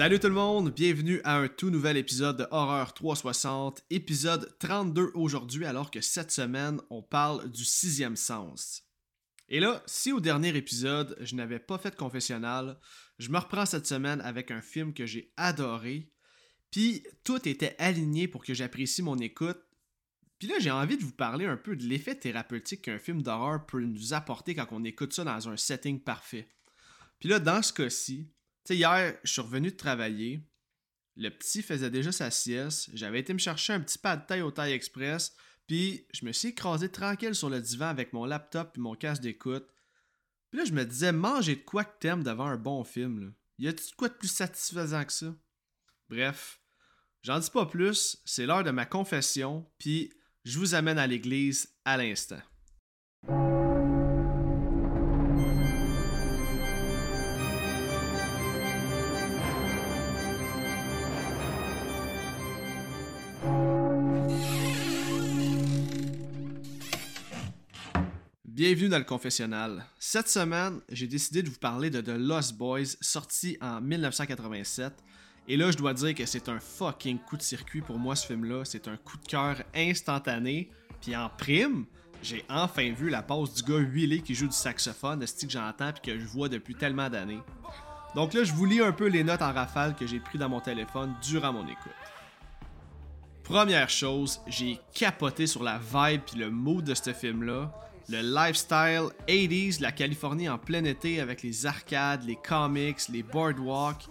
[0.00, 5.10] Salut tout le monde, bienvenue à un tout nouvel épisode de Horreur 360, épisode 32
[5.12, 8.82] aujourd'hui, alors que cette semaine, on parle du sixième sens.
[9.50, 12.78] Et là, si au dernier épisode, je n'avais pas fait de confessionnal,
[13.18, 16.10] je me reprends cette semaine avec un film que j'ai adoré,
[16.70, 19.60] puis tout était aligné pour que j'apprécie mon écoute.
[20.38, 23.66] Puis là, j'ai envie de vous parler un peu de l'effet thérapeutique qu'un film d'horreur
[23.66, 26.48] peut nous apporter quand on écoute ça dans un setting parfait.
[27.18, 28.30] Puis là, dans ce cas-ci,
[28.74, 30.46] hier, je suis revenu de travailler.
[31.16, 32.90] Le petit faisait déjà sa sieste.
[32.94, 35.34] J'avais été me chercher un petit pas de taille au taille express.
[35.66, 39.22] Puis je me suis écrasé tranquille sur le divan avec mon laptop et mon casque
[39.22, 39.66] d'écoute.
[40.50, 43.20] Puis là, je me disais, manger de quoi que t'aimes devant un bon film.
[43.20, 43.30] Là.
[43.58, 45.34] Y a-tu de quoi de plus satisfaisant que ça?
[46.08, 46.60] Bref,
[47.22, 48.20] j'en dis pas plus.
[48.24, 49.70] C'est l'heure de ma confession.
[49.78, 50.12] Puis
[50.44, 52.40] je vous amène à l'église à l'instant.
[68.60, 69.86] Bienvenue dans le confessionnal.
[69.98, 74.92] Cette semaine, j'ai décidé de vous parler de The Lost Boys, sorti en 1987.
[75.48, 78.26] Et là, je dois dire que c'est un fucking coup de circuit pour moi ce
[78.26, 78.66] film-là.
[78.66, 80.68] C'est un coup de cœur instantané.
[81.00, 81.86] Puis en prime,
[82.22, 85.94] j'ai enfin vu la pause du gars huilé qui joue du saxophone, ce que j'entends
[85.94, 87.40] puis que je vois depuis tellement d'années.
[88.14, 90.50] Donc là, je vous lis un peu les notes en rafale que j'ai pris dans
[90.50, 91.96] mon téléphone durant mon écoute.
[93.42, 97.72] Première chose, j'ai capoté sur la vibe puis le mood de ce film-là.
[98.10, 104.08] Le lifestyle 80s, la Californie en plein été avec les arcades, les comics, les boardwalks,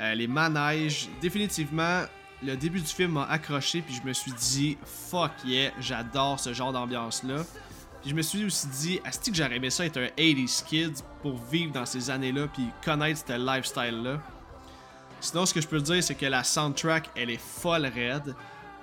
[0.00, 1.08] euh, les manèges.
[1.20, 2.02] Définitivement,
[2.42, 6.52] le début du film m'a accroché puis je me suis dit fuck yeah, j'adore ce
[6.52, 7.44] genre d'ambiance-là.
[8.02, 10.94] Puis je me suis aussi dit, est-ce que j'aurais aimé ça être un 80s kid
[11.22, 14.20] pour vivre dans ces années-là puis connaître ce lifestyle-là.
[15.20, 18.34] Sinon, ce que je peux dire, c'est que la soundtrack, elle est folle raide.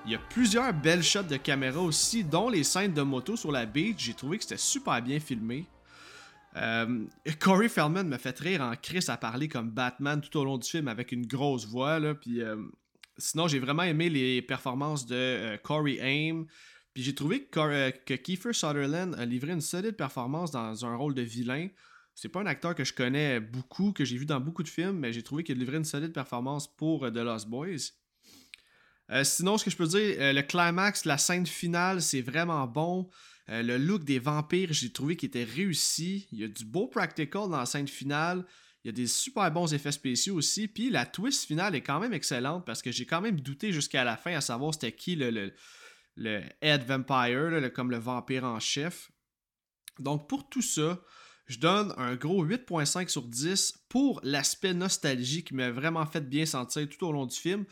[0.05, 3.53] Il y a plusieurs belles shots de caméra aussi, dont les scènes de moto sur
[3.53, 3.95] la beach.
[3.99, 5.65] J'ai trouvé que c'était super bien filmé.
[6.57, 7.05] Euh,
[7.39, 10.69] Corey Feldman me fait rire en Chris à parler comme Batman tout au long du
[10.69, 11.99] film avec une grosse voix.
[11.99, 12.63] Là, euh,
[13.17, 16.47] sinon, j'ai vraiment aimé les performances de euh, Corey Haim.
[16.93, 21.15] Puis j'ai trouvé que, que, Kiefer Sutherland a livré une solide performance dans un rôle
[21.15, 21.69] de vilain.
[22.13, 24.99] C'est pas un acteur que je connais beaucoup, que j'ai vu dans beaucoup de films,
[24.99, 28.02] mais j'ai trouvé qu'il a livré une solide performance pour The Lost Boys.
[29.13, 32.65] Euh, sinon, ce que je peux dire, euh, le climax, la scène finale, c'est vraiment
[32.65, 33.09] bon.
[33.49, 36.27] Euh, le look des vampires, j'ai trouvé qu'il était réussi.
[36.31, 38.43] Il y a du beau practical dans la scène finale.
[38.83, 40.67] Il y a des super bons effets spéciaux aussi.
[40.67, 44.03] Puis la twist finale est quand même excellente parce que j'ai quand même douté jusqu'à
[44.03, 45.53] la fin à savoir c'était qui le,
[46.15, 49.11] le, Head Vampire, comme le vampire en chef.
[49.99, 50.99] Donc pour tout ça,
[51.45, 56.45] je donne un gros 8.5 sur 10 pour l'aspect nostalgie qui m'a vraiment fait bien
[56.45, 57.65] sentir tout au long du film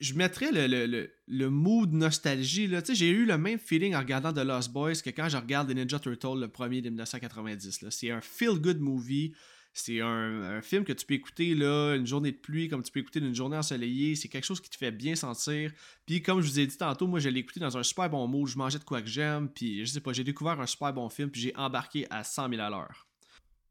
[0.00, 2.66] je mettrais le, le, mood nostalgie.
[2.66, 2.82] Là.
[2.88, 5.76] J'ai eu le même feeling en regardant The Lost Boys que quand je regarde The
[5.76, 7.86] Ninja Turtle, le premier de 1990.
[7.90, 9.32] C'est un feel-good movie.
[9.76, 13.00] C'est un, film que tu peux écouter là, une journée de pluie, comme tu peux
[13.00, 14.14] écouter une journée ensoleillée.
[14.14, 15.72] C'est quelque chose qui te fait bien sentir.
[16.06, 18.28] Puis comme je vous ai dit tantôt, moi je l'ai écouté dans un super bon
[18.28, 18.46] mood.
[18.46, 19.48] Je mangeais de quoi que j'aime.
[19.48, 21.28] Puis je sais pas, j'ai découvert un super bon film.
[21.28, 23.08] Puis j'ai embarqué à 100 000 à l'heure.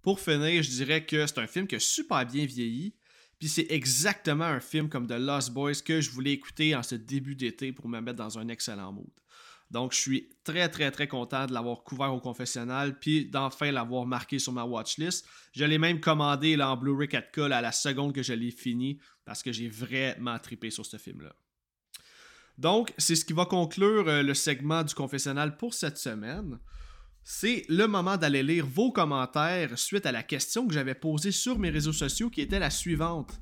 [0.01, 2.93] Pour finir, je dirais que c'est un film qui a super bien vieilli.
[3.43, 6.95] Puis c'est exactement un film comme The Lost Boys que je voulais écouter en ce
[6.95, 9.11] début d'été pour me mettre dans un excellent mood.
[9.69, 14.05] Donc je suis très très très content de l'avoir couvert au confessionnal puis d'enfin l'avoir
[14.05, 15.27] marqué sur ma watchlist.
[15.51, 18.97] Je l'ai même commandé là, en Blu-ray 4K à la seconde que je l'ai fini
[19.25, 21.35] parce que j'ai vraiment tripé sur ce film-là.
[22.57, 26.59] Donc, c'est ce qui va conclure euh, le segment du confessionnal pour cette semaine
[27.23, 31.57] c'est le moment d'aller lire vos commentaires suite à la question que j'avais posée sur
[31.57, 33.39] mes réseaux sociaux qui était la suivante.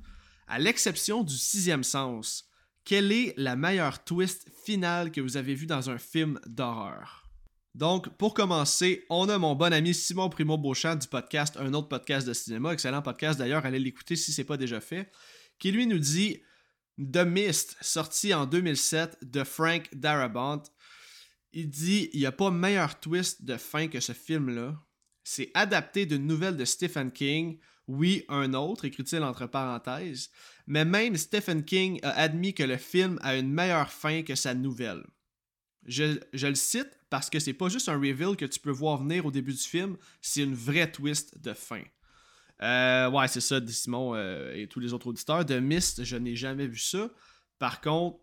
[0.47, 2.45] À l'exception du sixième sens,
[2.85, 7.29] quelle est la meilleure twist finale que vous avez vue dans un film d'horreur?
[7.73, 11.87] Donc, pour commencer, on a mon bon ami Simon Primo Beauchamp du podcast Un autre
[11.87, 15.09] podcast de cinéma, excellent podcast d'ailleurs, allez l'écouter si c'est pas déjà fait,
[15.57, 16.41] qui lui nous dit
[16.99, 20.63] The Mist, sorti en 2007 de Frank Darabont,
[21.53, 24.75] il dit il n'y a pas meilleur twist de fin que ce film-là.
[25.23, 27.59] C'est adapté d'une nouvelle de Stephen King.
[27.87, 30.29] Oui, un autre, écrit-il entre parenthèses.
[30.65, 34.53] Mais même Stephen King a admis que le film a une meilleure fin que sa
[34.53, 35.03] nouvelle.
[35.85, 39.25] Je, le cite parce que c'est pas juste un reveal que tu peux voir venir
[39.25, 41.81] au début du film, c'est une vraie twist de fin.
[42.61, 45.43] Euh, ouais, c'est ça, Simon euh, et tous les autres auditeurs.
[45.43, 47.09] De Mist, je n'ai jamais vu ça.
[47.57, 48.19] Par contre,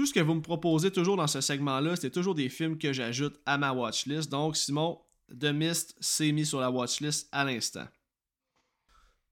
[0.00, 2.90] tout ce que vous me proposez toujours dans ce segment-là, c'est toujours des films que
[2.90, 4.30] j'ajoute à ma watchlist.
[4.30, 4.98] Donc, Simon,
[5.28, 7.86] The Mist s'est mis sur la watchlist à l'instant.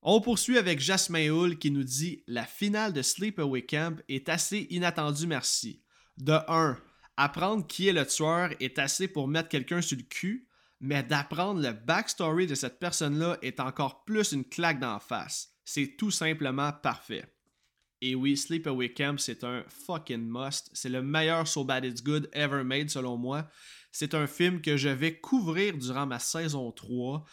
[0.02, 4.66] On poursuit avec Jasmin Hull qui nous dit La finale de Sleepaway Camp est assez
[4.68, 5.82] inattendue, merci.
[6.18, 6.76] De 1.
[7.16, 10.50] Apprendre qui est le tueur est assez pour mettre quelqu'un sur le cul,
[10.80, 15.48] mais d'apprendre le backstory de cette personne-là est encore plus une claque d'en face.
[15.64, 17.24] C'est tout simplement parfait.
[18.00, 20.70] Et oui, Sleepaway Camp, c'est un fucking must.
[20.72, 23.48] C'est le meilleur So Bad It's Good ever made, selon moi.
[23.90, 27.24] C'est un film que je vais couvrir durant ma saison 3.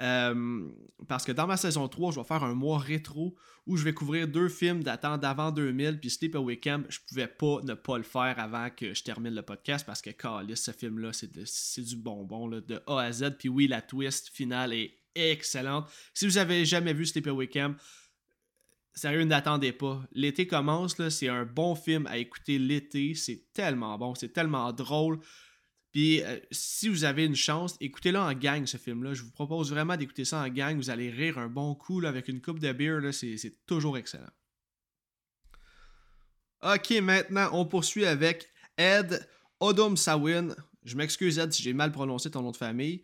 [0.00, 0.68] Euh,
[1.08, 3.36] parce que dans ma saison 3, je vais faire un mois rétro
[3.66, 6.00] où je vais couvrir deux films datant d'avant 2000.
[6.00, 9.42] Puis Sleepaway Camp, je pouvais pas ne pas le faire avant que je termine le
[9.42, 13.36] podcast parce que, Calis, ce film-là, c'est du bonbon de A à Z.
[13.38, 15.88] Puis oui, la twist finale est excellente.
[16.14, 17.76] Si vous avez jamais vu Sleepaway Camp,
[18.94, 20.02] Sérieux, n'attendez pas.
[20.12, 23.14] L'été commence, là, c'est un bon film à écouter l'été.
[23.14, 25.18] C'est tellement bon, c'est tellement drôle.
[25.92, 29.14] Puis euh, si vous avez une chance, écoutez-le en gang, ce film-là.
[29.14, 30.76] Je vous propose vraiment d'écouter ça en gang.
[30.76, 33.00] Vous allez rire un bon coup avec une coupe de bière.
[33.12, 34.30] C'est toujours excellent.
[36.62, 39.28] Ok, maintenant, on poursuit avec Ed
[39.60, 40.54] Odom Sawin.
[40.84, 43.02] Je m'excuse, Ed, si j'ai mal prononcé ton nom de famille.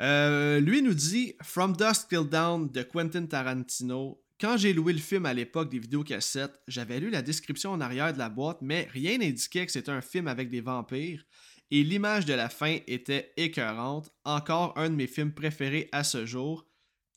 [0.00, 4.20] Euh, lui nous dit From Dusk Till Down de Quentin Tarantino.
[4.40, 8.14] Quand j'ai loué le film à l'époque des vidéocassettes, j'avais lu la description en arrière
[8.14, 11.26] de la boîte, mais rien n'indiquait que c'était un film avec des vampires,
[11.70, 16.24] et l'image de la fin était écœurante, encore un de mes films préférés à ce
[16.24, 16.66] jour.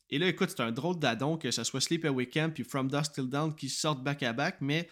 [0.09, 3.13] Et là, écoute, c'est un drôle d'adon que ce soit Sleepaway Camp puis From Dusk
[3.13, 4.89] Till Dawn qui sortent back-à-back, mais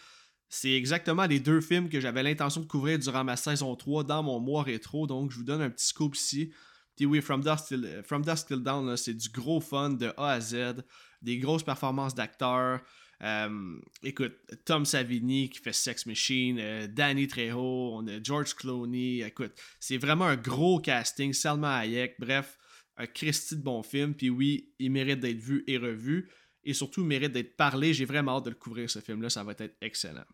[0.48, 4.24] c'est exactement les deux films que j'avais l'intention de couvrir durant ma saison 3 dans
[4.24, 6.54] mon mois rétro, donc je vous donne un petit scoop ici.
[6.96, 10.32] Puis oui, From Dusk Till, From Dusk Till Dawn, c'est du gros fun de A
[10.32, 10.86] à Z
[11.22, 12.82] des grosses performances d'acteurs.
[13.24, 14.34] Euh, écoute,
[14.66, 19.22] Tom Savini qui fait Sex Machine, euh, Danny Trejo, on a George Clooney.
[19.22, 21.34] Écoute, c'est vraiment un gros casting.
[21.34, 22.58] Salma Hayek, bref,
[22.98, 24.16] un Christy de bon film.
[24.16, 26.30] Puis oui, il mérite d'être vu et revu.
[26.64, 27.94] Et surtout, il mérite d'être parlé.
[27.94, 29.30] J'ai vraiment hâte de le couvrir, ce film-là.
[29.30, 30.26] Ça va être excellent.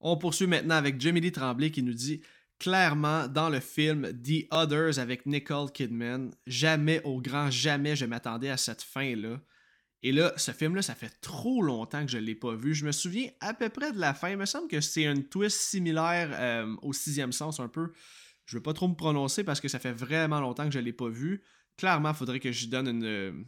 [0.00, 2.22] On poursuit maintenant avec Jamie Lee Tremblay qui nous dit
[2.64, 6.30] clairement dans le film The Others avec Nicole Kidman.
[6.46, 9.38] Jamais, au grand jamais, je m'attendais à cette fin-là.
[10.02, 12.74] Et là, ce film-là, ça fait trop longtemps que je ne l'ai pas vu.
[12.74, 14.30] Je me souviens à peu près de la fin.
[14.30, 17.92] Il me semble que c'est une twist similaire euh, au sixième sens, un peu.
[18.46, 20.78] Je ne veux pas trop me prononcer parce que ça fait vraiment longtemps que je
[20.78, 21.42] ne l'ai pas vu.
[21.76, 23.44] Clairement, il faudrait que je donne une,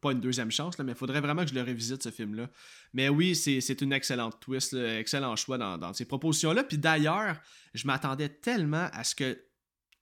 [0.00, 2.50] pas une deuxième chance, là, mais il faudrait vraiment que je le révisite, ce film-là.
[2.92, 6.64] Mais oui, c'est une excellente twist, excellent choix dans, ces propositions-là.
[6.64, 7.36] Puis d'ailleurs,
[7.74, 9.38] je m'attendais tellement à ce que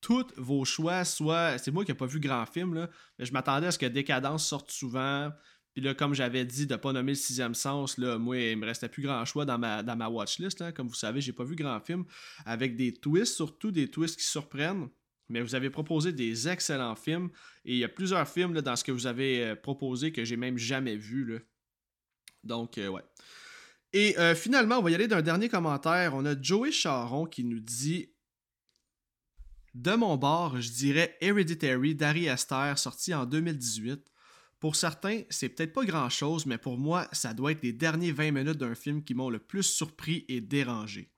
[0.01, 1.59] tous vos choix soient.
[1.59, 3.87] C'est moi qui n'ai pas vu grand film, là, mais je m'attendais à ce que
[3.87, 5.31] Décadence sorte souvent.
[5.75, 8.59] Puis là, comme j'avais dit de ne pas nommer le sixième sens, là, moi, il
[8.59, 10.73] me restait plus grand choix dans ma, dans ma watchlist.
[10.75, 12.05] Comme vous savez, j'ai pas vu grand film
[12.45, 14.89] avec des twists, surtout des twists qui surprennent
[15.33, 17.31] mais vous avez proposé des excellents films
[17.65, 20.37] et il y a plusieurs films dans ce que vous avez euh, proposé que j'ai
[20.37, 21.41] même jamais vu.
[22.45, 23.03] Donc, euh, ouais.
[23.95, 26.15] Et euh, finalement, on va y aller d'un dernier commentaire.
[26.15, 28.11] On a Joey Charon qui nous dit
[29.75, 34.13] De mon bord, je dirais Hereditary d'Ari Aster, sorti en 2018.
[34.61, 38.13] Pour certains, c'est peut-être pas grand chose, mais pour moi, ça doit être les derniers
[38.13, 41.11] 20 minutes d'un film qui m'ont le plus surpris et dérangé.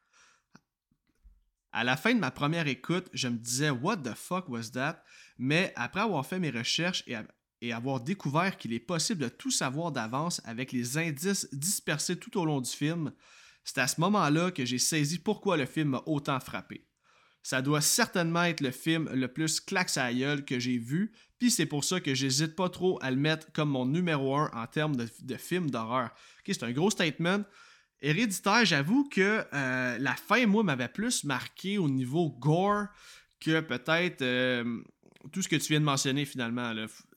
[1.77, 5.03] À la fin de ma première écoute, je me disais What the fuck was that?
[5.39, 9.91] Mais après avoir fait mes recherches et, avoir découvert qu'il est possible de tout savoir
[9.91, 13.13] d'avance avec les indices dispersés tout au long du film,
[13.65, 16.87] c'est à ce moment-là que j'ai saisi pourquoi le film m'a autant frappé.
[17.43, 20.13] Ça doit certainement être le film le plus claque à
[20.43, 23.71] que j'ai vu, puis c'est pour ça que j'hésite pas trop à le mettre comme
[23.71, 26.11] mon numéro 1 en termes de, de film d'horreur.
[26.47, 27.43] c'est un gros statement,
[28.05, 32.89] Héréditaire, j'avoue que euh, la fin, moi, m'avait plus marqué au niveau gore
[33.41, 34.83] que peut-être euh,
[35.33, 36.75] tout ce que tu viens de mentionner finalement.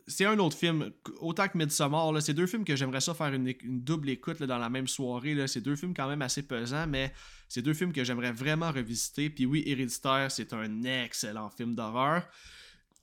[0.08, 0.90] C'est un autre film,
[1.20, 4.70] autant que Midsommar, c'est deux films que j'aimerais ça faire une, double écoute dans la
[4.70, 5.46] même soirée.
[5.48, 7.12] C'est deux films quand même assez pesants, mais
[7.50, 9.30] c'est deux films que j'aimerais vraiment revisiter.
[9.30, 12.26] Puis oui, Héréditaire, c'est un excellent film d'horreur.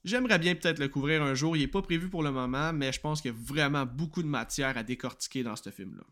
[0.05, 2.93] J'aimerais bien peut-être le couvrir un jour, il n'est pas prévu pour le moment, mais
[2.93, 6.05] je pense qu'il y a vraiment beaucoup de matière à décortiquer dans ce film-là.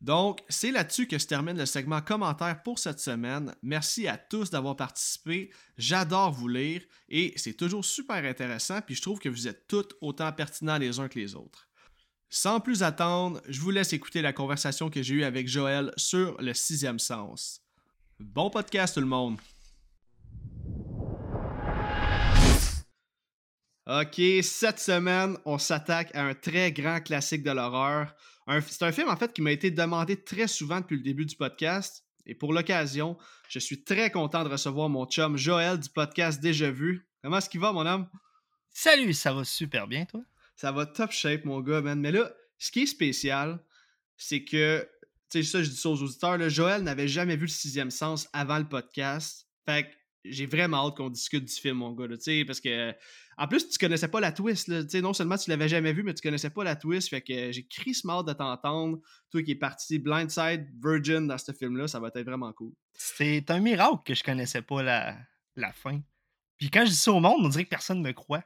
[0.00, 3.54] Donc, c'est là-dessus que se termine le segment commentaire pour cette semaine.
[3.62, 5.50] Merci à tous d'avoir participé.
[5.76, 9.88] J'adore vous lire et c'est toujours super intéressant, puis je trouve que vous êtes tous
[10.00, 11.68] autant pertinents les uns que les autres.
[12.30, 16.36] Sans plus attendre, je vous laisse écouter la conversation que j'ai eue avec Joël sur
[16.40, 17.62] le sixième sens.
[18.20, 19.38] Bon podcast tout le monde!
[23.90, 28.14] Ok, cette semaine, on s'attaque à un très grand classique de l'horreur.
[28.70, 31.36] C'est un film en fait qui m'a été demandé très souvent depuis le début du
[31.36, 32.04] podcast.
[32.24, 36.70] Et pour l'occasion, je suis très content de recevoir mon chum Joël du podcast Déjà
[36.70, 37.06] Vu.
[37.22, 38.08] Comment est-ce qu'il va, mon homme?
[38.70, 40.22] Salut, ça va super bien, toi?
[40.56, 42.00] Ça va top shape, mon gars, man.
[42.00, 43.62] Mais là, ce qui est spécial,
[44.16, 44.88] c'est que,
[45.30, 47.90] tu sais, ça, je dis ça aux auditeurs, là, Joël n'avait jamais vu le sixième
[47.90, 49.46] sens avant le podcast.
[49.66, 52.92] Fait que j'ai vraiment hâte qu'on discute du film, mon gars, tu sais, parce que,
[53.36, 55.92] en plus, tu connaissais pas la twist, là, tu sais, non seulement tu l'avais jamais
[55.92, 58.98] vu, mais tu connaissais pas la twist, fait que j'ai crissement hâte de t'entendre.
[59.30, 62.72] Toi qui es parti blindside, virgin dans ce film-là, ça va être vraiment cool.
[62.94, 65.16] C'est un miracle que je connaissais pas la,
[65.56, 66.00] la fin.
[66.56, 68.44] Puis quand je dis ça au monde, on dirait que personne me croit.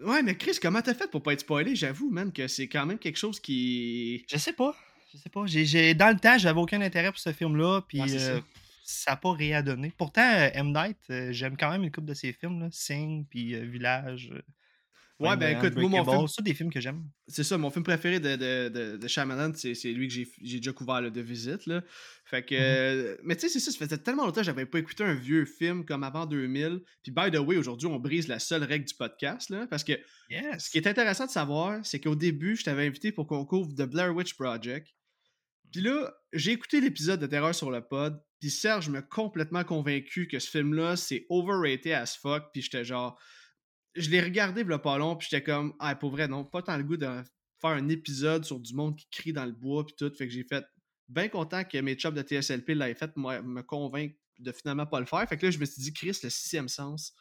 [0.00, 1.76] Ouais, mais Chris, comment t'as fait pour pas être spoilé?
[1.76, 4.24] J'avoue, man, que c'est quand même quelque chose qui.
[4.28, 4.76] Je sais pas.
[5.12, 5.46] Je sais pas.
[5.46, 7.82] J'ai, dans le temps, j'avais aucun intérêt pour ce film-là.
[7.88, 8.40] Puis euh,
[8.84, 9.92] ça n'a pas rien donné.
[9.96, 10.72] Pourtant, euh, M.
[10.72, 12.60] Night, euh, j'aime quand même une couple de ses films.
[12.60, 12.68] Là.
[12.70, 14.30] Sing, puis Village.
[15.20, 16.28] Ouais, ben écoute, moi, mon film.
[16.28, 17.04] C'est des films que j'aime.
[17.28, 20.72] C'est ça, mon film préféré de, de, de, de Shyamalan, c'est lui que j'ai déjà
[20.72, 21.66] couvert de visite.
[21.66, 21.82] Là.
[22.24, 22.54] Fait que.
[22.54, 23.18] Mm-hmm.
[23.22, 25.44] Mais tu sais, c'est ça, ça faisait tellement longtemps que j'avais pas écouté un vieux
[25.46, 26.80] film comme avant 2000.
[27.02, 29.50] Puis, by the way, aujourd'hui, on brise la seule règle du podcast.
[29.50, 29.92] Là, parce que
[30.58, 33.72] ce qui est intéressant de savoir, c'est qu'au début, je t'avais invité pour qu'on couvre
[33.72, 34.88] The Blair Witch Project.
[35.74, 38.22] Puis là, j'ai écouté l'épisode de Terreur sur le pod.
[38.38, 42.44] Puis Serge m'a complètement convaincu que ce film-là, c'est overrated as fuck.
[42.52, 43.18] Puis j'étais genre
[43.96, 46.76] je l'ai regardé le pas long, puis j'étais comme, ah, pour vrai, non, pas tant
[46.76, 47.08] le goût de
[47.60, 50.12] faire un épisode sur du monde qui crie dans le bois, puis tout.
[50.16, 50.64] Fait que j'ai fait,
[51.08, 55.06] bien content que mes chops de TSLP l'aient fait, me convaincre de finalement pas le
[55.06, 55.28] faire.
[55.28, 57.14] Fait que là, je me suis dit, Chris, le sixième sens.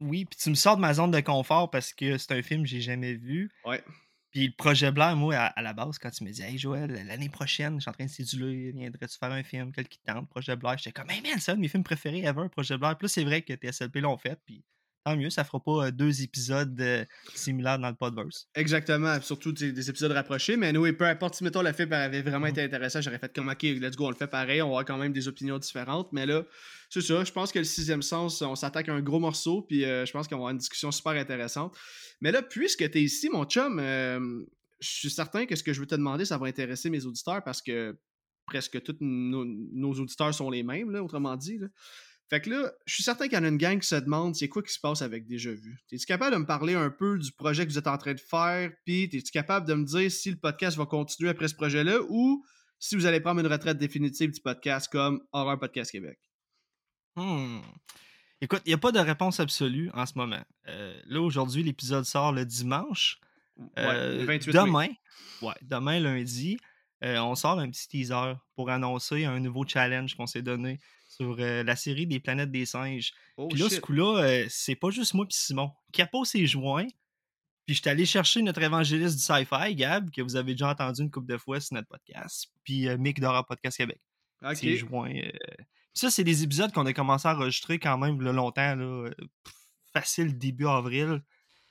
[0.00, 2.62] Oui, puis tu me sors de ma zone de confort parce que c'est un film
[2.62, 3.50] que j'ai jamais vu.
[3.66, 3.84] Ouais.
[4.32, 7.28] Puis le projet blanc, moi, à, la base, quand tu me dis, hey Joël, l'année
[7.28, 10.56] prochaine, je suis en train de séduler, viendrais-tu faire un film, quel qui tente, projet
[10.56, 12.94] blanc, j'étais comme, hey man, c'est mes films préférés ever, projet blanc.
[12.94, 14.64] Puis là, c'est vrai que TSLP l'ont fait, puis
[15.04, 18.48] tant mieux, ça fera pas deux épisodes similaires dans le podverse.
[18.54, 22.46] Exactement, surtout des, épisodes rapprochés, mais nous, peu importe si mettons le film avait vraiment
[22.46, 24.70] mmh été intéressant, j'aurais fait comme ok, let's go, on le fait pareil, on va
[24.70, 26.44] avoir quand même des opinions différentes, mais là,
[26.90, 29.82] c'est ça, je pense que le sixième sens, on s'attaque à un gros morceau, puis
[29.82, 31.76] je pense qu'on va avoir une discussion super intéressante.
[32.20, 33.80] Mais là, puisque tu es ici, mon chum,
[34.82, 37.42] je suis certain que ce que je veux te demander, ça va intéresser mes auditeurs
[37.44, 37.96] parce que
[38.46, 41.58] presque tous nos, auditeurs sont les mêmes, là, autrement dit.
[41.58, 41.68] Là.
[42.32, 44.34] Fait que là, je suis certain qu'il y en a une gang qui se demande
[44.34, 45.78] c'est quoi qui se passe avec Déjà Vu?
[45.92, 48.20] Es-tu capable de me parler un peu du projet que vous êtes en train de
[48.20, 48.72] faire?
[48.86, 52.42] Puis, es-tu capable de me dire si le podcast va continuer après ce projet-là ou
[52.78, 56.18] si vous allez prendre une retraite définitive du podcast comme Horror Podcast Québec?
[57.16, 57.60] Hmm.
[58.40, 60.42] Écoute, il n'y a pas de réponse absolue en ce moment.
[60.68, 63.20] Euh, là, aujourd'hui, l'épisode sort le dimanche.
[63.76, 64.88] Euh, 28 demain,
[65.42, 66.56] ouais, demain, lundi,
[67.04, 70.80] euh, on sort un petit teaser pour annoncer un nouveau challenge qu'on s'est donné
[71.12, 73.12] sur la série des planètes des singes.
[73.36, 75.70] Oh, puis là, ce coup-là, c'est pas juste moi puis Simon.
[75.92, 76.86] Capo s'est joint.
[77.66, 81.02] Puis je suis allé chercher notre évangéliste du sci-fi, Gab, que vous avez déjà entendu
[81.02, 82.48] une couple de fois sur notre podcast.
[82.64, 84.00] Puis Mick Dora Podcast Québec.
[84.42, 84.56] Ok.
[84.56, 85.12] S'est joint.
[85.94, 89.10] ça, c'est des épisodes qu'on a commencé à enregistrer quand même longtemps, là,
[89.92, 91.22] facile début avril.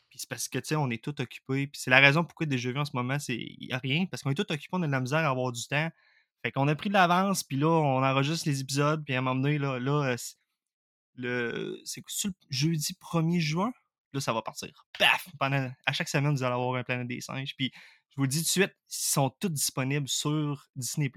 [0.10, 1.68] Puis c'est parce que, tu sais, on est tout occupé.
[1.68, 4.06] Puis c'est la raison pourquoi déjà vu en ce moment, c'est il n'y a rien.
[4.06, 5.90] Parce qu'on est tout occupé, on a de la misère à avoir du temps.
[6.44, 9.22] Fait qu'on a pris de l'avance, puis là, on enregistre les épisodes, puis à un
[9.22, 10.16] moment donné, là, là
[11.16, 13.72] le, c'est le jeudi 1er juin,
[14.14, 14.88] là, ça va partir.
[14.98, 15.28] Paf!
[15.40, 17.56] Pendant, à chaque semaine, vous allez avoir un Planète des singes.
[17.56, 17.72] Puis
[18.10, 21.12] je vous le dis tout de suite, ils sont tous disponibles sur Disney+.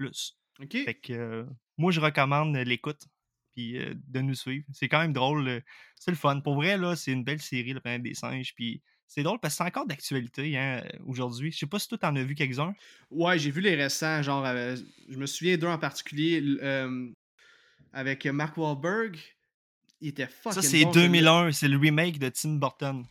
[0.59, 0.71] OK.
[0.71, 1.45] Fait que euh,
[1.77, 3.07] moi, je recommande l'écoute,
[3.55, 4.65] puis euh, de nous suivre.
[4.73, 5.63] C'est quand même drôle.
[5.95, 6.39] c'est le fun.
[6.39, 9.53] Pour vrai, là, c'est une belle série, La Planète des singes, puis c'est drôle parce
[9.53, 11.51] que c'est encore d'actualité hein, aujourd'hui.
[11.51, 12.73] Je sais pas si toi t'en as vu quelques-uns.
[13.11, 14.21] Ouais, j'ai vu les récents.
[14.21, 14.75] Genre, euh,
[15.09, 17.09] je me souviens d'un en particulier euh,
[17.93, 19.17] avec Mark Wahlberg.
[20.01, 21.51] Il était fucking Ça, c'est 2001.
[21.51, 23.05] C'est le remake de Tim Burton.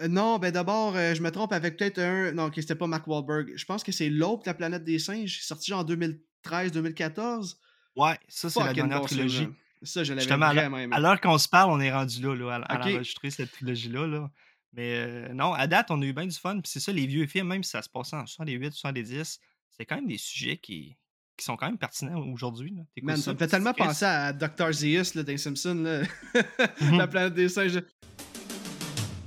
[0.00, 2.32] Euh, non, ben d'abord, je me trompe avec peut-être un.
[2.32, 3.52] Non, c'était pas Mark Wahlberg.
[3.56, 7.56] Je pense que c'est L'Aube, la planète des singes, sorti en 2013-2014.
[7.96, 9.48] Ouais, ça, c'est la dernière trilogie.
[9.82, 10.94] Ça, je l'avais vraiment aimé.
[10.94, 14.06] À l'heure qu'on se parle, on est rendu là, là à, enregistrer cette trilogie-là.
[14.06, 14.30] Là.
[14.74, 16.60] Mais euh, non, à date, on a eu bien du fun.
[16.60, 19.38] Puis c'est ça, les vieux films, même si ça se passait en 78, 70,
[19.70, 20.96] c'est quand même des sujets qui,
[21.36, 22.74] qui sont quand même pertinents aujourd'hui.
[23.02, 24.72] Man, ça me fait tellement penser à Dr.
[24.72, 26.02] Zeus là, dans Simpson, là.
[26.02, 26.96] Mm-hmm.
[26.96, 27.82] la planète des singes.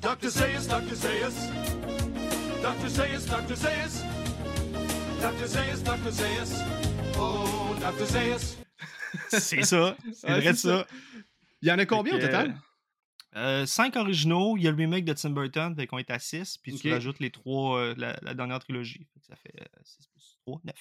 [0.01, 0.29] Dr.
[0.29, 0.95] Zeus, Dr.
[0.95, 1.35] Zeus.
[2.61, 2.89] Dr.
[2.89, 3.55] Zeus, Dr.
[3.55, 4.03] Zeus.
[5.21, 5.47] Dr.
[5.47, 6.11] Zeus, Dr.
[6.11, 6.61] Zeus.
[7.19, 8.05] Oh, Dr.
[8.05, 8.57] Zeus.
[9.29, 9.95] c'est ça.
[10.13, 10.87] C'est vrai de ça.
[11.61, 12.49] Il y en a combien au total?
[12.49, 12.74] Euh,
[13.65, 16.57] cinq originaux, il y a le remake de Tim Burton, fait qu'on est à 6,
[16.59, 19.07] puis tu rajoutes les trois, euh, la, dernière trilogie.
[19.27, 20.75] ça fait 6 euh, plus 3, 9.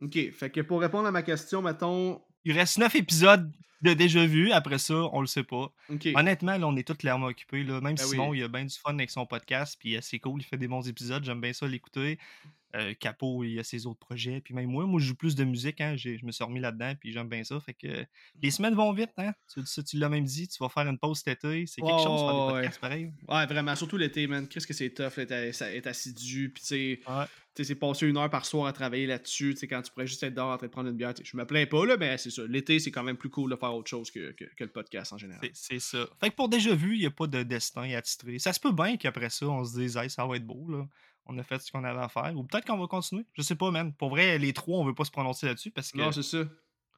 [0.00, 2.22] Ok, fait que pour répondre à ma question, mettons.
[2.44, 5.72] Il reste 9 épisodes de déjà vu, après ça, on le sait pas.
[6.14, 7.62] Honnêtement, là, on est tous clairement occupés.
[7.62, 7.80] Là.
[7.80, 10.44] Même ben Simon, il a bien du fun avec son podcast, puis c'est cool, il
[10.44, 12.18] fait des bons épisodes, j'aime bien ça l'écouter.
[12.76, 14.40] Euh, Capo, il a ses autres projets.
[14.40, 15.80] Puis même moi, moi, je joue plus de musique.
[15.80, 16.92] Hein, je me suis remis là-dedans.
[17.00, 17.58] Puis j'aime bien ça.
[17.60, 18.04] Fait que
[18.42, 19.12] les semaines vont vite.
[19.16, 19.32] Hein?
[19.52, 20.48] Tu, tu l'as même dit.
[20.48, 21.66] Tu vas faire une pause cet été.
[21.66, 23.10] C'est quelque chose faire des podcasts pareil.
[23.26, 23.74] Ouais, vraiment.
[23.74, 24.46] Surtout l'été, man.
[24.46, 26.50] Qu'est-ce que c'est tough être, assidu.
[26.50, 27.02] Puis tu
[27.54, 29.56] sais, c'est passer une heure par soir à travailler là-dessus.
[29.68, 31.14] Quand tu pourrais juste être dehors en train de prendre une bière.
[31.22, 32.42] Je me plains pas, là, mais c'est ça.
[32.46, 35.18] L'été, c'est quand même plus cool de faire autre chose que, que, le podcast en
[35.18, 35.48] général.
[35.52, 36.06] C'est ça.
[36.20, 38.38] Fait que pour déjà vu, il n'y a pas de destin à titrer.
[38.38, 40.86] Ça se peut bien qu'après ça, on se dise, hey, ça va être beau, là
[41.28, 42.32] on a fait ce qu'on avait à faire.
[42.34, 43.24] Ou peut-être qu'on va continuer.
[43.34, 43.92] Je sais pas, man.
[43.92, 45.98] Pour vrai, les trois, on veut pas se prononcer là-dessus parce que.
[45.98, 46.38] Non, c'est ça.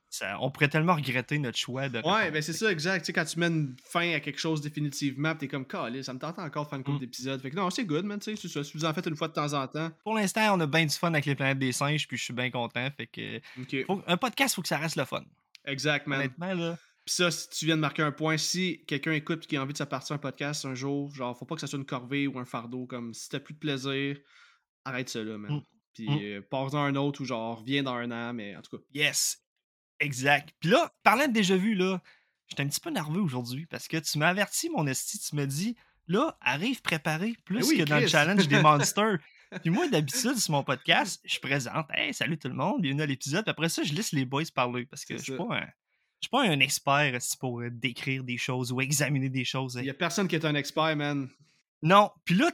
[0.09, 0.39] ça.
[0.41, 1.99] on pourrait tellement regretter notre choix de.
[2.07, 3.01] Ouais, ben c'est ça, exact.
[3.01, 3.51] Tu sais, quand tu mets
[3.85, 6.85] fin à quelque chose définitivement, t'es comme, calé, ça me tente encore de faire une
[6.85, 7.01] couple mm.
[7.01, 7.43] d'épisodes.
[7.43, 8.21] Fait que non, c'est good, man.
[8.21, 8.63] Tu sais, ça.
[8.63, 9.91] Si vous en faites une fois de temps en temps.
[10.05, 12.35] Pour l'instant, on a bien du fun avec les planètes des singes, puis je suis
[12.35, 12.89] bien content.
[12.97, 13.41] Fait que.
[14.07, 15.25] un podcast, faut que ça reste le fun.
[15.65, 16.21] Exact, man.
[16.21, 16.79] Honnêtement, là.
[17.05, 19.63] Pis ça, si tu viens de marquer un point, si quelqu'un écoute et qui a
[19.63, 21.87] envie de se partir un podcast un jour, genre, faut pas que ça soit une
[21.87, 22.87] corvée ou un fardeau.
[22.87, 24.19] Comme si t'as plus de plaisir,
[24.85, 25.53] arrête ça là, man.
[25.53, 25.63] Mmh.
[25.95, 26.19] Puis mmh.
[26.23, 28.83] Euh, pars un autre ou genre reviens dans un an, mais en tout cas.
[28.93, 29.43] Yes!
[29.99, 30.55] Exact.
[30.61, 32.03] Puis là, parlant de déjà vu, là,
[32.49, 35.47] j'étais un petit peu nerveux aujourd'hui parce que tu m'as averti, mon esti, tu m'as
[35.47, 35.77] dit,
[36.09, 39.19] là, arrive préparé plus que dans le challenge des monsters.
[39.59, 43.07] Puis moi, d'habitude, sur mon podcast, je présente Hey, salut tout le monde, bienvenue à
[43.07, 43.43] l'épisode.
[43.43, 45.67] Puis après ça, je laisse les boys parler parce que je suis pas un.
[46.21, 49.77] Je suis pas un expert pour euh, décrire des choses ou examiner des choses.
[49.81, 51.29] Il y a personne qui est un expert, man.
[51.83, 52.11] Non.
[52.25, 52.53] Puis là,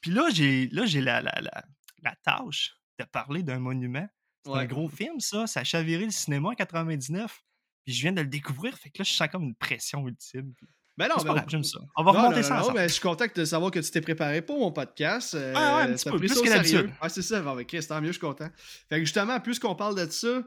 [0.00, 1.64] puis là, j'ai là j'ai la, la, la,
[2.02, 4.08] la, tâche de parler d'un monument.
[4.46, 5.46] C'est un gros film, ça.
[5.46, 7.42] Ça a chaviré le cinéma en 99.
[7.84, 8.78] Puis je viens de le découvrir.
[8.78, 10.54] Fait que là, je sens comme une pression ultime.
[10.98, 11.78] Ben non, ben, j'aime ça.
[11.94, 12.58] On va remonter ça.
[12.58, 15.32] Non, mais je suis content de savoir que tu t'es préparé pour mon podcast.
[15.34, 16.90] Euh, ah ouais, un petit peu, plus que d'habitude.
[17.00, 17.40] Ah, c'est ça.
[17.40, 18.48] Bon, Chris, tant mieux, je suis content.
[18.88, 20.42] Fait que justement, plus qu'on parle de ça,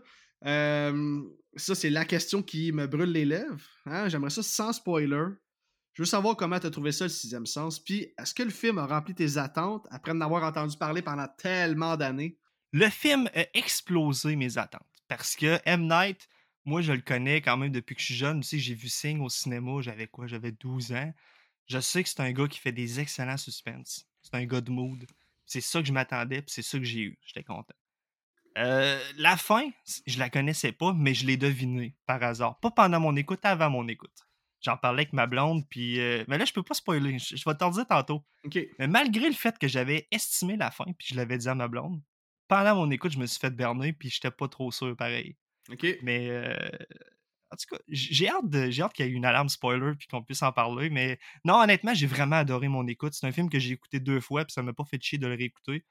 [0.45, 1.21] euh,
[1.55, 3.65] ça, c'est la question qui me brûle les lèvres.
[3.85, 4.09] Hein?
[4.09, 5.23] J'aimerais ça sans spoiler.
[5.93, 7.79] Je veux savoir comment tu as trouvé ça, le sixième sens.
[7.79, 11.27] Puis, est-ce que le film a rempli tes attentes après en avoir entendu parler pendant
[11.37, 12.37] tellement d'années?
[12.73, 14.81] Le film a explosé mes attentes.
[15.07, 15.87] Parce que M.
[15.87, 16.27] Night,
[16.65, 18.41] moi, je le connais quand même depuis que je suis jeune.
[18.41, 20.27] Tu sais, j'ai vu Sing au cinéma, j'avais quoi?
[20.27, 21.13] J'avais 12 ans.
[21.67, 24.05] Je sais que c'est un gars qui fait des excellents suspens.
[24.21, 25.05] C'est un gars de mood.
[25.45, 27.19] C'est ça que je m'attendais, puis c'est ça que j'ai eu.
[27.25, 27.73] J'étais content.
[28.57, 29.69] Euh, la fin,
[30.05, 32.59] je la connaissais pas, mais je l'ai devinée par hasard.
[32.59, 34.27] Pas pendant mon écoute, avant mon écoute.
[34.61, 35.99] J'en parlais avec ma blonde, puis.
[35.99, 37.17] Euh, mais là, je peux pas spoiler.
[37.17, 38.23] Je, vais t'en dire tantôt.
[38.77, 41.67] Mais malgré le fait que j'avais estimé la fin, puis je l'avais dit à ma
[41.67, 42.01] blonde,
[42.47, 45.35] pendant mon écoute, je me suis fait berner, puis j'étais pas trop sûr pareil.
[45.69, 45.85] OK.
[46.01, 46.29] Mais.
[46.29, 46.69] Euh,
[47.51, 50.41] en tout cas, j'ai hâte, hâte qu'il y ait une alarme spoiler puis qu'on puisse
[50.41, 50.89] en parler.
[50.89, 53.13] Mais non, honnêtement, j'ai vraiment adoré mon écoute.
[53.13, 55.27] C'est un film que j'ai écouté deux fois puis ça m'a pas fait chier de
[55.27, 55.83] le réécouter.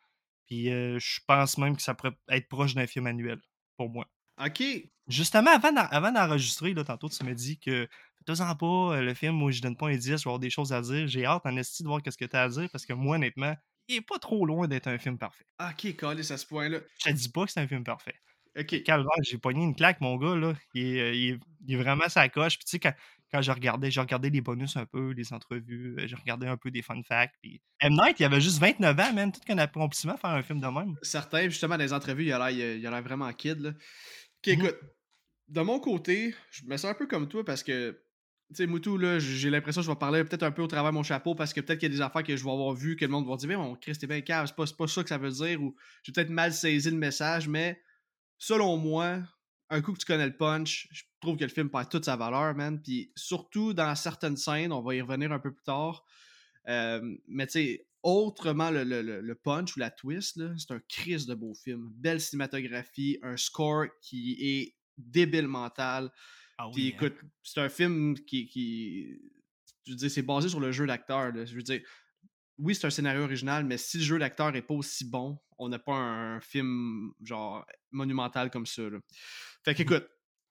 [0.46, 3.40] Puis euh, je pense même que ça pourrait être proche d'un film annuel
[3.76, 4.06] pour moi.
[4.42, 4.62] OK.
[5.06, 7.86] Justement, avant d'enregistrer, tantôt, tu m'as dit que
[8.26, 10.50] fais-en pas, euh, le film où je donne pas un 10, je vais avoir des
[10.50, 11.06] choses à dire.
[11.08, 13.16] J'ai hâte en esti de voir ce que tu as à dire parce que moi,
[13.16, 13.54] honnêtement,
[13.88, 15.44] il est pas trop loin d'être un film parfait.
[15.60, 16.78] Ok, calé à ce point-là.
[17.04, 18.14] Je te dis pas que c'est un film parfait.
[18.58, 18.82] Ok.
[18.82, 20.54] Calvaire, j'ai pogné une claque, mon gars, là.
[20.74, 22.56] Il est, euh, il il est vraiment sa coche.
[22.56, 22.92] Puis tu sais, quand,
[23.30, 26.56] quand je regardais, j'ai regardé les bonus un peu, les entrevues, euh, j'ai regardé un
[26.56, 27.34] peu des fun facts.
[27.42, 27.92] Puis M.
[27.92, 30.96] Night, il avait juste 29 ans, même, tout qu'un accomplissement faire un film de même.
[31.02, 33.70] Certains, justement, dans les entrevues, il a l'air vraiment kid, là.
[33.70, 34.52] Ok, mhm.
[34.52, 34.76] écoute,
[35.48, 38.00] de mon côté, je me sens un peu comme toi parce que
[38.50, 40.90] tu sais, Moutou, là, j'ai l'impression que je vais parler peut-être un peu au travers
[40.90, 42.74] de mon chapeau parce que peut-être qu'il y a des affaires que je vais avoir
[42.74, 44.88] vues que le monde va dire, mais mon Christ, t'es bien cave, c'est pas, pas
[44.88, 47.80] ça que ça veut dire, ou j'ai peut-être mal saisi le message, mais
[48.40, 49.22] selon moi,
[49.68, 52.16] un coup que tu connais le punch, je trouve que le film perd toute sa
[52.16, 52.82] valeur, man.
[52.82, 56.04] Puis surtout dans certaines scènes, on va y revenir un peu plus tard.
[56.68, 61.34] Euh, mais tu sais, autrement le, le, punch ou la twist, c'est un crise de
[61.34, 61.90] beau film.
[61.94, 66.10] Belle cinématographie, un score qui est débile mental.
[66.58, 66.92] Ah Puis hein.
[66.94, 69.20] écoute, c'est un film qui, qui.
[69.86, 71.32] Je veux dire, c'est basé sur le jeu d'acteur.
[71.34, 71.80] Je veux dire,
[72.58, 75.68] oui, c'est un scénario original, mais si le jeu d'acteur est pas aussi bon, on
[75.68, 78.82] n'a pas un film genre monumental comme ça.
[79.64, 80.08] Fait mmh qu'écoute,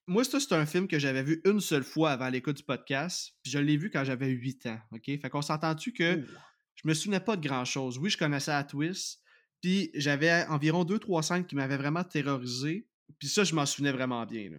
[0.08, 3.34] moi, ça, c'est un film que j'avais vu une seule fois avant l'écoute du podcast,
[3.44, 4.80] puis je l'ai vu quand j'avais 8 ans.
[4.92, 5.06] OK?
[5.06, 6.24] Fait qu'on s'entend-tu que
[6.76, 7.98] je me souvenais pas de grand-chose?
[7.98, 9.22] Oui, je connaissais la twist,
[9.62, 12.88] puis j'avais environ 2-3 scènes qui m'avaient vraiment terrorisé,
[13.20, 14.50] puis ça, je m'en souvenais vraiment bien.
[14.50, 14.58] Là.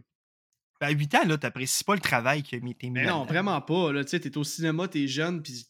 [0.80, 3.92] Ben, à 8 ans, là, t'apprécies pas le travail que mis mis Non, vraiment pas.
[4.02, 5.66] Tu sais, t'es au cinéma, t'es jeune, puis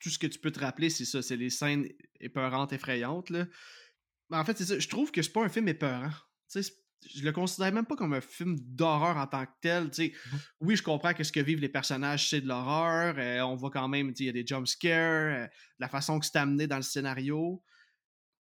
[0.00, 1.22] tout ce que tu peux te rappeler, c'est ça.
[1.22, 1.88] C'est les scènes
[2.20, 3.30] épeurantes, effrayantes.
[3.30, 3.46] Là.
[4.30, 4.78] En fait, c'est ça.
[4.78, 6.10] Je trouve que c'est pas un film épeurant.
[6.50, 6.72] Tu sais,
[7.14, 9.90] je le considère même pas comme un film d'horreur en tant que tel.
[9.90, 13.14] Tu mmh Oui, je comprends que ce que vivent les personnages, c'est de l'horreur.
[13.18, 15.46] Euh, on voit quand même, il y a des jump scares, euh,
[15.78, 17.62] la façon que c'est amené dans le scénario.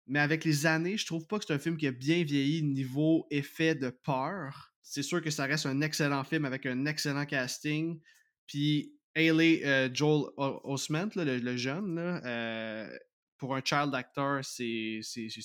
[0.07, 2.63] Mais avec les années, je trouve pas que c'est un film qui a bien vieilli
[2.63, 4.71] niveau effet de peur.
[4.81, 7.99] C'est sûr que ça reste un excellent film avec un excellent casting.
[8.45, 11.99] Puis Haley euh, Joel Osment, le, jeune,
[13.37, 15.01] pour un child actor, c'est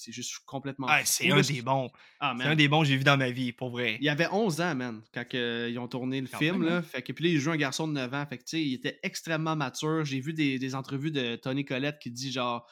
[0.09, 1.91] juste complètement Ah, c'est un des bons.
[2.21, 3.99] Ah, C'est un des bons que j'ai vu dans ma vie, pour vrai.
[4.01, 6.63] Il avait 11 ans, man, quand que, ils ont tourné le Quand film.
[6.65, 6.77] là.
[6.77, 6.83] hein.
[6.83, 8.27] Fait que, puis là, il joue un garçon de 9 ans.
[8.27, 10.05] Fait que, tu sais, il était extrêmement mature.
[10.05, 12.67] J'ai vu des, des entrevues de Tony Collette qui dit genre.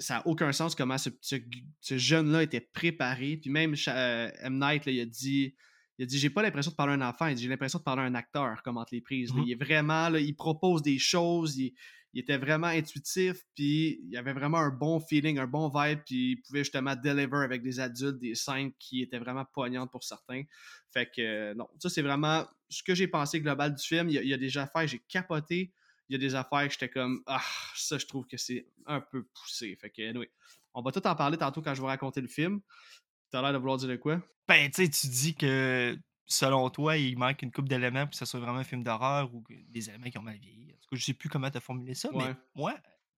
[0.00, 1.34] Ça n'a aucun sens comment ce, ce-
[1.80, 3.36] ce jeune-là était préparé.
[3.36, 4.58] Puis même euh, M.
[4.60, 5.56] Night, là, il a dit.
[5.98, 7.80] Il a dit J'ai pas l'impression de parler à un enfant, il dit J'ai l'impression
[7.80, 9.30] de parler à un acteur, comme entre les prises.
[9.34, 9.40] là.
[9.40, 9.44] Mhm.
[9.48, 11.74] Il est vraiment, là, il propose des choses, il,
[12.14, 16.32] il était vraiment intuitif, puis il avait vraiment un bon feeling, un bon vibe, puis
[16.32, 20.42] il pouvait justement deliver avec des adultes des scènes qui étaient vraiment poignantes pour certains.
[20.92, 24.08] Fait que non, ça c'est vraiment ce que j'ai pensé global du film.
[24.08, 25.72] Il y a, il y a des affaires, j'ai capoté.
[26.08, 27.42] Il y a des affaires que j'étais comme Ah,
[27.74, 29.76] ça je trouve que c'est un peu poussé.
[29.76, 30.30] Fait que anyway,
[30.72, 32.60] on va tout en parler tantôt quand je vais raconter le film.
[33.30, 34.22] T'as l'air de vouloir dire de quoi?
[34.46, 38.16] Ben, tu sais, tu dis que selon toi, il manque une coupe d'éléments pour que
[38.16, 40.72] ce soit vraiment un film d'horreur ou des éléments qui ont mal vieilli?
[40.74, 42.28] En tout cas, je sais plus comment tu as formulé ça, Ouais.
[42.28, 42.74] mais moi,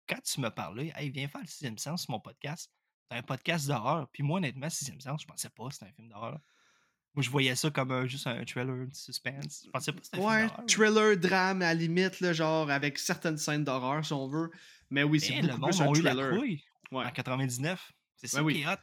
[0.08, 2.70] quand tu m'as parlé, hey, viens faire le sixième sens sur mon podcast,
[3.10, 4.08] c'est un podcast d'horreur.
[4.12, 6.38] Puis moi, honnêtement, sixième sens, je pensais pas que c'était un film d'horreur.
[7.14, 9.62] Moi, je voyais ça comme un- juste un trailer de suspense.
[9.66, 10.66] Je pensais pas que c'était un Ouais, film d'horreur.
[10.66, 14.50] thriller, drame, à la limite, là, genre avec certaines scènes d'horreur si on veut.
[14.90, 16.38] Mais oui, c'est le beaucoup monde plus un eu la thriller.
[16.38, 17.04] couille Ouais.
[17.04, 17.92] en 99.
[18.14, 18.54] C'est ça Ben oui.
[18.54, 18.76] qui est hot.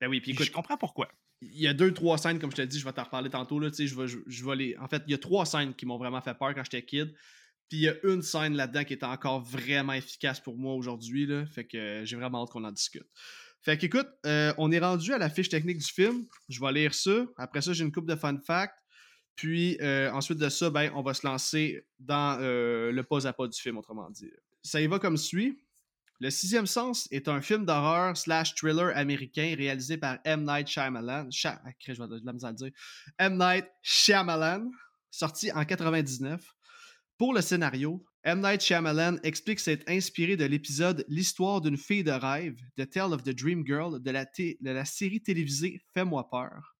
[0.00, 1.08] Ben oui, Puis écoute, je comprends pourquoi.
[1.52, 3.58] Il y a deux, trois scènes, comme je te dis, je vais t'en reparler tantôt.
[3.58, 4.76] Là, je, vais, je, vais les...
[4.78, 7.14] En fait, il y a trois scènes qui m'ont vraiment fait peur quand j'étais kid.
[7.68, 11.28] Puis il y a une scène là-dedans qui est encore vraiment efficace pour moi aujourd'hui.
[11.46, 13.06] Fait que euh, j'ai vraiment hâte qu'on en discute.
[13.62, 16.26] Fait qu'écoute, euh, on est rendu à la fiche technique du film.
[16.50, 17.24] Je vais lire ça.
[17.38, 18.78] Après ça, j'ai une coupe de fun facts.
[19.36, 23.32] Puis euh, ensuite de ça, ben, on va se lancer dans euh, le pas à
[23.32, 24.30] pas du film, autrement dit.
[24.62, 25.58] Ça y va comme suit.
[26.20, 30.44] Le Sixième Sens est un film d'horreur slash thriller américain réalisé par M.
[30.44, 31.30] Night Shyamalan.
[31.30, 32.70] Sha- ah, je vais de la à dire.
[33.18, 33.36] M.
[33.36, 34.70] Night Shyamalan,
[35.10, 36.54] sorti en 99.
[37.18, 38.40] Pour le scénario, M.
[38.40, 43.24] Night Shyamalan explique s'être inspiré de l'épisode L'histoire d'une fille de rêve, The Tale of
[43.24, 46.76] the Dream Girl, de la, de la série télévisée Fais-moi peur.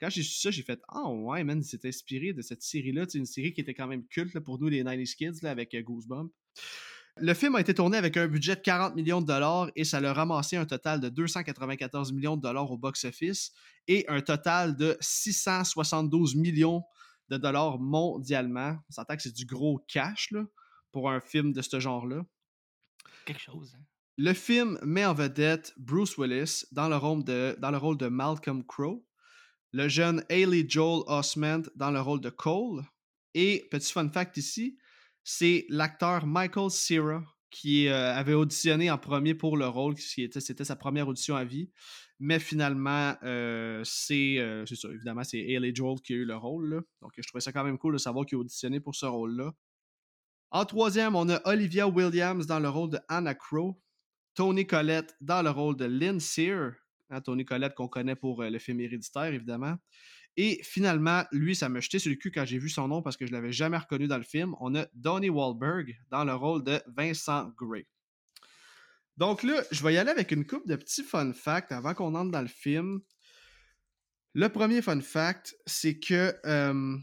[0.00, 3.04] Quand j'ai su ça, j'ai fait Ah ouais, man, il s'est inspiré de cette série-là.
[3.08, 5.82] C'est une série qui était quand même culte pour nous, les 90s Kids, avec euh,
[5.82, 6.30] Goosebumps.
[7.20, 10.00] Le film a été tourné avec un budget de 40 millions de dollars et ça
[10.00, 13.52] l'a ramassé un total de 294 millions de dollars au box-office
[13.88, 16.84] et un total de 672 millions
[17.28, 18.76] de dollars mondialement.
[18.88, 20.44] On s'entend que c'est du gros cash là,
[20.92, 22.22] pour un film de ce genre-là.
[23.24, 23.74] Quelque chose.
[23.76, 23.82] hein.
[24.16, 28.08] Le film met en vedette Bruce Willis dans le rôle de, dans le rôle de
[28.08, 29.04] Malcolm Crowe,
[29.72, 32.82] le jeune Haley Joel Osment dans le rôle de Cole,
[33.34, 34.76] et petit fun fact ici,
[35.30, 40.74] c'est l'acteur Michael Cera qui euh, avait auditionné en premier pour le rôle, c'était sa
[40.74, 41.70] première audition à vie.
[42.18, 46.34] Mais finalement, euh, c'est, euh, c'est ça, évidemment, c'est Haley Joel qui a eu le
[46.34, 46.82] rôle.
[47.02, 49.52] Donc, je trouvais ça quand même cool de savoir qu'il a auditionné pour ce rôle-là.
[50.50, 53.78] En troisième, on a Olivia Williams dans le rôle de Anna Crow.
[54.34, 56.72] Tony Collette dans le rôle de Lynn Sear.
[57.10, 59.76] Hein, Tony Collette qu'on connaît pour le film Héréditaire, évidemment.
[60.40, 63.16] Et finalement, lui, ça m'a jeté sur le cul quand j'ai vu son nom parce
[63.16, 64.54] que je l'avais jamais reconnu dans le film.
[64.60, 67.88] On a Donnie Wahlberg dans le rôle de Vincent Gray.
[69.16, 72.14] Donc là, je vais y aller avec une coupe de petits fun facts avant qu'on
[72.14, 73.00] entre dans le film.
[74.32, 76.96] Le premier fun fact, c'est que euh,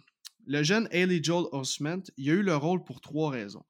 [0.48, 3.66] le jeune Haley Joel Osment, il a eu le rôle pour trois raisons.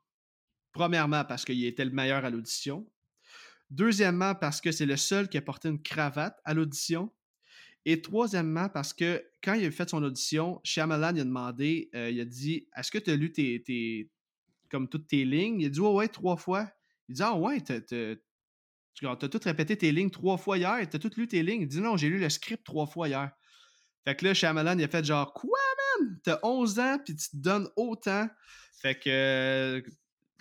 [0.74, 2.88] Premièrement, parce qu'il était le meilleur à l'audition.
[3.72, 7.12] Deuxièmement, parce que c'est le seul qui a porté une cravate à l'audition.
[7.86, 12.20] Et troisièmement, parce que quand il a fait son audition, Shyamalan a demandé, euh, il
[12.20, 14.10] a dit Est-ce que tu as lu tes,
[14.72, 16.68] comme toutes tes lignes Il a dit Ouais, ouais, trois fois.
[17.08, 21.28] Il dit Ah, ouais, t'as tout répété tes lignes trois fois hier, t'as tout lu
[21.28, 21.62] tes lignes.
[21.62, 23.32] Il dit Non, j'ai lu le script trois fois hier.
[24.04, 25.60] Fait que là, Shyamalan, il a fait genre Quoi,
[26.00, 26.20] man?
[26.24, 28.28] T'as 11 ans, puis tu te donnes autant.
[28.82, 29.10] Fait que.
[29.10, 29.82] euh,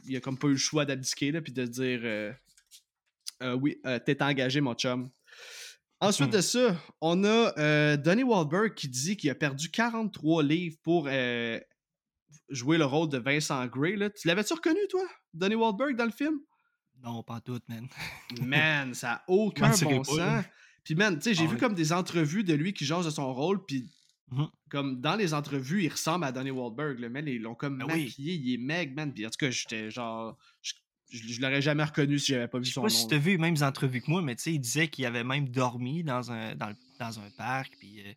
[0.06, 2.32] il a comme pas eu le choix d'abdiquer, puis de dire euh,
[3.42, 5.10] Euh, Oui, euh, t'es engagé, mon chum.
[6.00, 10.76] Ensuite de ça, on a euh, Donnie Wahlberg qui dit qu'il a perdu 43 livres
[10.82, 11.58] pour euh,
[12.50, 13.96] jouer le rôle de Vincent Gray.
[13.96, 14.10] Là.
[14.10, 15.02] Tu l'avais-tu reconnu, toi,
[15.32, 16.38] Donnie Wahlberg, dans le film?
[17.02, 17.88] Non, pas tout, man.
[18.42, 20.42] Man, ça n'a aucun bon pas, là.
[20.42, 20.44] sens.
[20.84, 23.10] Puis, man, tu sais, j'ai Ah vu comme des entrevues de lui qui jase de
[23.10, 23.90] son rôle, puis
[24.30, 24.48] Mhm.
[24.70, 26.98] comme dans les entrevues, il ressemble à Donnie Wahlberg.
[26.98, 28.04] Le man, ils l'ont comme oui.
[28.04, 29.12] maquillé, il est meg, man.
[29.12, 30.36] Puis en tout cas, j'étais genre...
[30.62, 30.72] Je,
[31.16, 32.94] je, je l'aurais jamais reconnu si j'avais pas vu Je sais son pas nom.
[32.94, 35.06] si tu as vu les mêmes entrevues que moi, mais tu sais, il disait qu'il
[35.06, 38.12] avait même dormi dans un, dans, dans un parc, puis euh,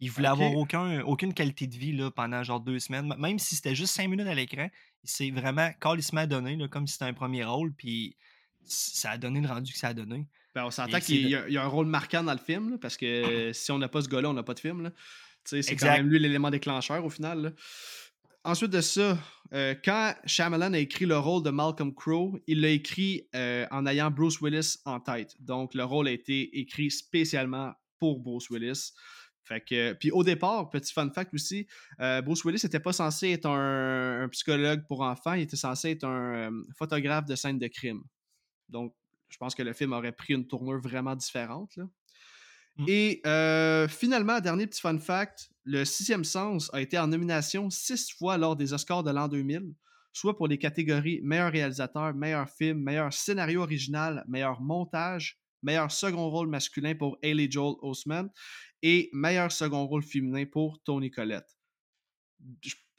[0.00, 3.14] il voulait avoir aucun, aucune qualité de vie là, pendant genre deux semaines.
[3.18, 4.68] Même si c'était juste cinq minutes à l'écran,
[5.04, 8.16] il s'est vraiment calissement donné, là, comme si c'était un premier rôle, puis
[8.64, 10.26] ça a donné le rendu que ça a donné.
[10.54, 12.70] Ben, on s'entend qu'il y, a- il y a un rôle marquant dans le film,
[12.70, 14.82] là, parce que si on n'a pas ce gars-là, on n'a pas de film.
[14.82, 14.90] là.
[14.90, 17.40] Tu sais, C'est quand même lui l'élément déclencheur au final.
[17.42, 17.50] là.
[18.46, 19.18] Ensuite de ça,
[19.52, 23.86] euh, quand Shyamalan a écrit le rôle de Malcolm Crowe, il l'a écrit euh, en
[23.86, 25.34] ayant Bruce Willis en tête.
[25.40, 28.92] Donc, le rôle a été écrit spécialement pour Bruce Willis.
[29.44, 29.62] Fait
[30.00, 31.68] puis au départ, petit fun fact aussi,
[32.00, 36.04] euh, Bruce Willis n'était pas censé être un, psychologue pour enfants, il était censé être
[36.04, 38.02] un photographe de scène de crime.
[38.68, 38.94] Donc,
[39.28, 41.76] je pense que le film aurait pris une tournure vraiment différente.
[41.76, 41.84] Là.
[42.78, 42.84] Mm.
[42.88, 48.12] Et euh, finalement, dernier petit fun fact, le sixième sens a été en nomination six
[48.12, 49.74] fois lors des Oscars de l'an 2000,
[50.12, 56.30] soit pour les catégories meilleur réalisateur, meilleur film, meilleur scénario original, meilleur montage, meilleur second
[56.30, 58.28] rôle masculin pour Haley Joel Osment
[58.82, 61.56] et meilleur second rôle féminin pour Tony Collette.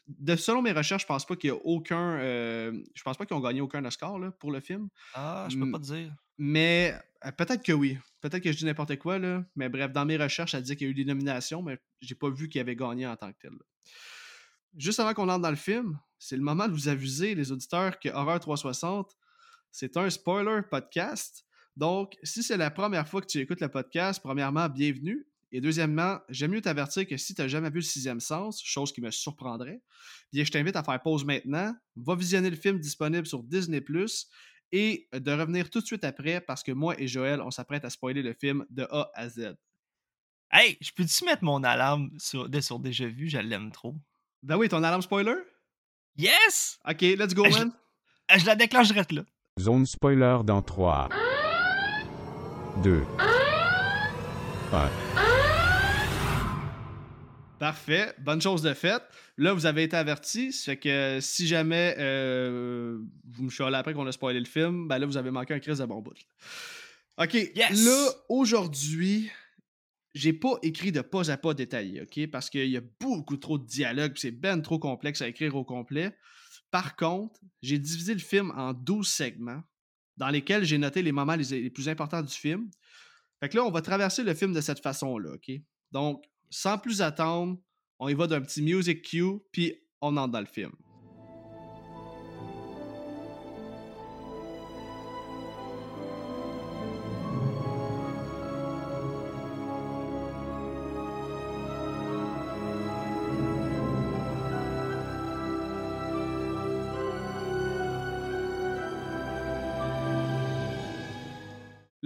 [0.08, 2.18] De, selon mes recherches, je pense pas qu'il y a aucun.
[2.20, 4.90] Euh, je pense pas qu'ils ont gagné aucun Oscar pour le film.
[5.14, 6.14] Ah, je peux pas te dire.
[6.38, 7.98] Mais euh, peut-être que oui.
[8.22, 9.44] Peut-être que je dis n'importe quoi, là.
[9.56, 12.16] Mais bref, dans mes recherches, ça dit qu'il y a eu des nominations, mais j'ai
[12.16, 13.52] pas vu qu'il avait gagné en tant que tel.
[14.76, 18.00] Juste avant qu'on entre dans le film, c'est le moment de vous aviser, les auditeurs,
[18.00, 19.16] que Horror 360,
[19.72, 21.46] c'est un spoiler podcast.
[21.76, 25.28] Donc, si c'est la première fois que tu écoutes le podcast, premièrement, bienvenue.
[25.52, 28.92] Et deuxièmement, j'aime mieux t'avertir que si tu n'as jamais vu le sixième sens, chose
[28.92, 29.82] qui me surprendrait,
[30.34, 33.82] bien je t'invite à faire pause maintenant, va visionner le film disponible sur Disney
[34.72, 37.90] et de revenir tout de suite après parce que moi et Joël, on s'apprête à
[37.90, 39.56] spoiler le film de A à Z.
[40.52, 43.30] Hey, je peux-tu mettre mon alarme sur, de, sur Déjà Vu?
[43.30, 43.96] Je l'aime trop.
[44.44, 45.36] Ben oui, ton alarme spoiler?
[46.18, 46.80] Yes!
[46.88, 47.72] Ok, let's go, man.
[48.30, 49.24] Je, je la déclenche direct là.
[49.60, 51.10] Zone spoiler dans 3,
[52.84, 53.04] 2,
[54.72, 55.27] 1.
[57.60, 58.14] Parfait.
[58.20, 59.02] Bonne chose de faite.
[59.38, 60.54] Là, vous avez été averti.
[60.54, 63.00] Ça fait que si jamais euh,
[63.32, 65.60] vous me chialez après qu'on a spoilé le film, ben là, vous avez manqué un
[65.60, 66.14] crise de bon bout.
[67.18, 67.36] OK.
[67.56, 69.32] Là, aujourd'hui,
[70.14, 72.30] j'ai pas écrit de pas à pas détaillé, OK?
[72.30, 75.64] Parce qu'il y a beaucoup trop de dialogues, c'est ben trop complexe à écrire au
[75.64, 76.16] complet.
[76.70, 79.64] Par contre, j'ai divisé le film en 12 segments
[80.18, 82.70] dans lesquels j'ai noté les moments les, les, plus importants du film.
[83.40, 85.52] Fait que là, on va traverser le film de cette façon-là, OK?
[85.92, 87.58] Donc, sans plus attendre,
[88.00, 90.72] on y va d'un petit music cue, puis on entre dans le film.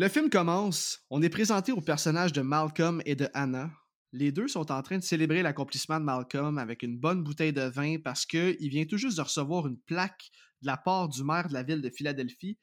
[0.02, 3.70] Le film commence, on est présenté aux personnages de Malcolm et de Anna,
[4.14, 7.62] les deux sont en train de célébrer l'accomplissement de Malcolm avec une bonne bouteille de
[7.62, 11.48] vin parce qu'il vient tout juste de recevoir une plaque de la part du maire
[11.48, 12.58] de la ville de Philadelphie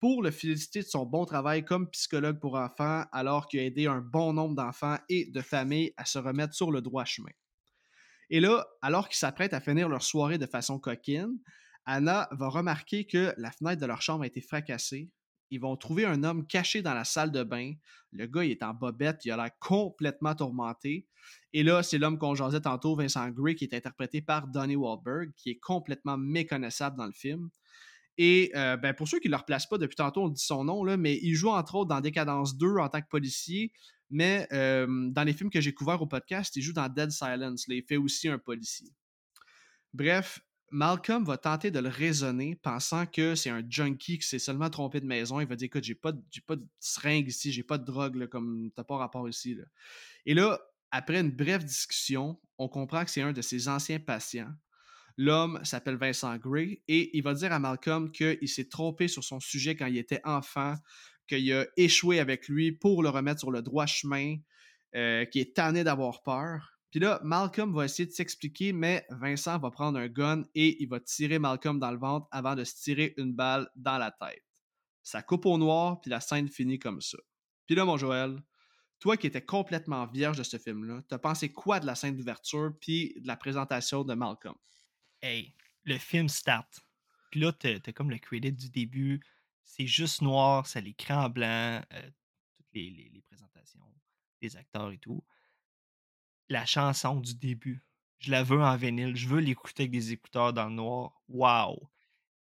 [0.00, 3.86] pour le féliciter de son bon travail comme psychologue pour enfants alors qu'il a aidé
[3.86, 7.30] un bon nombre d'enfants et de familles à se remettre sur le droit chemin.
[8.30, 11.38] Et là, alors qu'ils s'apprêtent à finir leur soirée de façon coquine,
[11.84, 15.10] Anna va remarquer que la fenêtre de leur chambre a été fracassée,
[15.54, 17.74] ils vont trouver un homme caché dans la salle de bain.
[18.10, 21.06] Le gars, il est en bobette, il a l'air complètement tourmenté.
[21.52, 25.32] Et là, c'est l'homme qu'on jasait tantôt, Vincent Gray, qui est interprété par Donnie Wahlberg,
[25.36, 27.50] qui est complètement méconnaissable dans le film.
[28.18, 30.64] Et euh, ben, pour ceux qui ne le replacent pas, depuis tantôt, on dit son
[30.64, 33.72] nom, là, mais il joue entre autres dans Décadence 2 en tant que policier,
[34.10, 37.66] mais euh, dans les films que j'ai couverts au podcast, il joue dans Dead Silence.
[37.68, 38.88] il fait aussi un policier.
[39.92, 44.70] Bref, Malcolm va tenter de le raisonner, pensant que c'est un junkie qui s'est seulement
[44.70, 45.40] trompé de maison.
[45.40, 46.12] Il va dire Écoute, j'ai pas,
[46.46, 49.56] pas de seringue ici, j'ai pas de drogue, là, comme t'as pas rapport ici.
[50.26, 54.52] Et là, après une brève discussion, on comprend que c'est un de ses anciens patients.
[55.16, 59.38] L'homme s'appelle Vincent Gray et il va dire à Malcolm qu'il s'est trompé sur son
[59.38, 60.74] sujet quand il était enfant,
[61.28, 64.36] qu'il a échoué avec lui pour le remettre sur le droit chemin,
[64.96, 66.73] euh, qu'il est tanné d'avoir peur.
[66.94, 70.88] Puis là, Malcolm va essayer de s'expliquer, mais Vincent va prendre un gun et il
[70.88, 74.44] va tirer Malcolm dans le ventre avant de se tirer une balle dans la tête.
[75.02, 77.18] Ça coupe au noir, puis la scène finit comme ça.
[77.66, 78.40] Puis là, mon Joël,
[79.00, 82.72] toi qui étais complètement vierge de ce film-là, t'as pensé quoi de la scène d'ouverture
[82.80, 84.54] puis de la présentation de Malcolm?
[85.20, 85.52] Hey,
[85.82, 86.80] le film start.
[87.32, 89.20] Puis là, t'as comme le credit du début.
[89.64, 92.10] C'est juste noir, ça l'écran blanc, euh,
[92.56, 93.82] toutes les, les présentations
[94.40, 95.24] des acteurs et tout
[96.48, 97.84] la chanson du début.
[98.18, 99.16] Je la veux en vinyle.
[99.16, 101.20] Je veux l'écouter avec des écouteurs dans le noir.
[101.28, 101.78] Waouh!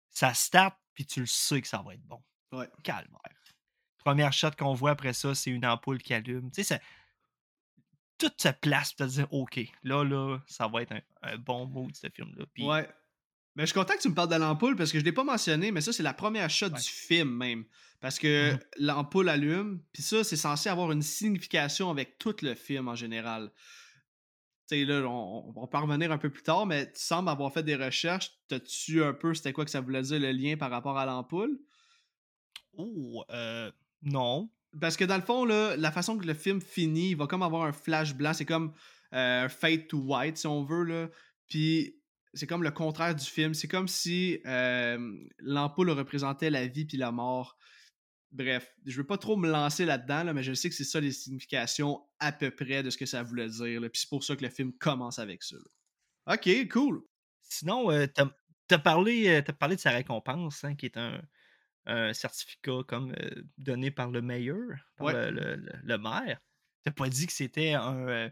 [0.10, 2.24] Ça start, puis tu le sais que ça va être bon.
[2.52, 2.70] Ouais.
[2.84, 3.20] Calvaire.
[3.98, 6.52] Première shot qu'on voit après ça, c'est une ampoule qui allume.
[6.52, 6.80] Tu sais,
[8.18, 11.94] tout se place pour te dire OK, là, là, ça va être un, bon mood,
[11.96, 12.46] ce film-là.
[12.60, 12.88] Ouais.
[13.56, 15.14] Mais je suis content que tu me parles de l'ampoule parce que je ne l'ai
[15.14, 17.66] pas mentionné, mais ça, c'est la première shot du film même.
[18.00, 22.54] Parce que mmh l'ampoule allume, puis ça, c'est censé avoir une signification avec tout le
[22.54, 23.52] film en général
[24.72, 27.64] là, on, on peut en revenir un peu plus tard, mais tu sembles avoir fait
[27.64, 28.32] des recherches.
[28.48, 31.60] T'as-tu un peu, c'était quoi que ça voulait dire le lien par rapport à l'ampoule?
[32.78, 33.72] Oh, euh,
[34.04, 34.50] non.
[34.80, 37.44] Parce que dans le fond, là, la façon que le film finit, il va comme
[37.44, 38.34] avoir un flash blanc.
[38.34, 38.74] C'est comme
[39.14, 40.84] euh, un fade to white, si on veut.
[40.84, 41.10] Là.
[41.48, 41.96] Puis
[42.34, 43.54] c'est comme le contraire du film.
[43.54, 47.58] C'est comme si euh, l'ampoule représentait la vie puis la mort.
[48.36, 51.00] Bref, je veux pas trop me lancer là-dedans, là, mais je sais que c'est ça
[51.00, 53.80] les significations à peu près de ce que ça voulait dire.
[53.82, 55.56] Puis c'est pour ça que le film commence avec ça.
[56.28, 57.02] Ok, cool.
[57.42, 58.28] Sinon, euh, t'as
[58.72, 61.22] as parlé, as parlé de sa récompense, hein, qui est un,
[61.86, 66.42] un certificat comme euh, donné par le mayor, par le, le, le, maire.
[66.84, 68.30] T'as pas dit que c'était un, euh,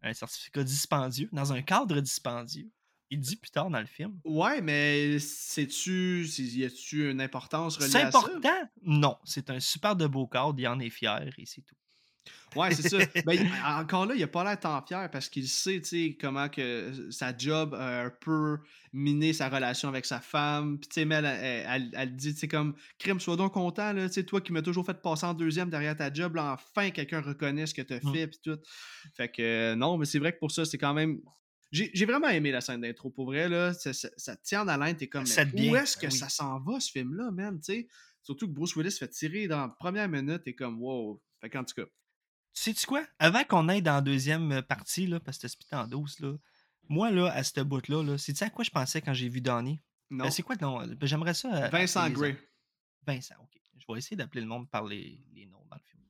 [0.00, 2.70] un certificat dispendieux, dans un cadre dispendieux?
[3.10, 4.20] Il dit plus tard dans le film.
[4.24, 8.68] Ouais, mais sais-tu, y a-tu une importance reliée C'est important?
[8.82, 11.74] Non, c'est un super de beau cadre, il en est fier et c'est tout.
[12.56, 12.98] Ouais, c'est ça.
[13.26, 16.48] Ben, encore là, il a pas l'air tant fier parce qu'il sait, tu sais, comment
[16.48, 18.58] que sa job a un peu
[18.92, 20.78] miné sa relation avec sa femme.
[20.78, 24.08] Puis, tu sais, mais elle, elle, dit, tu sais, comme, crime, sois donc content, là,
[24.08, 26.90] tu sais, toi qui m'as toujours fait passer en deuxième derrière ta job, là, enfin,
[26.90, 28.14] quelqu'un reconnaît ce que tu as mmh.
[28.14, 28.58] fait, puis tout.
[29.14, 31.20] Fait que, non, mais c'est vrai que pour ça, c'est quand même.
[31.70, 33.74] J'ai vraiment aimé la scène d'intro, pour vrai, là.
[33.74, 37.30] Ça, ça, tient en haleine, t'es comme, où est-ce que ça s'en va, ce film-là,
[37.30, 37.88] man, tu sais?
[38.22, 41.22] Surtout que Bruce Willis fait tirer dans la première minute, t'es comme, wow.
[41.40, 41.88] Fait qu'en tout cas,
[42.52, 43.06] sais-tu quoi?
[43.18, 46.34] Avant qu'on aille dans la deuxième euh, partie, là, parce que c'était en douce, là,
[46.88, 49.80] moi, là, à cette bout-là, -là, c'est à quoi je pensais quand j'ai vu Donnie?
[50.10, 50.30] Ben, non.
[50.30, 50.86] c'est quoi non?
[50.86, 51.66] Ben, j'aimerais ça.
[51.66, 52.36] Euh, Vincent Gray.
[53.06, 53.60] Vincent, ok.
[53.78, 56.02] Je vais essayer d'appeler le monde par les, noms dans le film.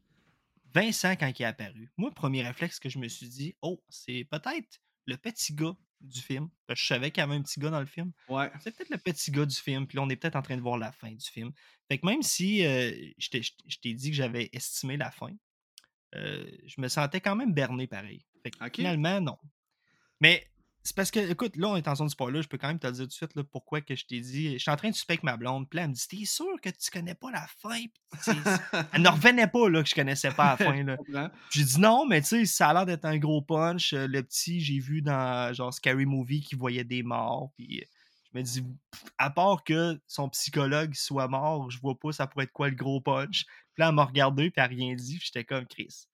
[0.72, 4.24] Vincent, quand il est apparu, moi, premier réflexe que je me suis dit, oh, c'est
[4.30, 6.48] peut-être le petit gars du film.
[6.68, 8.12] je savais qu'il y avait un petit gars dans le film.
[8.28, 8.50] Ouais.
[8.60, 9.86] C'est peut-être le petit gars du film.
[9.86, 11.50] Puis là, on est peut-être en train de voir la fin du film.
[11.88, 13.30] Fait que même si euh, je
[13.80, 15.32] t'ai dit que j'avais estimé la fin,
[16.12, 18.24] je me sentais quand même berné pareil.
[18.72, 19.38] Finalement, non.
[20.20, 20.46] Mais
[20.88, 22.78] c'est parce que, écoute, là, on est en zone de spoiler, je peux quand même
[22.78, 24.54] te dire tout de suite là, pourquoi que je t'ai dit.
[24.54, 26.70] Je suis en train de suspecter ma blonde, puis elle me dit T'es sûr que
[26.70, 27.82] tu connais pas la fin
[28.94, 30.82] Elle ne revenait pas là, que je connaissais pas la fin.
[30.82, 31.30] Là.
[31.50, 33.92] j'ai dit non, mais tu sais, ça a l'air d'être un gros punch.
[33.92, 37.84] Le petit, j'ai vu dans genre Scary Movie qui voyait des morts, puis
[38.32, 38.64] je me dis,
[39.18, 42.76] à part que son psychologue soit mort, je vois pas ça pourrait être quoi le
[42.76, 43.44] gros punch.
[43.44, 46.06] Puis là, elle m'a regardé, puis elle rien dit, j'étais comme Chris.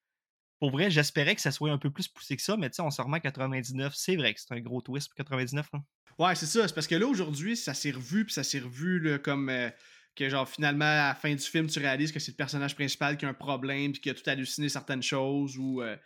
[0.61, 2.83] Pour vrai, j'espérais que ça soit un peu plus poussé que ça, mais tu sais,
[2.83, 5.69] on se remet à 99, c'est vrai que c'est un gros twist pour 99.
[5.73, 5.85] Hein.
[6.19, 6.67] Ouais, c'est ça.
[6.67, 9.71] C'est parce que là, aujourd'hui, ça s'est revu, puis ça s'est revu là, comme euh,
[10.15, 13.17] que, genre, finalement, à la fin du film, tu réalises que c'est le personnage principal
[13.17, 15.83] qui a un problème, puis qui a tout halluciné certaines choses, ou.
[15.83, 15.97] Euh,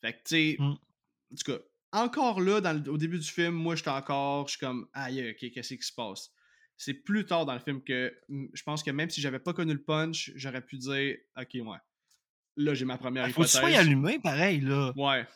[0.00, 0.56] fait que, tu sais.
[0.58, 0.64] Mmh.
[0.64, 1.58] En tout cas,
[1.92, 5.74] encore là, au début du film, moi, j'étais encore, je suis comme, aïe, ok, qu'est-ce
[5.74, 6.30] qui se passe?
[6.76, 9.72] C'est plus tard dans le film que je pense que même si j'avais pas connu
[9.72, 11.78] le punch, j'aurais pu dire, ok, ouais.
[12.58, 14.92] Là, j'ai ma première Il Faut que tu sois allumé, pareil, là.
[14.96, 15.26] Ouais.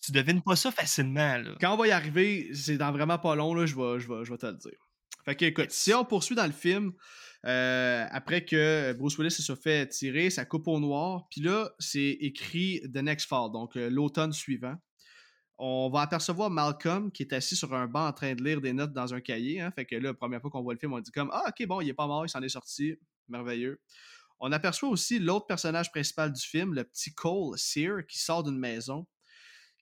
[0.00, 1.54] Tu devines pas ça facilement, là.
[1.60, 4.24] Quand on va y arriver, c'est dans vraiment pas long, là, je vais, je vais,
[4.24, 4.78] je vais te le dire.
[5.24, 6.92] Fait que, écoute, si on poursuit dans le film,
[7.46, 12.16] euh, après que Bruce Willis se fait tirer, ça coupe au noir, puis là, c'est
[12.20, 14.76] écrit The Next Fall, donc euh, l'automne suivant
[15.58, 18.72] on va apercevoir Malcolm qui est assis sur un banc en train de lire des
[18.72, 19.60] notes dans un cahier.
[19.60, 19.70] Hein.
[19.70, 21.66] Fait que là, la première fois qu'on voit le film, on dit comme Ah, ok,
[21.66, 22.96] bon, il est pas mort, il s'en est sorti.
[23.28, 23.80] Merveilleux.
[24.46, 28.58] On aperçoit aussi l'autre personnage principal du film, le petit Cole Sear, qui sort d'une
[28.58, 29.06] maison.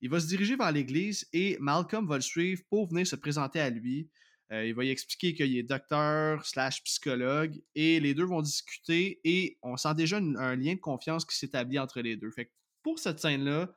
[0.00, 3.58] Il va se diriger vers l'église et Malcolm va le suivre pour venir se présenter
[3.58, 4.08] à lui.
[4.52, 9.20] Euh, il va y expliquer qu'il est docteur slash psychologue et les deux vont discuter
[9.24, 12.30] et on sent déjà un lien de confiance qui s'établit entre les deux.
[12.30, 12.52] Fait
[12.84, 13.74] pour cette scène-là,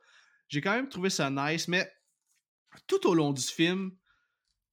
[0.48, 1.92] j'ai quand même trouvé ça nice, mais
[2.86, 3.90] tout au long du film,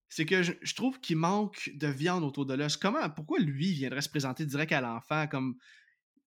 [0.10, 2.78] c'est que je, trouve qu'il manque de viande autour de l'os.
[2.78, 5.58] Comment, pourquoi lui viendrait se présenter direct à l'enfant comme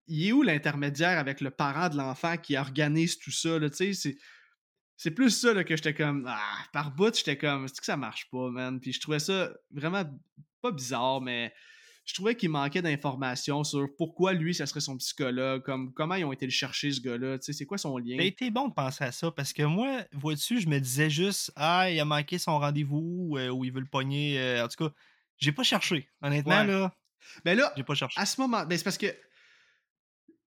[0.07, 3.95] il est où l'intermédiaire avec le parent de l'enfant qui organise tout ça là, tu
[3.95, 4.17] sais,
[4.97, 7.97] c'est plus ça là, que j'étais comme ah, par bout, j'étais comme c'est que ça
[7.97, 8.81] marche pas, man.
[8.81, 10.05] Puis je trouvais ça vraiment
[10.63, 11.53] pas bizarre mais
[12.07, 16.25] je trouvais qu'il manquait d'informations sur pourquoi lui, ça serait son psychologue, comme comment ils
[16.25, 18.17] ont été le chercher, ce gars-là, tu sais, c'est quoi son lien?
[18.21, 21.53] A été bon de penser à ça, parce que moi, vois-tu, je me disais juste,
[21.57, 24.85] ah, il a manqué son rendez-vous, euh, ou il veut le pogner, euh, en tout
[24.85, 24.95] cas,
[25.39, 26.95] j'ai pas cherché, honnêtement, là.
[27.45, 28.21] Mais ben là, j'ai pas cherché.
[28.21, 29.13] À ce moment, ben c'est parce que,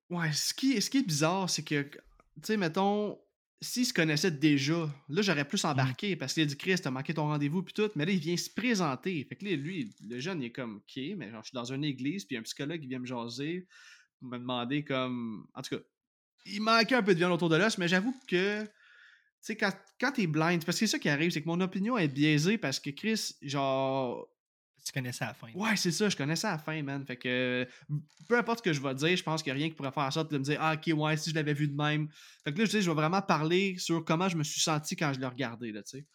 [0.10, 1.99] ouais, ce qui, ce qui est bizarre, c'est que, tu
[2.43, 3.20] sais, mettons,
[3.62, 5.68] s'il se connaissait déjà, là, j'aurais plus mmh.
[5.68, 7.89] embarqué parce qu'il a dit Chris, t'as manqué ton rendez-vous puis tout.
[7.95, 9.26] Mais là, il vient se présenter.
[9.26, 11.74] Fait que là, lui, le jeune, il est comme OK, mais genre, je suis dans
[11.74, 13.68] une église, puis un psychologue, il vient me jaser,
[14.22, 15.45] me demander comme.
[15.53, 15.82] En tout cas,
[16.45, 18.64] il manquait un peu de viande autour de l'os, mais j'avoue que.
[18.64, 21.62] Tu sais, quand, quand t'es blind, parce que c'est ça qui arrive, c'est que mon
[21.62, 24.28] opinion est biaisée parce que Chris, genre.
[24.89, 25.51] Tu connaissais à la fin.
[25.53, 27.05] Ouais, c'est ça, je connaissais à la fin, man.
[27.05, 27.67] Fait que
[28.27, 29.91] peu importe ce que je vais dire, je pense qu'il n'y a rien qui pourrait
[29.91, 32.09] faire en sorte de me dire Ah, ok, ouais, si je l'avais vu de même.
[32.43, 34.95] Fait que là, je dis, je vais vraiment parler sur comment je me suis senti
[34.95, 36.05] quand je l'ai regardé, là, tu sais.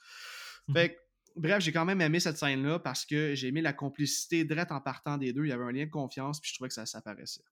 [0.68, 0.74] Mhm.
[0.74, 0.94] Fait que,
[1.36, 4.80] bref, j'ai quand même aimé cette scène-là parce que j'ai aimé la complicité direct en
[4.80, 5.44] partant des deux.
[5.44, 7.44] Il y avait un lien de confiance, puis je trouvais que ça s'apparaissait.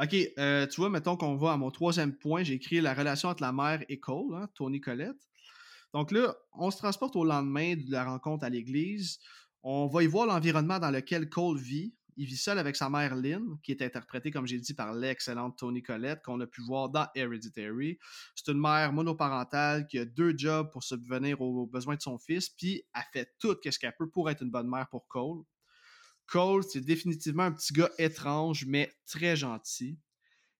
[0.00, 2.44] Ok, euh, tu vois, mettons qu'on va à mon troisième point.
[2.44, 5.28] J'ai écrit la relation entre la mère et Cole, hein, Tony Collette.
[5.94, 9.18] Donc là, on se transporte au lendemain de la rencontre à l'église.
[9.70, 11.94] On va y voir l'environnement dans lequel Cole vit.
[12.16, 15.58] Il vit seul avec sa mère Lynn, qui est interprétée, comme j'ai dit, par l'excellente
[15.58, 17.98] Tony Collette, qu'on a pu voir dans Hereditary.
[18.34, 22.48] C'est une mère monoparentale qui a deux jobs pour subvenir aux besoins de son fils,
[22.48, 25.42] puis elle fait tout ce qu'elle peut pour être une bonne mère pour Cole.
[26.26, 29.98] Cole, c'est définitivement un petit gars étrange, mais très gentil.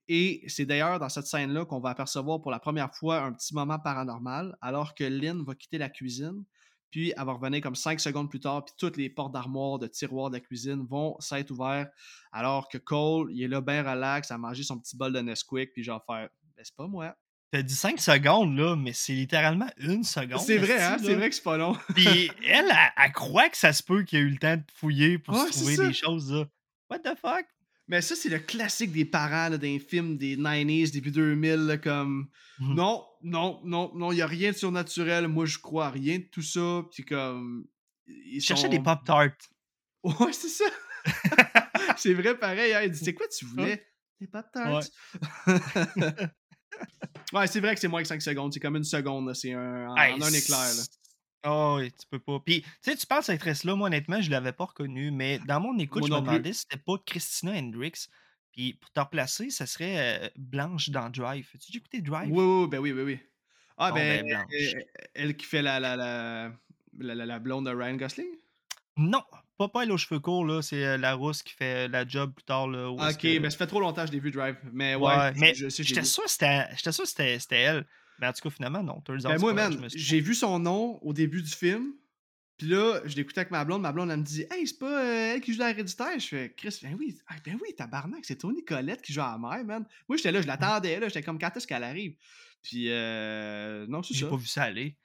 [0.08, 3.54] Et c'est d'ailleurs dans cette scène-là qu'on va apercevoir pour la première fois un petit
[3.54, 6.44] moment paranormal, alors que Lynn va quitter la cuisine,
[6.90, 9.86] puis elle va revenir comme cinq secondes plus tard, puis toutes les portes d'armoire, de
[9.86, 11.90] tiroirs de la cuisine vont s'être ouvertes,
[12.32, 15.72] alors que Cole, il est là bien relax, à manger son petit bol de Nesquik,
[15.72, 17.16] puis genre faire ben, c'est pas moi.
[17.50, 20.40] T'as dit 5 secondes, là, mais c'est littéralement une seconde.
[20.40, 20.98] C'est vrai, hein?
[21.02, 21.74] C'est vrai que c'est pas long.
[21.94, 24.56] Puis elle, elle, elle croit que ça se peut qu'il y a eu le temps
[24.56, 26.44] de fouiller pour Ouais, se trouver des choses, là.
[26.90, 27.46] What the fuck?
[27.88, 31.78] Mais ça, c'est le classique des parents là, d'un film des 90s, début 2000, là,
[31.78, 32.28] comme
[32.60, 32.74] Mhm.
[32.74, 36.18] non, non, non, non, il n'y a rien de surnaturel, moi je crois à rien
[36.18, 37.66] de tout ça, puis comme.
[38.06, 39.36] Ils sont- des Pop-Tarts.
[40.04, 40.64] Ouais, c'est ça.
[41.96, 42.72] c'est vrai, pareil.
[42.72, 43.84] hein, Il dit C'est quoi tu voulais?
[44.20, 44.82] Des pop tarts.
[47.32, 48.52] Ouais, c'est vrai que c'est moins que 5 secondes.
[48.52, 49.26] C'est comme une seconde.
[49.28, 50.58] là, C'est un, en, Hey, en un éclair.
[50.58, 50.82] Là.
[51.44, 52.40] Oh, oui, tu peux pas.
[52.40, 55.38] Puis, tu sais, tu penses à cette actrice-là, moi, honnêtement, je l'avais pas reconnue, mais
[55.38, 56.42] dans mon écoute, Moi je me non plus.
[56.42, 58.08] demandais si c'était pas Christina Hendricks.
[58.52, 61.50] Puis, pour te replacer, ça serait euh, Blanche dans Drive.
[61.54, 62.34] As-tu déjà écouté Drive?
[62.34, 63.20] Oui, oui, ben oui, oui, oui.
[63.76, 64.48] Ah, Bon, ben, ben, Blanche.
[64.50, 64.84] elle,
[65.14, 66.52] elle qui fait la, la, la,
[66.98, 68.26] la, la- la blonde de Ryan Gosling?
[68.98, 69.22] Non,
[69.56, 70.60] pas, pas elle aux cheveux courts, là.
[70.60, 72.90] C'est euh, la rousse qui fait la job plus tard, là.
[72.90, 74.56] où est-ce Ok, que- ben ça fait trop longtemps que je l'ai vu Drive.
[74.72, 76.12] Mais ouais, Ouais, mais je sais, j'ai J'étais vu.
[76.12, 77.86] sûr que c'était j'étais sûr que c'était c'était elle.
[78.20, 79.02] Mais en tout cas, finalement, non.
[79.06, 81.92] Ben moi, man, j'ai vu son nom au début du film.
[82.56, 83.82] Puis là, je l'écoutais avec ma blonde.
[83.82, 86.18] Ma blonde, elle me dit Hey, c'est pas euh, elle qui joue dans Héréditaire.
[86.18, 89.30] Je fais Chris, ben oui, ah, ben oui, tabarnak, c'est Tony Collette qui joue à
[89.32, 89.86] la mère, man.
[90.08, 91.06] Moi, j'étais là, je l'attendais, là.
[91.06, 92.16] J'étais comme quand est-ce qu'elle arrive.
[92.62, 94.30] Puis, euh, non, c'est J'ai ça.
[94.30, 94.96] pas vu ça aller.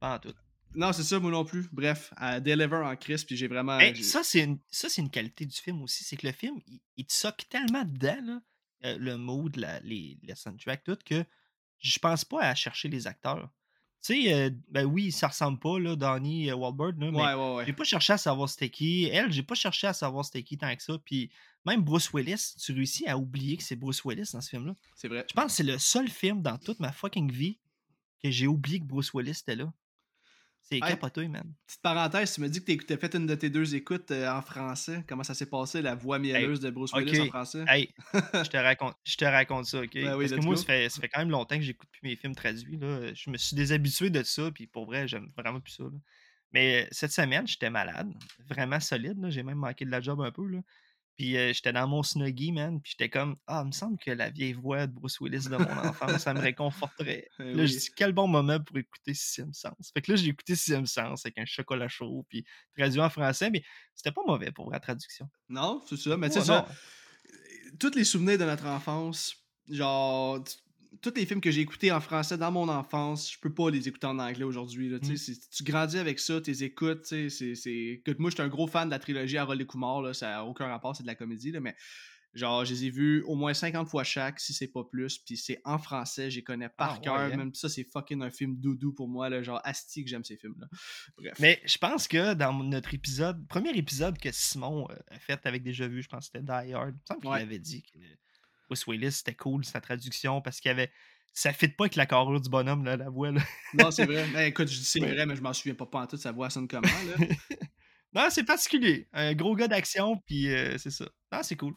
[0.00, 0.34] Pas en tout.
[0.74, 1.68] Non, c'est ça, moi non plus.
[1.72, 3.78] Bref, deliver en Chris, puis j'ai vraiment.
[3.78, 6.02] Mais j'ai- ça, c'est une, ça, une qualité du film aussi.
[6.04, 8.40] C'est que le film, il, il te soque tellement dedans, là,
[8.84, 11.24] euh, le mood, la, les, les soundtracks, tout, que
[11.78, 13.48] je pense pas à chercher les acteurs.
[14.00, 17.34] Tu sais, euh, ben oui, ça ressemble pas, là, Donnie euh, Wahlberg, là, mais Ouais,
[17.34, 17.66] ouais, ouais.
[17.66, 19.04] j'ai pas cherché à savoir c'était qui.
[19.06, 20.96] Elle, j'ai pas cherché à savoir c'était qui tant que ça.
[21.04, 21.30] Puis
[21.66, 24.74] même Bruce Willis, tu réussis à oublier que c'est Bruce Willis dans ce film-là.
[24.94, 25.26] C'est vrai.
[25.28, 27.58] Je pense que c'est le seul film dans toute ma fucking vie
[28.22, 29.72] que j'ai oublié que Bruce Willis était là.
[30.70, 30.80] C'est Hey.
[30.82, 31.54] capoté, man.
[31.66, 34.42] Petite parenthèse, tu m'as dit que t'as fait une de tes deux écoutes euh, en
[34.42, 35.02] français.
[35.08, 37.64] Comment ça s'est passé, la voix mielleuse de Bruce Willis en français?
[37.66, 38.18] Hey, je
[38.50, 39.94] te raconte, je te raconte ça, ok?
[39.94, 42.02] Ben oui, Parce que moi, ça fait, ça fait quand même longtemps que j'écoute plus
[42.02, 42.76] mes films traduits.
[42.76, 43.14] Là.
[43.14, 45.84] Je me suis déshabitué de ça, puis pour vrai, j'aime vraiment plus ça.
[45.84, 45.98] là.
[46.52, 48.12] Mais euh, cette semaine, j'étais malade,
[48.48, 49.18] vraiment solide.
[49.20, 49.30] là.
[49.30, 50.46] J'ai même manqué de la job un peu.
[50.46, 50.58] Là.
[51.18, 52.80] Puis euh, j'étais dans mon snuggie, man.
[52.80, 55.56] Puis j'étais comme, ah, il me semble que la vieille voix de Bruce Willis de
[55.56, 57.28] mon enfance, ça me réconforterait.
[57.40, 57.66] Là, oui.
[57.66, 59.90] je dis, quel bon moment pour écouter Sixième Sens.
[59.92, 62.44] Fait que là, j'ai écouté Sixième Sens avec un chocolat chaud, puis
[62.76, 63.64] traduit en français, mais
[63.96, 65.28] c'était pas mauvais pour la traduction.
[65.48, 66.16] Non, c'est ça.
[66.16, 66.68] Mais tu sais, ça,
[67.80, 69.34] tous les souvenirs de notre enfance,
[69.68, 70.38] genre,
[71.02, 73.86] tous les films que j'ai écoutés en français dans mon enfance, je peux pas les
[73.88, 74.88] écouter en anglais aujourd'hui.
[74.88, 75.00] Mm.
[75.00, 77.04] Tu grandis avec ça, tu les écoutes.
[77.04, 80.02] c'est- moi, j'étais un gros fan de la trilogie Harold et Kumar.
[80.02, 81.50] Là, ça n'a aucun rapport, c'est de la comédie.
[81.52, 81.74] Là, mais
[82.34, 85.18] genre, je les ai vus au moins 50 fois chaque, si c'est pas plus.
[85.18, 87.14] Puis c'est en français, j'y connais par Ah, cœur.
[87.14, 87.36] ouais, hein?
[87.36, 89.28] Même ça, c'est fucking un film doudou pour moi.
[89.28, 90.68] Là, genre, asti que j'aime ces films-là.
[91.16, 91.34] Bref.
[91.40, 95.62] Mais je pense que dans notre épisode, premier épisode que Simon euh, a fait avec
[95.62, 96.90] déjà vu, je pense que c'était Die Hard.
[96.90, 97.40] Il me semble qu'il Ouais.
[97.42, 97.98] avait dit que
[98.68, 100.90] Bruce Willis c'était cool sa traduction parce qu'il y avait.
[101.34, 103.30] Ça fit pas avec la carrure du bonhomme, là, la voix.
[103.30, 103.40] Là.
[103.74, 104.26] Non, c'est vrai.
[104.32, 106.16] Ben, écoute, je dis c'est vrai, mais je m'en souviens pas pas en tout.
[106.16, 107.26] Sa voix sonne comment, là.
[108.14, 109.08] non, c'est particulier.
[109.12, 111.04] Un gros gars d'action, puis euh, c'est ça.
[111.30, 111.74] Non, c'est cool.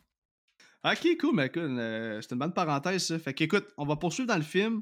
[0.83, 3.19] Ok, cool, mais écoute, euh, c'est une bonne parenthèse, ça.
[3.19, 4.81] Fait qu'écoute, on va poursuivre dans le film.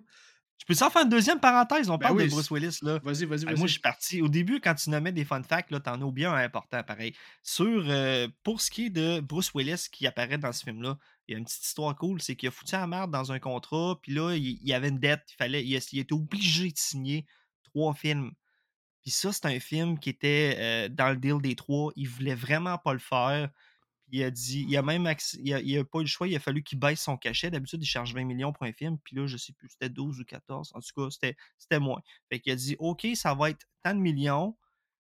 [0.60, 1.90] Je peux s'en faire une deuxième parenthèse?
[1.90, 3.00] On Ben parle oui, de Bruce Willis, là.
[3.04, 3.56] Vas-y, vas-y, vas-y.
[3.58, 4.22] moi, je suis parti.
[4.22, 7.14] Au début, quand tu nommais des fun facts, là, t'en as oublié un important, pareil.
[7.44, 10.98] Sur, euh, pour ce qui est de Bruce Willis qui apparaît dans ce film-là,
[11.30, 13.40] il y a une petite histoire cool, c'est qu'il a foutu la merde dans un
[13.40, 17.26] contrat, puis là, il, y avait une dette, il fallait, il, était obligé de signer
[17.64, 18.32] trois films.
[19.02, 21.92] Puis ça, c'est un film qui était euh, dans le deal des trois.
[21.96, 23.50] Il voulait vraiment pas le faire.
[24.08, 25.08] Puis il a dit, il a même,
[25.38, 27.52] il a, il a pas eu le choix, il a fallu qu'il baisse son cachet.
[27.52, 30.20] D'habitude, il charge 20 millions pour un film, puis là, je sais plus, c'était 12
[30.20, 30.72] ou 14.
[30.74, 32.02] En tout cas, c'était, moins.
[32.30, 34.58] Fait qu'il a dit, OK, ça va être tant de millions,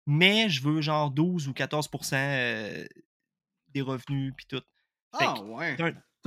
[0.07, 2.87] mais je veux genre 12 ou 14% euh,
[3.69, 4.63] des revenus, puis tout.
[5.13, 5.77] Ah ouais.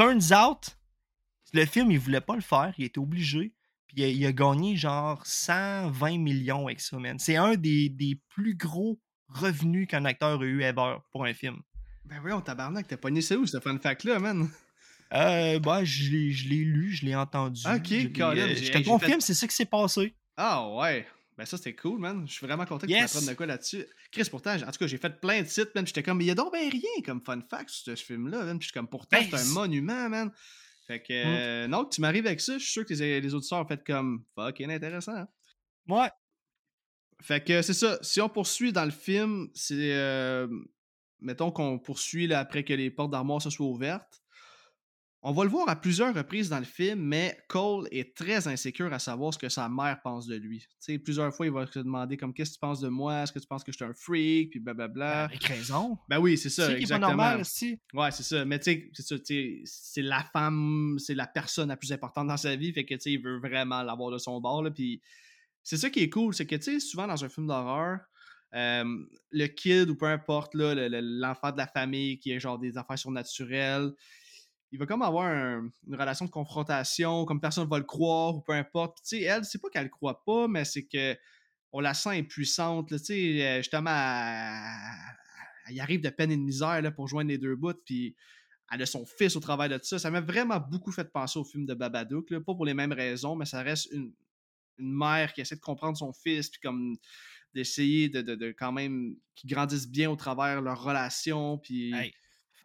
[0.02, 0.78] Turn- turns out,
[1.54, 3.54] le film, il voulait pas le faire, il était obligé,
[3.88, 7.20] puis il a, il a gagné genre 120 millions avec ça, man.
[7.20, 11.60] C'est un des, des plus gros revenus qu'un acteur a eu ever pour un film.
[12.06, 14.50] Ben voyons, tabarnak, t'as pogné ça où, ce fun fact-là, man?
[15.14, 17.62] Euh, bah, je l'ai je l'ai lu, je l'ai entendu.
[17.68, 20.16] Ok, euh, j'ai- je hey, confirme, fait- c'est ça qui s'est passé.
[20.38, 21.06] Ah ouais.
[21.42, 22.24] Ben ça, c'était cool, man.
[22.28, 23.18] Je suis vraiment content que Yes.
[23.20, 23.84] tu de quoi là-dessus.
[24.12, 25.88] Chris, pourtant, en tout cas, j'ai fait plein de sites, man.
[25.88, 28.44] J'étais comme, mais il y a donc ben rien comme fun fact sur ce film-là,
[28.46, 28.60] man.
[28.60, 30.32] Puis je suis comme, pourtant, c'est un monument, man.
[30.86, 33.58] Fait que, euh, non, tu m'arrives avec ça, je suis sûr que les, les auditeurs
[33.58, 35.16] ont fait comme, fucking intéressant.
[35.16, 35.28] hein.
[35.88, 36.10] Ouais.
[37.24, 37.98] Fait que c'est ça.
[38.04, 39.94] Si on poursuit dans le film, c'est.
[39.96, 40.48] euh,
[41.22, 44.21] mettons qu'on poursuit là, après que les portes d'armoire se soient ouvertes.
[45.24, 48.92] On va le voir à plusieurs reprises dans le film, mais Cole est très insécure
[48.92, 50.66] à savoir ce que sa mère pense de lui.
[51.04, 53.38] Plusieurs fois, il va se demander comme qu'est-ce que tu penses de moi, est-ce que
[53.38, 55.26] tu penses que je suis un freak, puis blablabla.
[55.26, 55.96] Avec raison.
[56.10, 57.10] Ben oui, c'est ça, C'est est exactement.
[57.10, 57.80] normal, si.
[57.94, 58.44] Ouais, c'est ça.
[58.46, 62.56] Mais tu sais, c'est c'est la femme, c'est la personne la plus importante dans sa
[62.56, 65.02] vie, fait que tu sais, il veut vraiment l'avoir de son bord, là, puis
[65.62, 68.00] c'est ça qui est cool, c'est que tu sais, souvent dans un film d'horreur,
[68.56, 68.84] euh,
[69.30, 72.58] le kid ou peu importe, là, le- le- l'enfant de la famille qui a genre
[72.58, 73.92] des affaires surnaturelles,
[74.72, 78.42] il va comme avoir un- une relation de confrontation, comme personne va le croire ou
[78.42, 78.96] peu importe.
[78.98, 81.18] Puis, tu sais, elle, c'est pas qu'elle le croit pas, mais c'est que
[81.74, 83.92] on la sent impuissante, tu sais, euh, justement,
[85.68, 88.16] elle, arrive de peine et de misère là, pour joindre les deux bouts, puis
[88.72, 90.00] elle a son fils au travail de ça.
[90.00, 92.94] Ça m'a vraiment beaucoup fait penser au film de Babadook, là, pas pour les mêmes
[92.94, 94.14] raisons, mais ça reste une,
[94.78, 96.96] mère qui essaie de comprendre son fils, puis comme
[97.54, 101.94] d'essayer de, de- de quand même qu'ils grandissent bien au travers leur relation, puis...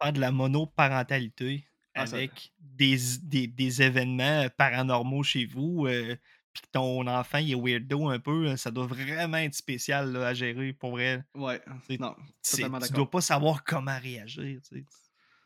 [0.01, 1.67] Faire de la monoparentalité
[2.01, 6.15] avec des, des, des événements paranormaux chez vous, euh,
[6.53, 10.27] puis que ton enfant il est weirdo un peu, ça doit vraiment être spécial là,
[10.27, 11.23] à gérer pour vrai.
[11.35, 12.15] Ouais, C'est- non,
[12.49, 14.59] totalement tu dois pas savoir comment réagir.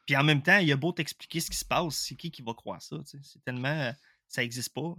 [0.06, 2.42] Puis en même temps, il a beau t'expliquer ce qui se passe, c'est qui qui
[2.42, 2.98] va croire ça?
[3.06, 3.68] C'est tellement.
[3.70, 3.92] euh,
[4.28, 4.96] Ça existe pas.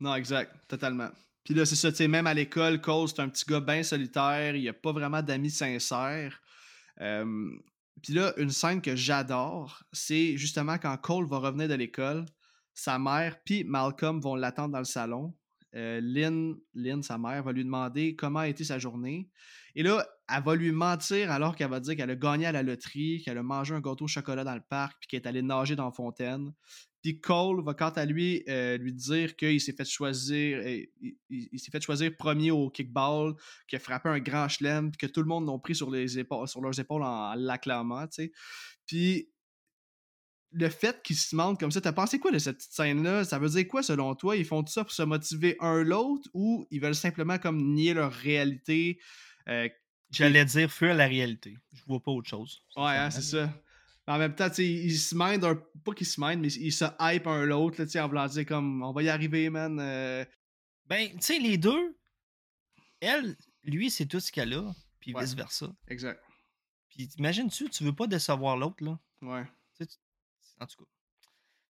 [0.00, 1.08] Non, exact, totalement.
[1.44, 3.82] Puis là, c'est ça, tu sais, même à l'école, Cole, c'est un petit gars bien
[3.82, 6.40] solitaire, il a pas vraiment d'amis sincères.
[7.00, 7.50] Euh,
[8.02, 12.24] Puis là, une scène que j'adore, c'est justement quand Cole va revenir de l'école,
[12.74, 15.34] sa mère puis Malcolm vont l'attendre dans le salon.
[15.74, 19.28] Euh, Lynn, Lynn, sa mère, va lui demander comment a été sa journée.
[19.74, 22.62] Et là, elle va lui mentir alors qu'elle va dire qu'elle a gagné à la
[22.62, 25.42] loterie, qu'elle a mangé un gâteau au chocolat dans le parc, puis qu'elle est allée
[25.42, 26.52] nager dans la fontaine.
[27.06, 31.16] Puis Cole va quant à lui euh, lui dire qu'il s'est fait choisir, euh, il,
[31.30, 33.34] il- il s'est fait choisir premier au kickball,
[33.68, 36.48] qu'il a frappé un grand chelem, que tout le monde l'ont pris sur les épaules,
[36.48, 38.32] sur leurs épaules en, en l'acclamant, tu sais.
[38.86, 39.28] Puis
[40.50, 43.22] le fait qu'ils se mentent comme ça, t'as pensé quoi de cette petite scène-là?
[43.24, 44.36] Ça veut dire quoi selon toi?
[44.36, 47.94] Ils font tout ça pour se motiver un l'autre ou ils veulent simplement comme nier
[47.94, 48.98] leur réalité?
[49.48, 49.68] Euh,
[50.10, 51.56] J'allais dire fuir la réalité.
[51.72, 52.62] Je vois pas autre chose.
[52.76, 53.52] Ouais, hein, c'est ça.
[54.08, 55.56] En même temps, ils se mindent un...
[55.84, 58.92] Pas qu'ils se mindent, mais ils se hype un l'autre, en voulant dire comme on
[58.92, 59.78] va y arriver, man.
[59.80, 60.24] euh,
[60.86, 61.96] Ben, tu sais, les deux,
[63.00, 65.22] elle, lui, c'est tout ce qu'elle a, puis Ouais.
[65.24, 65.66] vice-versa.
[65.88, 66.22] Exact.
[66.90, 68.98] Puis imagines-tu, tu veux pas décevoir l'autre, là?
[69.22, 69.44] Ouais.
[69.76, 69.84] Tu-
[70.60, 70.90] En tout cas.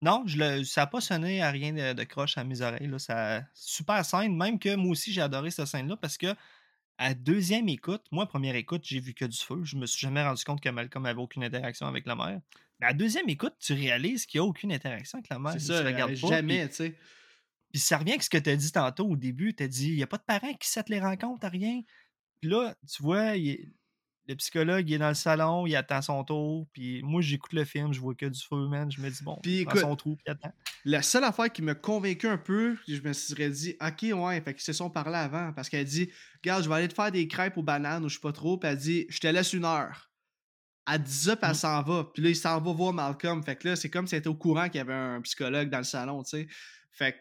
[0.01, 0.63] Non, je le...
[0.65, 2.88] ça n'a pas sonné à rien de, de croche à mes oreilles.
[2.88, 2.99] Là.
[2.99, 3.43] Ça...
[3.53, 6.36] Super scène, même que moi aussi j'ai adoré cette scène-là parce que
[6.97, 9.61] à deuxième écoute, moi, première écoute, j'ai vu que du feu.
[9.63, 12.39] Je me suis jamais rendu compte que Malcolm avait aucune interaction avec la mère.
[12.79, 15.53] Mais à deuxième écoute, tu réalises qu'il n'y a aucune interaction avec la mère.
[15.53, 16.95] C'est ça, pas, jamais, tu sais.
[17.71, 19.55] Puis ça revient avec ce que tu as dit tantôt au début.
[19.55, 21.81] Tu as dit, il n'y a pas de parents qui settent les rencontres, rien.
[22.39, 23.69] Puis là, tu vois, il est-
[24.28, 26.67] le psychologue, il est dans le salon, il attend son tour.
[26.71, 28.89] Puis moi, j'écoute le film, je vois que du feu, man.
[28.91, 30.53] Je me dis, bon, Puis écoute, son trou, puis il attend.
[30.86, 34.53] La seule affaire qui m'a convaincu un peu, je me serais dit, ok, ouais, fait
[34.53, 35.51] qu'ils se sont parlé avant.
[35.53, 36.09] Parce qu'elle dit,
[36.43, 38.57] regarde, je vais aller te faire des crêpes aux bananes ou je sais pas trop.
[38.57, 40.09] Puis elle dit, je te laisse une heure.
[40.91, 41.55] Elle dit ça, puis elle Mm.
[41.55, 42.03] s'en va.
[42.13, 43.43] Puis là, il s'en va voir Malcolm.
[43.43, 45.69] Fait que là, c'est comme si elle était au courant qu'il y avait un psychologue
[45.69, 46.47] dans le salon, tu sais.
[46.91, 47.17] Fait que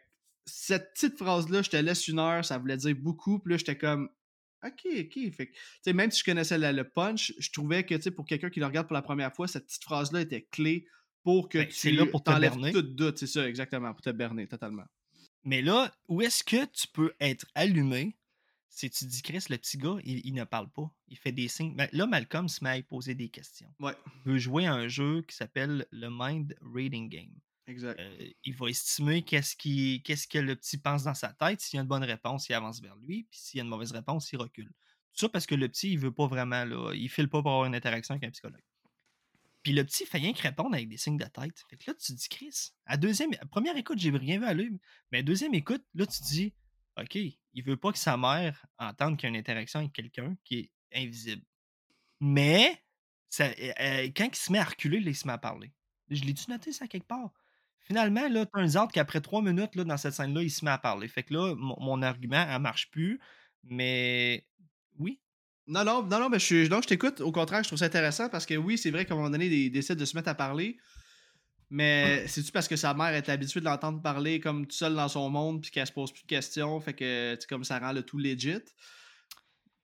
[0.47, 3.39] cette petite phrase-là, je te laisse une heure, ça voulait dire beaucoup.
[3.39, 4.09] Puis là, j'étais comme,
[4.65, 5.33] ok, ok.
[5.33, 5.47] Fait
[5.85, 8.67] que, même si je connaissais la- le punch, je trouvais que, pour quelqu'un qui le
[8.67, 10.87] regarde pour la première fois, cette petite phrase-là était clé
[11.23, 13.19] pour que Ben, tu c'est là pour te t'enlèves tout doute.
[13.19, 14.85] C'est ça, exactement, pour te berner, totalement.
[15.45, 18.17] Mais là, où est-ce que tu peux être allumé
[18.69, 20.91] si tu dis, Chris, le petit gars, il, il ne parle pas.
[21.09, 21.75] Il fait des signes?
[21.77, 23.69] Mais là, Malcolm se met à poser des questions.
[23.81, 23.93] Ouais,
[24.25, 27.35] Il veut jouer à un jeu qui s'appelle le Mind Reading Game.
[27.81, 29.57] Euh, il va estimer qu'est-ce,
[30.03, 31.61] qu'est-ce que le petit pense dans sa tête.
[31.61, 33.27] S'il y a une bonne réponse, il avance vers lui.
[33.31, 34.71] Puis s'il y a une mauvaise réponse, il recule.
[35.13, 37.51] Tout ça parce que le petit, il veut pas vraiment, là, il file pas pour
[37.51, 38.65] avoir une interaction avec un psychologue.
[39.63, 41.63] Puis le petit fait rien que répondre avec des signes de tête.
[41.69, 44.55] Fait que là, tu te dis, Chris, à deuxième, première écoute, j'ai rien vu à
[44.55, 44.81] lui.
[45.11, 46.55] Mais à deuxième écoute, là, tu te dis,
[46.99, 50.37] OK, il veut pas que sa mère entende qu'il y a une interaction avec quelqu'un
[50.45, 51.43] qui est invisible.
[52.21, 52.83] Mais,
[53.41, 55.73] euh, euh, quand il se met à reculer, il se met à parler.
[56.11, 57.33] Je l'ai-tu noté ça quelque part?
[57.85, 60.79] Finalement, là, turns out qu'après trois minutes, là, dans cette scène-là, il se met à
[60.79, 61.09] parler.
[61.09, 63.21] Fait que là, mon, mon argument, elle marche plus.
[63.65, 64.47] Mais
[64.99, 65.21] oui,
[65.67, 67.21] Non, non, non, non, mais je, suis- non, je t'écoute.
[67.21, 69.47] Au contraire, je trouve ça intéressant parce que oui, c'est vrai qu'à un moment donné,
[69.47, 70.77] il décide de se mettre à parler.
[71.71, 75.09] Mais c'est-tu parce que sa mère est habituée de l'entendre parler comme tout seul dans
[75.09, 77.93] son monde puis qu'elle se pose plus de questions, fait que tu comme ça rend
[77.93, 78.59] le tout legit?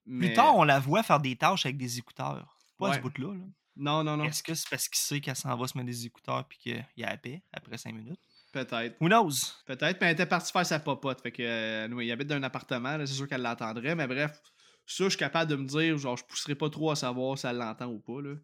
[0.05, 2.57] Mais- Plus tard, on la voit faire des tâches avec des écouteurs.
[2.77, 3.01] Pas à ce Ouais.
[3.01, 3.33] bout-là.
[3.35, 3.43] là.
[3.79, 6.05] Non, non, non, Est-ce que c'est parce qu'il sait qu'elle s'en va se mettre des
[6.05, 8.19] écouteurs puis qu'il y a la paix après cinq minutes?
[8.51, 8.95] peut-être.
[8.99, 9.53] Who knows?
[9.65, 11.21] Peut-être, mais elle était partie faire sa popote.
[11.21, 14.41] Fait que, euh, il habite dans un appartement, c'est sûr qu'elle l'entendrait, mais bref,
[14.85, 17.45] ça, je suis capable de me dire, genre, je pousserai pas trop à savoir si
[17.45, 18.35] elle l'entend ou pas, là.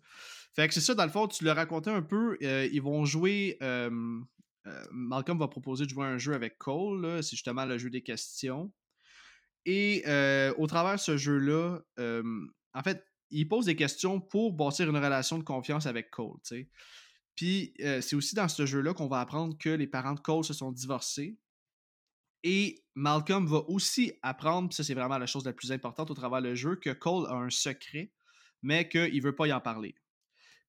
[0.55, 3.03] Fait que c'est ça, dans le fond, tu le racontais un peu, euh, ils vont
[3.03, 3.89] jouer, euh,
[4.67, 8.03] euh, Malcolm va proposer de jouer un jeu avec Cole, c'est justement le jeu des
[8.03, 8.71] questions.
[9.65, 12.23] Et euh, au travers de ce jeu-là, euh,
[12.73, 16.37] en fait, il pose des questions pour bâtir une relation de confiance avec Cole.
[17.35, 20.43] Puis euh, c'est aussi dans ce jeu-là qu'on va apprendre que les parents de Cole
[20.43, 21.37] se sont divorcés.
[22.43, 26.41] Et Malcolm va aussi apprendre, ça c'est vraiment la chose la plus importante au travers
[26.41, 28.13] du jeu, que Cole a un secret,
[28.61, 29.95] mais qu'il veut pas y en parler.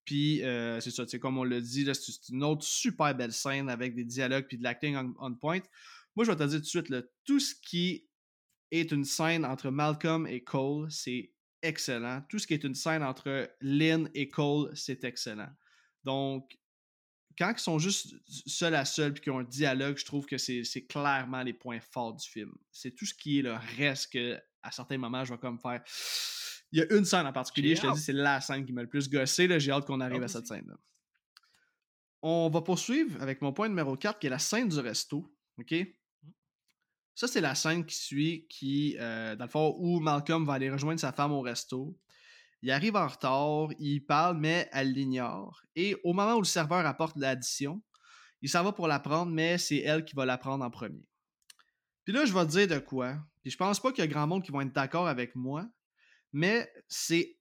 [0.06, 3.94] Puis euh, c'est ça, comme on l'a dit, c'est une autre super belle scène avec
[3.94, 5.60] des dialogues puis de l'acting on, point.
[6.14, 6.94] Moi, je vais te dire tout de suite,
[7.24, 8.08] tout ce qui
[8.70, 11.32] est une scène entre Malcolm et Cole, c'est
[11.66, 12.22] excellent.
[12.28, 15.50] Tout ce qui est une scène entre Lynn et Cole, c'est excellent.
[16.04, 16.58] Donc,
[17.38, 20.38] quand ils sont juste seuls à seul puis qu'ils ont un dialogue, je trouve que
[20.38, 22.52] c'est clairement les points forts du film.
[22.72, 25.82] C'est tout ce qui est le reste que, à certains moments, je vais comme faire.
[26.72, 28.82] Il y a une scène en particulier, je te dis, c'est la scène qui m'a
[28.82, 29.60] le plus gossé.
[29.60, 30.76] J'ai hâte qu'on arrive Ah, à cette scène-là.
[32.22, 35.32] On va poursuivre avec mon point numéro 4, qui est la scène du resto.
[35.58, 35.74] OK?
[37.16, 40.70] Ça, c'est la scène qui suit, qui, euh, dans le fond, où Malcolm va aller
[40.70, 41.98] rejoindre sa femme au resto.
[42.60, 45.62] Il arrive en retard, il parle, mais elle l'ignore.
[45.74, 47.82] Et au moment où le serveur apporte l'addition,
[48.42, 51.08] il s'en va pour la prendre, mais c'est elle qui va la prendre en premier.
[52.04, 53.16] Puis là, je vais te dire de quoi.
[53.42, 55.66] Puis je pense pas qu'il y a grand monde qui vont être d'accord avec moi,
[56.34, 57.38] mais c'est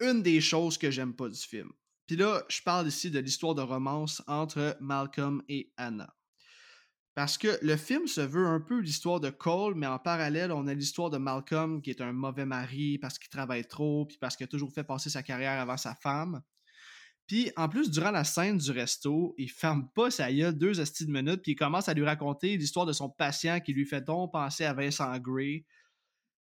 [0.00, 1.70] une des choses que j'aime pas du film.
[2.08, 6.12] Puis là, je parle ici de l'histoire de romance entre Malcolm et Anna.
[7.14, 10.66] Parce que le film se veut un peu l'histoire de Cole, mais en parallèle, on
[10.66, 14.34] a l'histoire de Malcolm qui est un mauvais mari parce qu'il travaille trop, puis parce
[14.34, 16.42] qu'il a toujours fait passer sa carrière avant sa femme.
[17.26, 21.06] Puis en plus, durant la scène du resto, il ferme pas sa gueule deux astis
[21.06, 24.00] de minutes, puis il commence à lui raconter l'histoire de son patient qui lui fait
[24.00, 25.66] donc penser à Vincent Gray.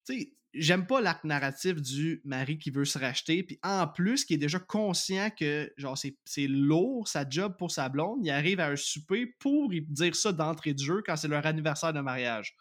[0.05, 4.25] Tu sais, j'aime pas l'arc narratif du mari qui veut se racheter, puis en plus,
[4.25, 8.59] qui est déjà conscient que genre c'est lourd sa job pour sa blonde, il arrive
[8.59, 12.55] à un souper pour dire ça d'entrée de jeu quand c'est leur anniversaire de mariage.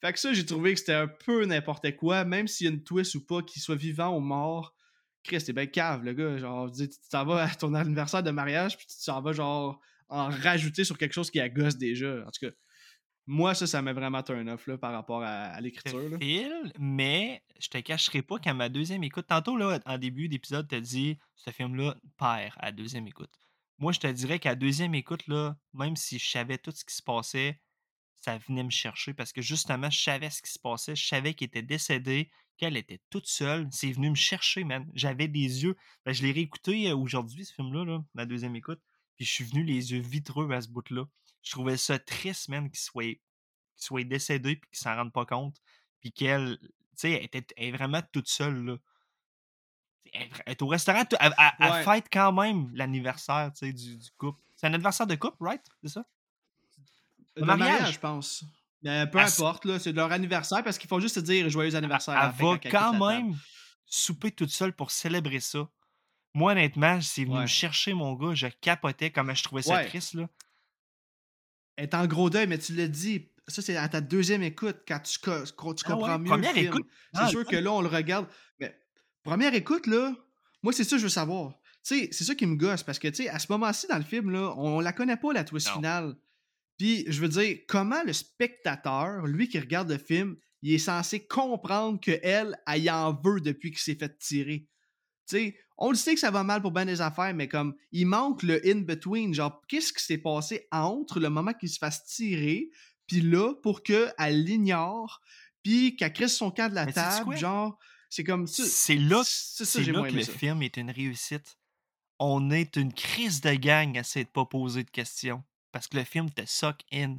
[0.00, 2.72] Fait que ça, j'ai trouvé que c'était un peu n'importe quoi, même s'il y a
[2.72, 4.74] une twist ou pas, qu'il soit vivant ou mort.
[5.24, 6.36] Chris, t'es bien cave, le gars.
[6.36, 10.28] Genre, tu t'en vas à ton anniversaire de mariage, puis tu t'en vas, genre, en
[10.28, 12.24] rajouter sur quelque chose qui agace déjà.
[12.26, 12.52] En tout cas,
[13.26, 16.16] moi, ça, ça m'a vraiment turn off, là, par rapport à, à l'écriture,
[16.78, 20.80] mais je te cacherai pas qu'à ma deuxième écoute, tantôt, là, en début d'épisode, t'as
[20.80, 23.32] dit ce film-là perd à deuxième écoute.
[23.78, 26.94] Moi, je te dirais qu'à deuxième écoute, là, même si je savais tout ce qui
[26.94, 27.60] se passait,
[28.14, 31.34] ça venait me chercher parce que justement, je savais ce qui se passait, je savais
[31.34, 33.68] qu'il était décédé, qu'elle était toute seule.
[33.70, 34.88] C'est venu me chercher, man.
[34.94, 35.76] J'avais des yeux.
[36.04, 38.80] Ben, je l'ai réécouté euh, aujourd'hui, ce film-là, là, ma deuxième écoute.
[39.16, 41.04] Puis je suis venu les yeux vitreux à ce bout-là.
[41.46, 43.20] Je trouvais ça triste, man, qu'il soit, qu'il
[43.76, 45.56] soit décédé puis qu'il s'en rende pas compte.
[46.00, 48.76] Puis qu'elle, tu sais, elle, était- elle est vraiment toute seule, là.
[50.12, 51.84] Elle est vra- elle est au restaurant, elle, elle- elle Ouais.
[51.84, 54.42] fête quand même l'anniversaire, tu sais, du, du couple.
[54.56, 55.62] C'est un anniversaire de couple, right?
[55.84, 56.04] C'est ça?
[57.36, 57.70] Le mariage?
[57.70, 58.44] mariage, je pense.
[58.82, 62.14] Mais peu importe, là, c'est leur anniversaire parce qu'ils font juste se dire joyeux anniversaire.
[62.14, 63.36] Elle va quand même
[63.84, 65.68] souper toute seule pour célébrer ça.
[66.34, 67.42] Moi, honnêtement, c'est venu Ouais.
[67.42, 68.34] me chercher, mon gars.
[68.34, 69.86] Je capotais comme je trouvais ça Ouais.
[69.86, 70.28] triste, là.
[71.76, 73.28] Elle est en gros deuil, mais tu l'as dit.
[73.48, 76.60] Ça, c'est à ta deuxième écoute, quand tu, co- Ah ouais, comprends mieux première le
[76.60, 76.72] film.
[76.72, 78.26] écoute, C'est ah, sûr le que là, on le regarde.
[78.58, 78.76] Mais
[79.22, 80.14] première écoute, là,
[80.62, 81.52] moi, c'est ça que je veux savoir.
[81.86, 83.98] Tu sais, c'est ça qui me gosse, parce que, tu sais, à ce moment-ci dans
[83.98, 85.74] le film, là, on la connaît pas, la twist Non.
[85.74, 86.16] finale.
[86.78, 91.24] Puis, je veux dire, comment le spectateur, lui qui regarde le film, il est censé
[91.24, 94.68] comprendre que elle, elle y en veut depuis qu'il s'est fait tirer?
[95.28, 97.74] Tu sais, on le sait que ça va mal pour bien des affaires, mais comme,
[97.92, 99.34] il manque le in-between.
[99.34, 102.70] Genre, qu'est-ce qui s'est passé entre le moment qu'il se fasse tirer,
[103.06, 105.20] puis là, pour qu'elle l'ignore,
[105.62, 108.46] puis qu'elle crisse son camp de la Mais table, genre, c'est comme.
[108.46, 110.32] C'est là, C'est ça, là que le ça.
[110.32, 111.58] film est une réussite.
[112.18, 115.44] On est une crise de gang à essayer de pas poser de questions.
[115.72, 117.16] Parce que le film te suck in.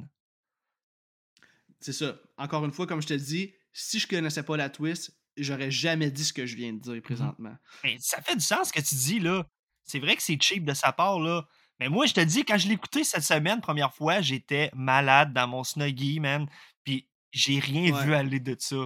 [1.80, 2.18] C'est ça.
[2.36, 6.10] Encore une fois, comme je te dis, si je connaissais pas la twist, j'aurais jamais
[6.10, 7.56] dit ce que je viens de dire présentement.
[7.84, 9.46] Mais ça fait du sens ce que tu dis, là.
[9.84, 11.46] C'est vrai que c'est cheap de sa part, là.
[11.80, 15.32] Mais moi, je te dis, quand je l'ai écouté cette semaine, première fois, j'étais malade
[15.32, 16.46] dans mon Snuggie, man.
[16.84, 18.04] Puis j'ai rien Ouais.
[18.04, 18.76] vu aller de ça.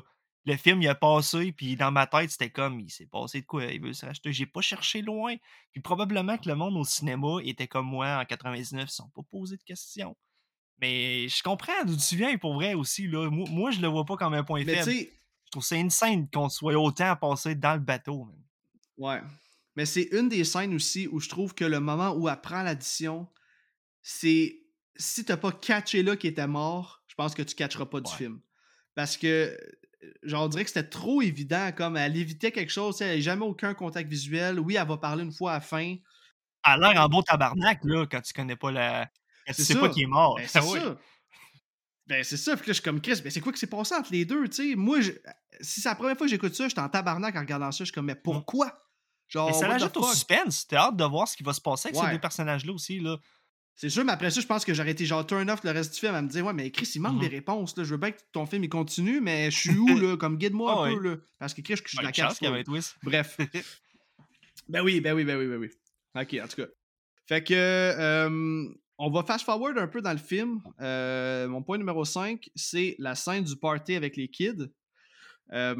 [0.44, 3.46] Le film, il a passé, puis dans ma tête, c'était comme, il s'est passé de
[3.46, 3.64] quoi?
[3.66, 4.32] Il veut se racheter.
[4.32, 5.36] J'ai pas cherché loin.
[5.70, 9.08] Puis probablement que le monde au cinéma était comme moi en 99, ils se sont
[9.10, 10.16] pas posé de questions.
[10.80, 13.30] Mais je comprends d'où tu viens pour vrai aussi, là.
[13.30, 15.10] Moi, moi, je le vois pas comme un point Mais tu faible.
[15.52, 18.36] Trouve ça insane qu'on soit autant passé dans le bateau, man.
[18.98, 19.20] ouais.
[19.74, 22.62] Mais c'est une des scènes aussi où je trouve que le moment où elle prend
[22.62, 23.26] l'addition,
[24.02, 24.58] c'est
[24.96, 28.10] si t'as pas catché là qu'il était mort, je pense que tu catcheras pas du
[28.10, 28.16] Ouais.
[28.18, 28.40] film.
[28.94, 29.26] Parce que,
[30.02, 33.20] euh, genre, on dirait que c'était trop évident, comme elle évitait quelque chose, elle n'a
[33.22, 34.60] jamais aucun contact visuel.
[34.60, 35.94] Oui, elle va parler une fois à la fin.
[35.94, 36.00] Elle
[36.64, 39.06] a l'air en beau tabarnak, là, quand tu connais pas la.
[39.46, 39.94] Quand tu C'est sais pas ça.
[39.94, 40.36] qu'il est mort.
[40.36, 40.98] Ben, c'est ça.
[42.06, 42.56] Ben, c'est ça.
[42.56, 44.48] Puis là, je suis comme Chris, ben, c'est quoi qui s'est passé entre les deux,
[44.48, 44.74] tu sais?
[44.76, 45.12] Moi, je-
[45.60, 47.78] si c'est la première fois que j'écoute ça, j'étais en tabarnak en regardant ça.
[47.78, 48.82] Je suis comme, mais pourquoi?
[49.28, 50.66] Genre, Mais ça l'ajoute au suspense.
[50.66, 53.16] T'as hâte de voir ce qui va se passer avec ces deux personnages-là aussi, là.
[53.74, 55.94] C'est sûr, mais après ça, je pense que j'aurais été genre turn off le reste
[55.94, 57.20] du film à me dire, ouais, mais Chris, il manque Mhm.
[57.20, 57.84] des réponses, là.
[57.84, 60.16] Je veux bien que ton film il continue, mais je suis où, là?
[60.18, 60.94] Comme guide-moi Ah un ouais.
[60.96, 61.16] peu, là.
[61.38, 62.66] Parce que Chris, je suis Ben, la chance carte.
[63.02, 63.38] Bref.
[64.68, 65.70] ben oui, ben oui, ben oui, ben oui.
[66.14, 66.68] Ok, en tout cas.
[67.26, 68.68] Fait que, euh,
[69.04, 70.62] on va fast forward un peu dans le film.
[70.80, 74.70] Euh, mon point numéro 5, c'est la scène du party avec les kids.
[75.52, 75.74] Euh,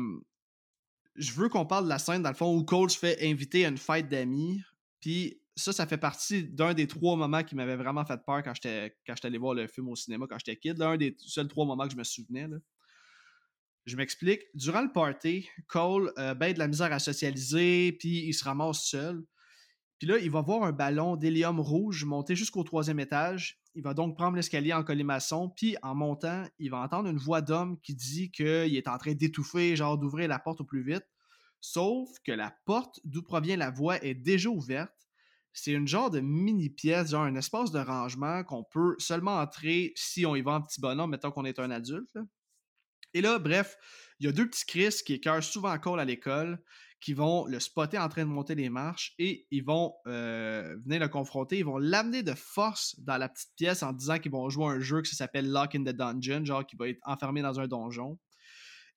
[1.14, 3.64] je veux qu'on parle de la scène, dans le fond, où Cole se fait inviter
[3.64, 4.60] à une fête d'amis.
[5.00, 8.54] Puis ça, ça fait partie d'un des trois moments qui m'avait vraiment fait peur quand
[8.54, 8.92] j'étais
[9.22, 10.76] allé voir le film au cinéma quand j'étais kid.
[10.78, 12.48] L'un des seuls trois moments que je me souvenais.
[12.48, 12.56] Là.
[13.86, 14.42] Je m'explique.
[14.54, 18.84] Durant le party, Cole euh, ben de la misère à socialiser, puis il se ramasse
[18.84, 19.22] seul.
[20.02, 23.60] Puis là, il va voir un ballon d'hélium rouge monter jusqu'au troisième étage.
[23.76, 27.40] Il va donc prendre l'escalier en colimaçon, puis en montant, il va entendre une voix
[27.40, 31.06] d'homme qui dit qu'il est en train d'étouffer, genre d'ouvrir la porte au plus vite.
[31.60, 35.06] Sauf que la porte d'où provient la voix est déjà ouverte.
[35.52, 39.92] C'est une genre de mini pièce, genre un espace de rangement qu'on peut seulement entrer
[39.94, 42.18] si on y va en petit bonhomme, mettons qu'on est un adulte.
[43.14, 43.76] Et là, bref,
[44.18, 46.60] il y a deux petits Chris qui écœurent souvent Cole à l'école,
[47.02, 51.00] qui vont le spotter en train de monter les marches et ils vont euh, venir
[51.00, 51.58] le confronter.
[51.58, 54.80] Ils vont l'amener de force dans la petite pièce en disant qu'ils vont jouer un
[54.80, 58.18] jeu qui s'appelle Lock in the Dungeon, genre qui va être enfermé dans un donjon.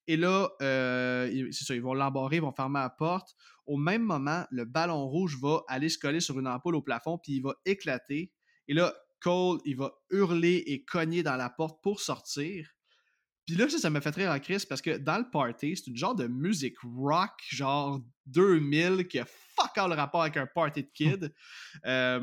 [0.06, 3.34] Et là, euh, c'est ça, ils vont l'embarrer, ils vont fermer la porte.
[3.66, 7.18] Au même moment, le ballon rouge va aller se coller sur une ampoule au plafond,
[7.18, 8.32] puis il va éclater.
[8.68, 12.75] Et là, Cole, il va hurler et cogner dans la porte pour sortir.
[13.46, 15.86] Puis là, ça, ça m'a fait rire en crise parce que dans le party, c'est
[15.86, 20.82] une genre de musique rock, genre 2000, qui a fuck all rapport avec un party
[20.82, 21.34] de kid.
[21.84, 22.20] Euh,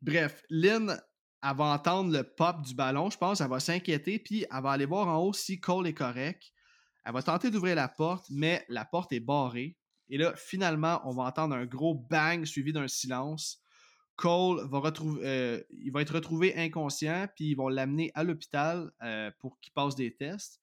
[0.00, 1.00] bref, Lynn,
[1.42, 4.70] elle va entendre le pop du ballon, je pense, elle va s'inquiéter, puis elle va
[4.70, 6.42] aller voir en haut si Cole est correct.
[7.04, 9.76] Elle va tenter d'ouvrir la porte, mais la porte est barrée.
[10.08, 13.60] Et là, finalement, on va entendre un gros bang suivi d'un silence.
[14.16, 14.66] Cole
[15.22, 15.62] euh,
[15.92, 20.14] va être retrouvé inconscient, puis ils vont l'amener à l'hôpital euh, pour qu'il passe des
[20.14, 20.60] tests.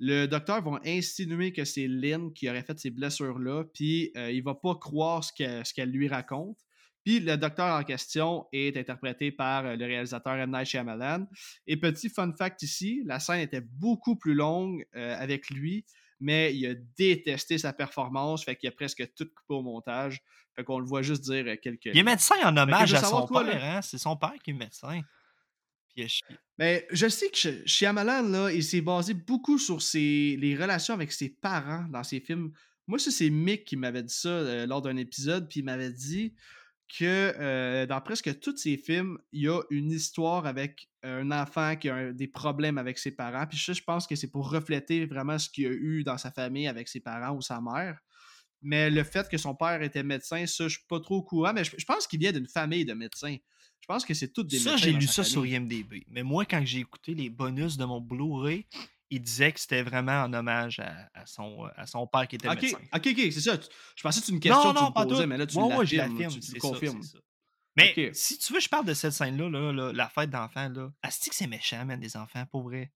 [0.00, 4.42] Le docteur va insinuer que c'est Lynn qui aurait fait ces blessures-là, puis euh, il
[4.42, 6.58] va pas croire ce qu'elle lui raconte.
[7.04, 10.50] Puis le docteur en question est interprété par euh, le réalisateur M.
[10.50, 11.26] Night Shyamalan.
[11.66, 15.84] Et petit fun fact ici, la scène était beaucoup plus longue avec lui,
[16.20, 20.20] mais il a détesté sa performance, fait qu'il a presque tout coupé au montage.
[20.58, 23.00] Fait qu'on le voit juste dire euh, quelques Il est médecin en hommage je à
[23.04, 23.80] son père, hein?
[23.80, 25.00] C'est son père qui est médecin.
[25.88, 26.26] Puis il a chié.
[26.58, 30.94] Mais je sais que Sh- Shyamalan, là, il s'est basé beaucoup sur ses, les relations
[30.94, 32.52] avec ses parents dans ses films.
[32.88, 35.92] Moi, ça, c'est Mick qui m'avait dit ça euh, lors d'un épisode, puis il m'avait
[35.92, 36.34] dit
[36.98, 37.04] que
[37.38, 41.88] euh, dans presque tous ses films, il y a une histoire avec un enfant qui
[41.88, 43.46] a un- des problèmes avec ses parents.
[43.46, 46.18] Puis ça, je pense que c'est pour refléter vraiment ce qu'il y a eu dans
[46.18, 48.00] sa famille avec ses parents ou sa mère.
[48.60, 51.52] Mais le fait que son père était médecin, ça, je suis pas trop au courant.
[51.52, 53.36] Mais je, je pense qu'il vient d'une famille de médecins.
[53.80, 55.46] Je pense que c'est toutes des Ça, médecins j'ai dans lu ça sur.
[55.46, 56.04] IMDB.
[56.08, 58.66] Mais moi, quand j'ai écouté les bonus de mon Blu-ray,
[59.10, 62.48] il disait que c'était vraiment en hommage à, à son, à son père qui était
[62.48, 62.76] médecin.
[62.94, 63.58] ok, ok, c'est ça.
[63.96, 65.28] Je pensais que c'est une question que tu pas me posais, tout.
[65.28, 67.02] mais là, tu Moi, moi, je l'affirme, tu, ça, confirmes.
[67.02, 67.18] ça.
[67.76, 70.70] Mais si tu veux, je parle de cette scène-là, là, là, la fête d'enfants.
[71.02, 72.92] Asti que c'est méchant, man, des enfants, pour vrai.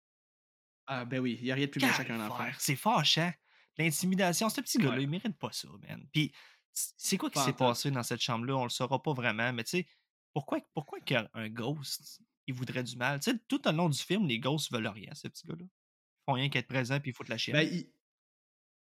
[0.87, 2.47] Ah, ben oui, il n'y a rien de plus méchant qu'un enfant.
[2.59, 3.33] C'est fâchant.
[3.79, 5.03] L'intimidation, ce petit gars-là, Ouais.
[5.05, 6.07] il mérite pas ça, man.
[6.13, 6.33] Puis,
[6.73, 8.57] c'est quoi qui s'est passé dans cette chambre-là?
[8.57, 9.87] On le saura pas vraiment, mais tu sais,
[10.35, 13.21] pourquoi, pourquoi qu'un un ghost, il voudrait du mal?
[13.21, 15.65] Tu sais, tout au long du film, les ghosts veulent rien, ce petit gars-là.
[15.65, 17.57] Ils font rien qu'être présents puis ils foutent la chienne.
[17.57, 17.91] Ben, il,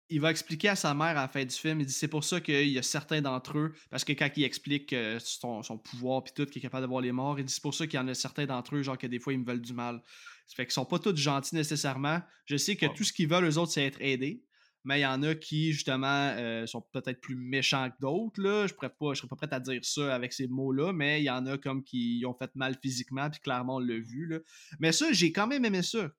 [0.10, 2.24] il va expliquer à sa mère à la fin du film, il dit c'est pour
[2.24, 5.78] ça qu'il y a certains d'entre eux, parce que quand il explique euh, son, son
[5.80, 7.88] pouvoir puis tout, qu'il est capable de voir les morts, il dit c'est pour ça
[7.88, 9.74] qu'il y en a certains d'entre eux, genre que des fois ils me veulent du
[9.74, 10.04] mal.
[10.48, 12.22] Ça fait qu'ils sont pas tous gentils nécessairement.
[12.46, 12.94] Je sais que Ouais.
[12.94, 14.44] tout ce qu'ils veulent, eux autres, c'est être aidés.
[14.86, 18.42] Mais il y en a qui, justement, euh, sont peut-être plus méchants que d'autres.
[18.42, 18.68] Là.
[18.68, 21.46] Je ne serais pas prêt à dire ça avec ces mots-là, mais il y en
[21.48, 24.28] a comme qui ont fait mal physiquement, puis clairement, on l'a vu.
[24.28, 24.40] Là.
[24.80, 26.10] Mais ça, j'ai quand même aimé ça.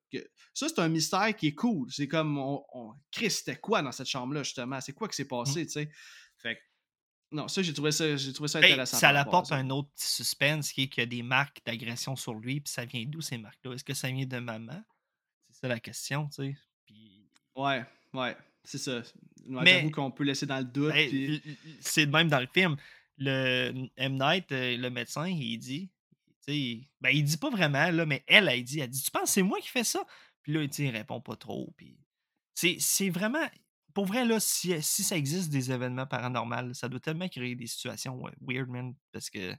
[0.53, 1.91] Ça, c'est un mystère qui est cool.
[1.91, 4.81] C'est comme, on, Chris, c'était quoi dans cette chambre-là, justement?
[4.81, 5.67] C'est quoi qui s'est passé, mmh.
[5.67, 5.91] tu sais?
[6.39, 6.59] Fait
[7.33, 8.99] non, ça, j'ai trouvé ça, j'ai trouvé ça ben, intéressant.
[8.99, 12.35] ça apporte un autre petit suspense qui est qu'il y a des marques d'agression sur
[12.35, 13.73] lui, puis ça vient d'où ces marques-là?
[13.75, 14.83] Est-ce que ça vient de maman?
[15.51, 16.57] C'est ça la question, tu sais.
[16.85, 17.29] Puis...
[17.57, 18.37] Ouais, ouais.
[18.67, 19.01] C'est ça.
[19.49, 20.93] J'avoue qu'on peut laisser dans le doute.
[20.93, 21.41] Ben,
[21.81, 22.77] c'est même dans le film.
[23.17, 24.19] Le M.
[24.19, 25.89] Night, euh, le médecin, il dit.
[26.47, 29.29] Ben, il dit pas vraiment, là, mais elle, elle dit, elle dit Tu penses que
[29.31, 30.05] c'est moi qui fais ça?
[30.43, 31.73] Puis là, il, répond pas trop.
[31.77, 31.97] Puis
[32.55, 33.45] c'est vraiment.
[33.95, 37.67] Pour vrai, là, si, si, ça existe des événements paranormaux, ça doit tellement créer des
[37.67, 38.95] situations weird, man.
[39.12, 39.55] Parce que.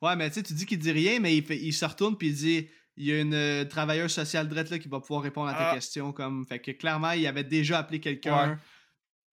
[0.00, 2.28] Ouais, mais tu sais, tu dis qu'il dit rien, mais il, il se retourne puis
[2.28, 5.48] il dit il y a une euh, travailleuse sociale drette là, qui va pouvoir répondre
[5.48, 5.74] à tes ah.
[5.74, 6.12] questions.
[6.12, 6.46] Comme...
[6.46, 8.58] Fait que clairement, il avait déjà appelé quelqu'un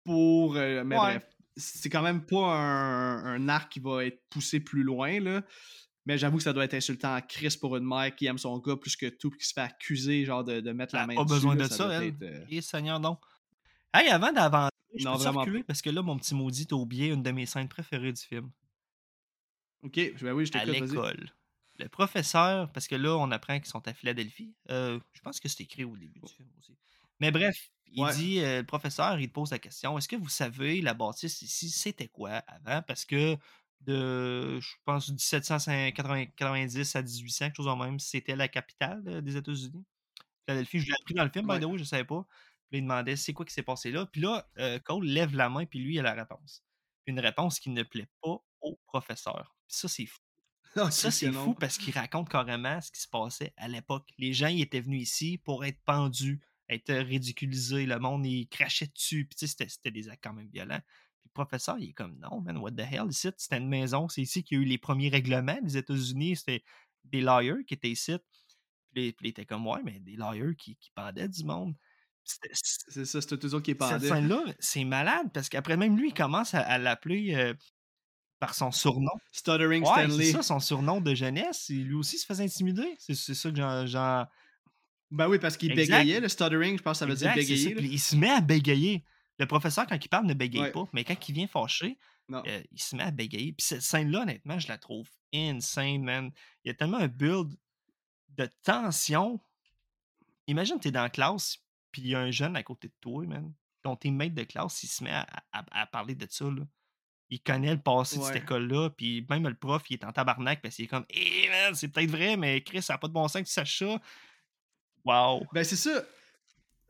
[0.05, 0.57] pour.
[0.57, 5.21] Euh, mais bref, c'est quand même pas un, arc qui va être poussé plus loin.
[5.21, 5.43] Là.
[6.07, 8.59] Mais j'avoue que ça doit être insultant à Chris pour une mère qui aime son
[8.59, 11.25] gars plus que tout, qui se fait accuser genre de, de mettre la main pas
[11.25, 11.29] dessus.
[11.29, 12.15] Pas besoin de ça, elle.
[12.23, 13.19] Euh, Et Seigneur, non.
[13.93, 15.63] Hey, avant d'avancer, je non, peux reculer?
[15.65, 18.51] parce que là, mon petit maudit, t'as oublié une de mes scènes préférées du film.
[19.83, 21.31] Ok, ben oui, je À l'école
[21.81, 24.55] le professeur, parce que là, on apprend qu'ils sont à Philadelphie.
[24.71, 26.77] Euh, je pense que c'est écrit au début du film aussi.
[27.19, 30.81] Mais bref, il dit, euh, le professeur, il pose la question est-ce que vous savez,
[30.81, 32.83] la bâtisse ici, c'était quoi avant?
[32.83, 33.37] Parce que
[33.81, 39.37] de, je pense, 1790 à 1800, quelque chose en même, c'était la capitale euh, des
[39.37, 39.85] États-Unis.
[40.47, 42.27] Philadelphie, je l'ai appris dans le film, by the way, je ne savais pas.
[42.71, 44.07] Puis il demandait c'est quoi qui s'est passé là?
[44.07, 44.49] Puis là,
[44.85, 46.63] Cole lève la main, puis lui, il a la réponse.
[47.07, 49.57] Une réponse qui ne plaît pas au professeur.
[49.67, 50.21] Puis ça, c'est fou.
[50.77, 54.09] Ah, ça, c'est fou parce qu'il raconte carrément ce qui se passait à l'époque.
[54.19, 57.87] Les gens, ils étaient venus ici pour être pendus, être ridiculisés.
[57.87, 59.27] Le monde, il crachait dessus.
[59.27, 60.79] Puis, c'était des actes quand même violents.
[60.79, 63.07] Puis, le professeur, il est comme, non, man, what the hell?
[63.11, 64.09] Ici, c'était une maison.
[64.09, 66.37] C'est ici qu'il y a eu les premiers règlements des États-Unis.
[66.37, 66.63] C'était
[67.05, 68.17] des lawyers qui étaient ici.
[68.93, 71.75] Puis, il était comme, ouais, mais des lawyers qui, qui pendaient du monde.
[72.23, 73.99] C'est ça, c'était toujours qui pendait.
[73.99, 77.35] Cette scène-là, c'est malade parce qu'après, même lui, il commence à, l'appeler.
[77.35, 77.55] Euh,
[78.41, 79.13] par son surnom.
[79.31, 80.25] Stuttering Stanley.
[80.25, 81.69] C'est ça, son surnom de jeunesse.
[81.69, 82.97] Lui aussi se faisait intimider.
[82.99, 84.27] C'est ça que j'en.
[85.11, 87.77] Ben oui, parce qu'il bégayait, le stuttering, je pense que ça veut dire bégayer.
[87.81, 89.05] il se met à bégayer.
[89.39, 91.99] Le professeur, quand il parle, ne bégaye pas, mais quand il vient fâché,
[92.33, 93.53] euh, il se met à bégayer.
[93.53, 96.31] Puis cette scène-là, honnêtement, je la trouve insane, man.
[96.65, 97.57] Il y a tellement un build
[98.37, 99.41] de tension.
[100.47, 101.59] Imagine, tu es dans la classe,
[101.93, 103.53] puis il y a un jeune à côté de toi, man.
[103.83, 106.65] Ton teammate de classe, il se met à, à parler de ça, là
[107.31, 110.61] il connaît le passé de cette école-là, puis même le prof, il est en tabarnak
[110.61, 113.13] parce qu'il est comme, hé, man, c'est peut-être vrai, mais Chris, ça n'a pas de
[113.13, 114.01] bon sens que tu saches ça.
[115.05, 115.47] Wow.
[115.53, 116.03] Ben, c'est ça.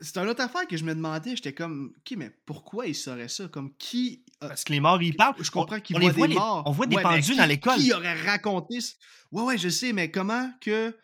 [0.00, 1.36] C'est une autre affaire que je me demandais.
[1.36, 3.48] J'étais comme, qui, mais pourquoi il saurait ça?
[3.48, 4.24] Comme qui.
[4.40, 5.34] Parce que les morts, ils parlent.
[5.38, 6.62] Je comprends qu'ils voient des morts.
[6.64, 7.78] On voit des pendus dans l'école.
[7.78, 8.94] Qui aurait raconté ça?
[9.30, 10.96] Ouais, ouais, je sais, mais comment que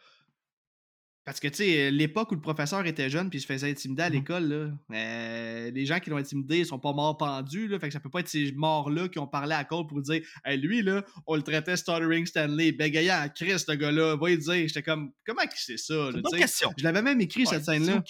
[1.27, 4.05] parce que, tu sais, l'époque où le professeur était jeune puis il se faisait intimider
[4.05, 7.81] à mmh l'école, euh, les gens qui l'ont intimidé ils sont pas morts pendus, là,
[7.81, 10.23] fait que ça peut pas être ces morts-là qui ont parlé à Cole pour dire
[10.45, 14.39] hey, lui, là, on le traitait Stuttering Stanley, bégayant à Chris, ce gars-là, va y
[14.39, 14.69] dire.
[14.69, 16.11] J'étais comme, comment qu'il sait ça?
[16.39, 16.73] Question.
[16.79, 18.05] Je l'avais même écrit, cette scène-là.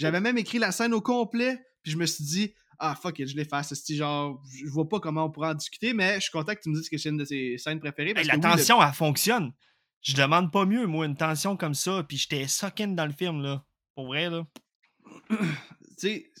[0.00, 3.28] J'avais même écrit la scène au complet, puis je me suis dit, ah fuck it,
[3.28, 3.74] je l'efface.
[3.74, 6.60] C'est genre, je vois pas comment on pourra en discuter, mais je suis content que
[6.62, 8.14] tu me dises que c'est une de ses scènes préférées.
[8.14, 9.52] la tension, elle fonctionne.
[10.02, 13.40] Je demande pas mieux, moi, une tension comme ça, puis j'étais sucking dans le film,
[13.40, 13.64] là.
[13.94, 14.46] Pour vrai, là.
[15.30, 15.36] tu
[15.96, 16.32] sais,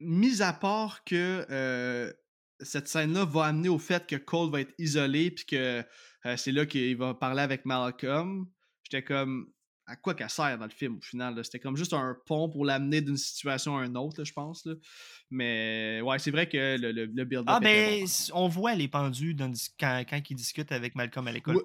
[0.00, 2.12] mis à part que euh,
[2.60, 5.84] cette scène-là va amener au fait que Cole va être isolé, puis que
[6.26, 8.46] euh, c'est là qu'il va parler avec Malcolm,
[8.84, 9.52] j'étais comme,
[9.90, 11.44] à quoi qu'elle sert dans le film au final.
[11.44, 14.64] C'était comme juste un pont pour l'amener d'une situation à une autre, je pense.
[14.64, 14.74] Là.
[15.30, 17.46] Mais ouais, c'est vrai que le, le, le build-up.
[17.48, 19.36] Ah, ben, on voit les pendus
[19.78, 21.60] quand, quand ils discutent avec Malcolm à l'école.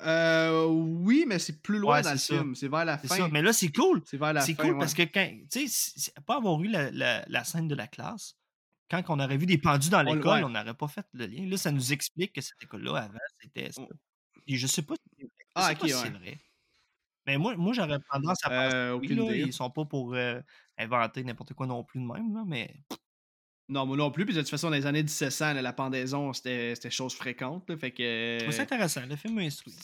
[0.00, 2.54] Euh, oui, mais c'est plus loin dans le film.
[2.54, 3.08] C'est vers la fin.
[3.08, 3.28] Ça.
[3.28, 4.02] Mais là, c'est cool.
[4.06, 4.46] C'est vers la fin.
[4.46, 8.36] C'est cool parce que, tu sais, pas avoir eu la, la, scène de la classe,
[8.88, 11.46] quand on aurait vu des pendus dans l'école, on n'aurait pas fait le lien.
[11.46, 13.70] Là, ça nous explique que cette école-là, avant, c'était.
[14.46, 14.94] Et je sais pas,
[15.54, 16.38] ah, si c'est vrai.
[17.26, 20.40] Mais moi, moi j'aurais tendance à penser euh, oui, là, ils sont pas pour euh,
[20.78, 22.74] inventer n'importe quoi non plus de même, là, mais...
[23.66, 24.26] Non, moi non plus.
[24.26, 27.68] Puis de toute façon, dans les années 1700, la pendaison, c'était chose fréquente.
[27.70, 28.38] Là, fait que...
[28.50, 29.00] C'est intéressant.
[29.08, 29.74] Le film m'instruit.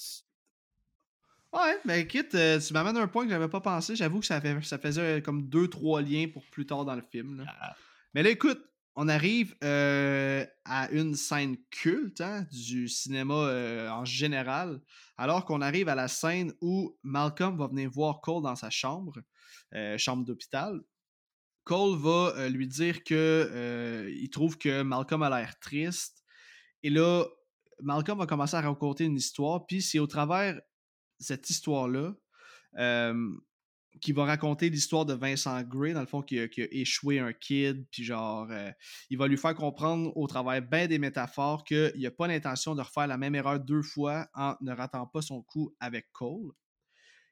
[1.53, 3.97] Ouais, mais quitte, euh, tu m'amènes un point que j'avais pas pensé.
[3.97, 7.03] J'avoue que ça, fait, ça faisait comme deux, trois liens pour plus tard dans le
[7.03, 7.39] film.
[7.39, 7.45] Là.
[7.61, 7.75] Ah.
[8.15, 8.63] Mais là, écoute,
[9.03, 14.83] on arrive euh, à une scène culte hein, du cinéma euh, en général,
[15.17, 19.15] alors qu'on arrive à la scène où Malcolm va venir voir Cole dans sa chambre,
[19.75, 20.83] euh, chambre d'hôpital.
[21.65, 26.23] Cole va lui dire que il trouve que Malcolm a l'air triste.
[26.83, 27.25] Et là,
[27.81, 29.65] Malcolm va commencer à raconter une histoire.
[29.65, 30.61] Puis c'est au travers
[31.19, 32.13] cette histoire-là
[34.01, 37.87] qui va raconter l'histoire de Vincent Gray, dans le fond, qui a, échoué un kid,
[37.91, 38.71] puis genre, euh,
[39.11, 42.83] il va lui faire comprendre au travers bien des métaphores qu'il n'a pas l'intention de
[42.83, 46.53] refaire la même erreur deux fois en ne ratant pas son coup avec Cole.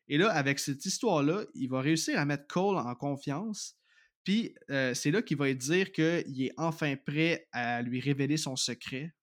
[0.08, 3.76] Et là, avec cette histoire-là, il va réussir à mettre Cole en confiance,
[4.24, 8.56] puis euh, c'est là qu'il va dire qu'il est enfin prêt à lui révéler son
[8.56, 9.14] secret,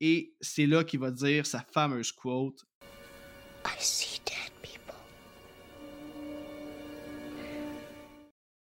[0.00, 2.64] et c'est là qu'il va dire sa fameuse quote
[3.64, 4.20] I see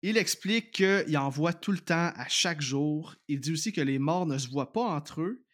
[0.08, 3.16] Il explique qu'il en voit tout le temps, à chaque jour.
[3.26, 5.44] Il dit aussi que les morts ne se voient pas entre eux.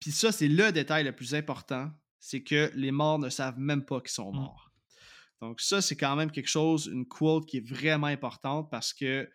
[0.00, 3.84] Puis ça, c'est le détail le plus important, c'est que les morts ne savent même
[3.84, 4.36] pas qu'ils sont Mm.
[4.36, 4.72] morts.
[5.42, 9.30] Donc ça, c'est quand même quelque chose, une quote qui est vraiment importante parce que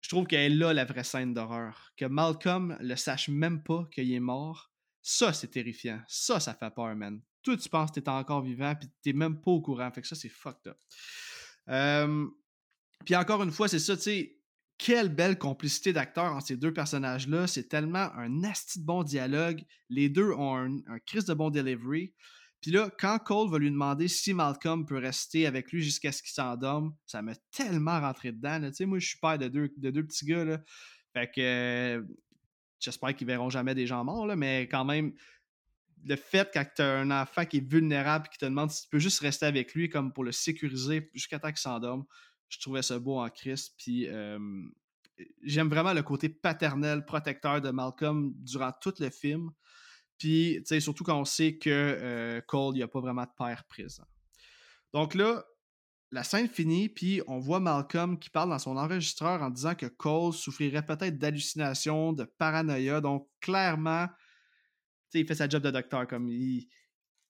[0.00, 1.92] je trouve qu'elle est là la vraie scène d'horreur.
[1.96, 6.02] Que Malcolm le sache même pas qu'il est mort, ça, c'est terrifiant.
[6.08, 7.22] Ça, ça fait peur, man.
[7.44, 9.92] Toi, tu penses que t'es encore vivant, puis t'es même pas au courant.
[9.92, 10.78] Fait que ça, c'est fucked up.
[11.68, 12.26] Euh,
[13.04, 14.36] puis encore une fois, c'est ça, tu sais,
[14.78, 17.46] quelle belle complicité d'acteurs entre ces deux personnages-là.
[17.46, 19.62] C'est tellement un asti de bon dialogue.
[19.88, 22.12] Les deux ont un, un crise de bon delivery.
[22.60, 26.22] Puis là, quand Cole va lui demander si Malcolm peut rester avec lui jusqu'à ce
[26.22, 28.60] qu'il s'endorme, ça m'a tellement rentré dedans.
[28.60, 30.44] Tu sais, moi, je suis père de deux, de deux petits gars.
[30.44, 30.60] Là.
[31.12, 32.06] Fait que
[32.78, 35.12] j'espère qu'ils verront jamais des gens morts, mais quand même,
[36.04, 38.82] le fait quand tu as un enfant qui est vulnérable et qui te demande si
[38.82, 42.04] tu peux juste rester avec lui comme pour le sécuriser jusqu'à temps qu'il s'endorme,
[42.52, 43.74] je trouvais ça beau en Christ.
[43.78, 44.08] Puis
[45.42, 49.50] j'aime vraiment le côté paternel, protecteur de Malcolm durant tout le film.
[50.18, 53.24] Puis, tu sais, surtout quand on sait que euh, Cole, il n'y a pas vraiment
[53.24, 54.06] de père présent.
[54.92, 55.44] Donc là,
[56.12, 59.86] la scène finit, puis on voit Malcolm qui parle dans son enregistreur en disant que
[59.86, 63.00] Cole souffrirait peut-être d'hallucinations, de paranoïa.
[63.00, 64.06] Donc, clairement,
[65.14, 66.06] il fait sa job de docteur.
[66.06, 66.68] Comme il,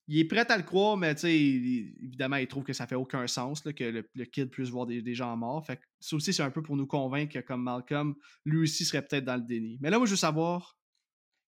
[0.09, 2.86] il est prêt à le croire, mais tu sais, il- évidemment, il trouve que ça
[2.86, 5.64] fait aucun sens là, que le, le kid puisse voir des, des gens morts.
[5.64, 8.84] Fait que ça aussi, c'est un peu pour nous convaincre que, comme Malcolm, lui aussi
[8.84, 9.78] serait peut-être dans le déni.
[9.80, 10.76] Mais là, moi, je veux savoir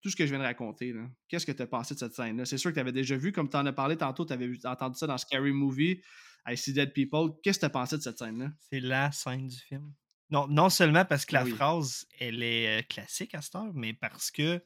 [0.01, 0.93] tout ce que je viens de raconter.
[1.27, 2.45] Qu'est-ce que tu as pensé de cette scène-là?
[2.45, 4.49] C'est sûr que tu avais déjà vu, comme tu en as parlé tantôt, tu avais
[4.65, 6.01] entendu ça dans Scary Movie,
[6.47, 7.31] I See Dead People.
[7.43, 8.51] Qu'est-ce que tu as pensé de cette scène-là?
[8.69, 9.93] C'est la scène du film.
[10.29, 11.51] Non, non seulement parce que Ah la oui.
[11.51, 14.63] phrase, elle est euh, classique à cette heure, mais parce que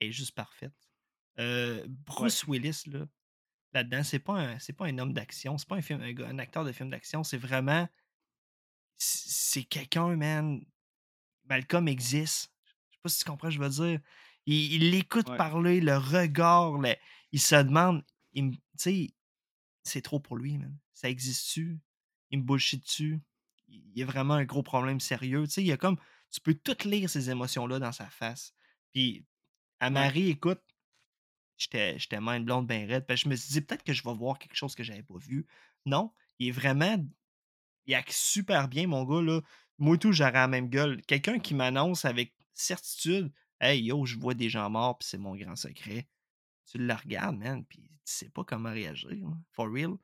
[0.00, 0.72] elle est juste parfaite.
[1.40, 3.06] Euh, Bruce Willis, là,
[3.72, 6.64] là-dedans, c'est pas un, c'est pas un homme d'action, c'est pas un, film, un, acteur
[6.64, 7.88] de film d'action, c'est vraiment.
[8.98, 10.62] C'est quelqu'un, man.
[11.44, 12.52] Malcolm existe.
[12.90, 14.00] Je sais pas si tu comprends, ce que je veux dire.
[14.46, 15.36] Il il l'écoute Ouais.
[15.36, 16.96] parler, le regard, le-
[17.32, 18.04] il se demande.
[18.34, 19.10] Tu sais,
[19.82, 20.76] c'est trop pour lui, man.
[20.92, 21.78] Ça existe-tu?
[22.30, 23.20] Il me bullshit dessus.
[23.68, 25.44] Il y a vraiment un gros problème sérieux.
[25.46, 25.96] Tu sais, il y a comme.
[26.30, 28.54] Tu peux tout lire ces émotions-là dans sa face.
[28.92, 29.24] Puis,
[29.80, 30.60] à Marie, écoute,
[31.60, 33.04] j'étais mind blonde ben raide.
[33.08, 35.46] Je me suis dit, peut-être que je vais voir quelque chose que j'avais pas vu.
[35.86, 36.96] Non, il est vraiment.
[37.86, 39.40] Il acte super bien, mon gars, là.
[39.78, 41.00] Moi, tout, j'aurais la même gueule.
[41.02, 45.34] Quelqu'un qui m'annonce avec certitude, hey, yo, je vois des gens morts, puis c'est mon
[45.34, 46.06] grand secret.
[46.70, 49.10] Tu le regardes, man, puis tu sais pas comment réagir.
[49.52, 49.96] For real.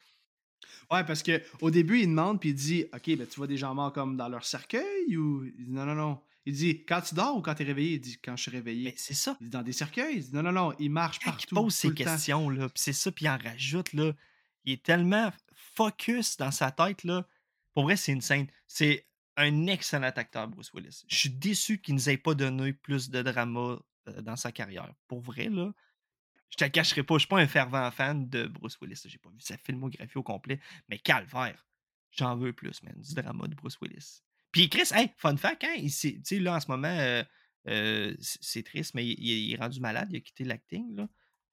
[0.90, 3.57] Ouais, parce que au début, il demande, puis il dit Ok, ben, tu vois des
[3.57, 5.44] gens morts comme dans leur cercueil ou?
[5.59, 6.20] Non, non, non.
[6.47, 7.94] Il dit Quand tu dors ou quand tu es réveillé?
[7.94, 8.84] Il dit Quand je suis réveillé.
[8.90, 9.36] Mais c'est ça.
[9.40, 10.72] Il dit Dans des cercueils Il dit Non, non, non.
[10.78, 11.47] Il marche Quand partout.
[11.51, 12.05] il pose ces le temps.
[12.05, 14.12] questions, là, puis c'est ça, puis il en rajoute, là.
[14.64, 17.26] Il est tellement focus dans sa tête, là.
[17.74, 18.47] Pour vrai, c'est une scène.
[18.66, 21.05] C'est un excellent acteur, Bruce Willis.
[21.09, 23.78] Je suis déçu qu'il nous ait pas donné plus de drama
[24.09, 24.94] euh, dans sa carrière.
[25.09, 25.72] Pour vrai, là.
[26.49, 29.03] Je te le cacherai pas, je suis pas un fervent fan de Bruce Willis.
[29.05, 31.66] J'ai pas vu sa filmographie au complet, mais calvaire.
[32.12, 34.22] J'en veux plus, man, du drama de Bruce Willis.
[34.57, 37.22] Puis Chris, hey, fun fact, hein, tu sais, là, en ce moment, euh,
[37.68, 41.07] euh, c'est triste, mais il, il est rendu malade, il a quitté l'acting, là.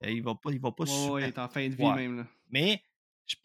[0.05, 1.11] Euh, il va pas, il va pas super.
[1.11, 1.95] ouais, il est en fin de vie Ouais.
[1.95, 2.17] même.
[2.19, 2.27] Là.
[2.49, 2.81] Mais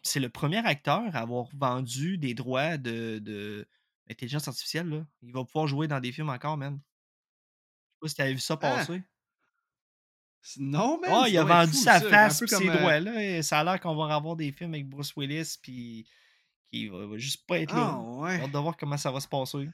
[0.01, 3.67] c'est le premier acteur à avoir vendu des droits de, de
[4.09, 5.05] intelligence artificielle, là.
[5.23, 6.79] Il va pouvoir jouer dans des films encore, man.
[6.79, 9.01] Je sais pas si t'avais vu ça passer.
[10.41, 11.01] C'est- Non.
[11.05, 12.09] Ah, ça il a vendu fou, sa ça.
[12.09, 13.23] Face pis ses droits-là.
[13.25, 16.07] Et ça a l'air qu'on va avoir des films avec Bruce Willis, puis
[16.71, 17.91] qui va, va juste pas être là.
[17.95, 18.39] Ah, ouais.
[18.41, 19.67] Hâte de voir comment ça va se passer.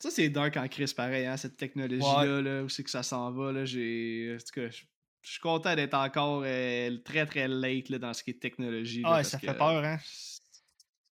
[0.00, 3.32] Ça, c'est dark en crise, pareil, hein, cette technologie-là, là, où c'est que ça s'en
[3.32, 3.50] va.
[3.50, 4.36] Là, j'ai...
[4.36, 8.22] En tout cas, je suis content d'être encore euh, très, très late là, dans ce
[8.22, 9.02] qui est technologie.
[9.02, 9.98] là, Ah, parce ça fait peur, hein?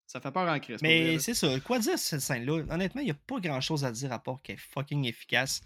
[0.07, 0.81] Ça fait peur en crise.
[0.81, 1.59] Mais c'est ça.
[1.59, 2.63] Quoi dire sur cette scène-là?
[2.69, 5.61] Honnêtement, il n'y a pas grand-chose à dire à part qu'elle est fucking efficace.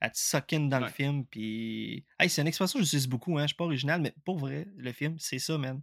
[0.00, 0.92] Elle te suck in dans le Ouais.
[0.92, 2.04] film, puis...
[2.20, 3.42] Hey, c'est une expression que j'utilise beaucoup, hein.
[3.42, 5.80] Je suis pas original, mais pour vrai, le film, c'est ça, man.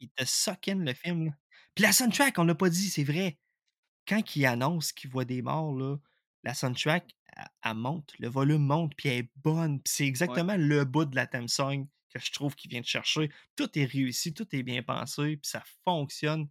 [0.00, 1.32] Il te suck in, le film, là.
[1.74, 3.38] Puis la soundtrack, on l'a pas dit, c'est vrai.
[4.08, 5.96] quand il annonce qu'il voit des morts, là,
[6.42, 9.80] la soundtrack, elle, elle monte, le volume monte, puis elle est bonne.
[9.82, 12.86] Puis c'est exactement le bout de la theme song que je trouve qu'il vient de
[12.86, 13.30] chercher.
[13.56, 16.48] Tout est réussi, tout est bien pensé, puis ça fonctionne.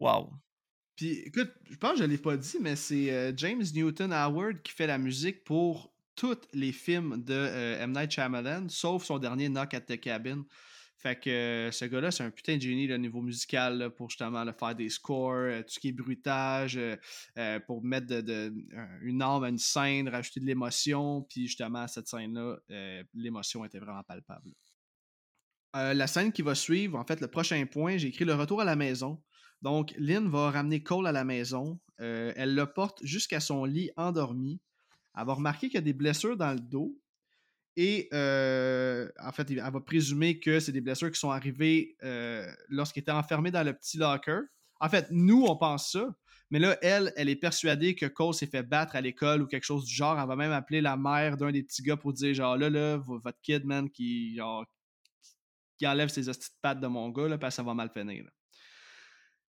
[0.00, 0.32] Wow.
[0.96, 4.62] Puis écoute, je pense que je l'ai pas dit, mais c'est euh, James Newton Howard
[4.62, 7.92] qui fait la musique pour tous les films de euh, M.
[7.92, 10.44] Night Shyamalan, sauf son dernier Knock at the Cabin.
[11.06, 14.42] Fait que euh, ce gars-là, c'est un putain de génie au niveau musical pour justement
[14.42, 16.76] là, faire des scores, euh, tout ce qui est bruitage,
[17.38, 18.12] euh, pour mettre
[19.02, 21.22] une âme à une scène, rajouter de l'émotion.
[21.30, 22.56] Puis justement, à cette scène-là,
[23.14, 24.50] l'émotion était vraiment palpable.
[25.74, 28.64] La scène qui va suivre, en fait, le prochain point, j'ai écrit le retour à
[28.64, 29.22] la maison.
[29.62, 31.78] Donc, Lynn va ramener Cole à la maison.
[31.98, 34.60] Elle le porte jusqu'à son lit endormi.
[35.16, 36.98] Elle va remarquer qu'il y a des blessures dans le dos.
[37.76, 42.50] Et euh, en fait, elle va présumer que c'est des blessures qui sont arrivées euh,
[42.68, 44.40] lorsqu'il était enfermé dans le petit locker.
[44.80, 46.14] En fait, nous, on pense ça.
[46.50, 49.64] Mais là, elle, elle est persuadée que Cole s'est fait battre à l'école ou quelque
[49.64, 50.18] chose du genre.
[50.18, 52.96] Elle va même appeler la mère d'un des petits gars pour dire genre là, là,
[52.98, 54.38] votre kid, man, qui,
[55.76, 57.90] qui enlève ses hosties de pattes de mon gars, là, parce que ça va mal
[57.90, 58.24] finir.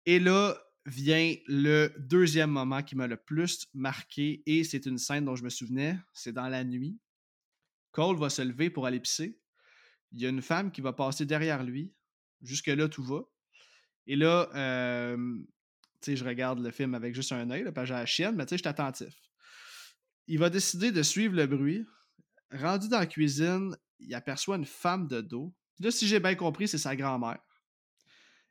[0.07, 0.57] Et là
[0.87, 5.45] vient le deuxième moment qui m'a le plus marqué, et c'est une scène dont je
[5.45, 6.99] me souvenais, c'est dans la nuit.
[7.99, 9.40] Cole va se lever pour aller pisser.
[10.12, 11.92] Il y a une femme qui va passer derrière lui.
[12.42, 13.22] Jusque-là, tout va.
[14.07, 14.46] Et là,
[15.16, 15.49] tu
[16.03, 18.36] sais, je regarde le film avec juste un œil, là, parce que j'ai la chienne,
[18.36, 19.12] mais je suis attentif.
[20.28, 21.84] Il va décider de suivre le bruit.
[22.53, 25.53] Rendu dans la cuisine, il aperçoit une femme de dos.
[25.80, 27.40] Là, si j'ai bien compris, c'est sa grand-mère.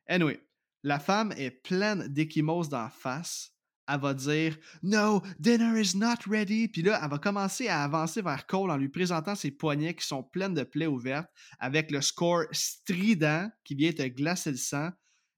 [0.07, 0.45] Anyway,
[0.83, 3.57] la femme est pleine d'échymoses d'en face.
[3.88, 6.67] Elle va dire No, dinner is not ready.
[6.67, 10.05] Puis là, elle va commencer à avancer vers Cole en lui présentant ses poignets qui
[10.05, 11.29] sont pleines de plaies ouvertes
[11.59, 14.89] avec le score strident qui vient te glacer le sang.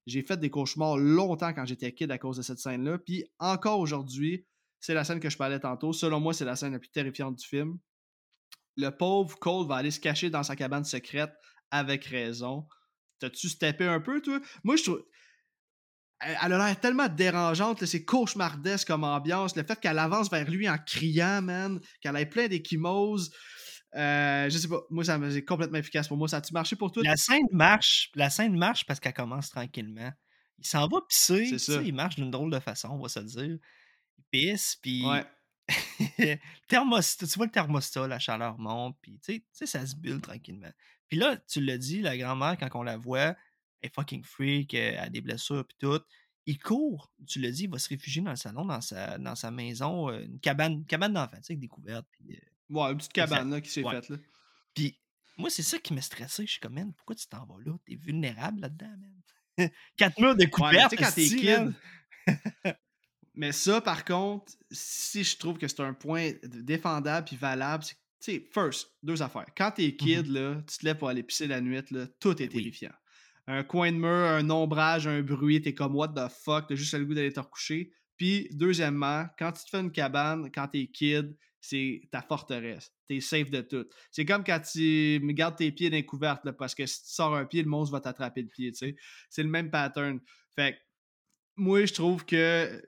[0.06, 2.98] J'ai fait des cauchemars longtemps quand j'étais kid à cause de cette scène-là.
[2.98, 4.46] Puis encore aujourd'hui,
[4.80, 5.92] c'est la scène que je parlais tantôt.
[5.92, 7.78] Selon moi, c'est la scène la plus terrifiante du film.
[8.76, 11.32] Le pauvre Cole va aller se cacher dans sa cabane secrète
[11.70, 12.66] avec raison.
[13.18, 14.40] T'as-tu steppé un peu, toi?
[14.64, 15.04] Moi, je trouve.
[16.20, 19.56] Elle a l'air tellement dérangeante, c'est cauchemardesque comme ambiance.
[19.56, 23.30] Le fait qu'elle avance vers lui en criant, man, qu'elle ait plein d'échymoses.
[23.96, 26.28] Euh, je sais pas, moi, ça c'est complètement efficace pour moi.
[26.28, 27.02] Ça a-tu marché pour toi?
[27.04, 30.12] La scène marche, la scène marche parce qu'elle commence tranquillement.
[30.58, 31.80] Il s'en va pisser, ça.
[31.82, 33.56] il marche d'une drôle de façon, on va se dire.
[34.18, 35.24] Il pisse, puis Ouais.
[36.68, 40.70] thermostat, tu vois le thermostat, la chaleur monte, puis tu sais- ça se bulle tranquillement.
[41.08, 43.34] Puis là, tu l'as dit, la grand-mère, quand on la voit,
[43.82, 46.00] est fucking freak, elle a des blessures, puis tout.
[46.46, 49.34] Il court, tu l'as dit, il va se réfugier dans le salon, dans sa, dans
[49.34, 52.06] sa maison, euh, une cabane, une cabane d'enfants, tu sais, avec des couvertes.
[52.28, 52.34] Euh,
[52.70, 53.94] Ouais, une petite cabane là, qui s'est Ouais.
[53.96, 54.08] faite.
[54.10, 54.16] Là.
[54.74, 54.96] puis
[55.36, 56.46] moi, c'est ça qui m'a stressé.
[56.46, 57.72] Je suis comme, man, pourquoi tu t'en vas là?
[57.84, 59.68] T'es vulnérable là-dedans, man.
[59.96, 60.90] Quatre murs de couvertes.
[60.90, 62.74] tu sais, quand t'es kid.
[63.34, 67.94] mais ça, par contre, si je trouve que c'est un point défendable puis valable, c'est
[68.22, 69.46] tu sais, first, deux affaires.
[69.56, 72.46] Quand t'es kid, là, tu te lèves pour aller pisser la nuit, là, tout est
[72.48, 72.62] Ben oui.
[72.64, 72.92] terrifiant.
[73.46, 76.94] Un coin de mur, un ombrage, un bruit, t'es comme what the fuck, t'as juste
[76.94, 77.92] le goût d'aller te recoucher.
[78.16, 82.92] Puis, deuxièmement, quand tu te fais une cabane, quand t'es kid, c'est ta forteresse.
[83.06, 83.86] T'es safe de tout.
[84.10, 87.10] C'est comme quand tu gardes tes pieds dans les couvertes, là, parce que si tu
[87.10, 88.96] sors un pied, le monstre va t'attraper le pied, tu sais.
[89.28, 90.20] C'est le même pattern.
[90.54, 90.78] Fait que,
[91.56, 92.82] moi, je trouve que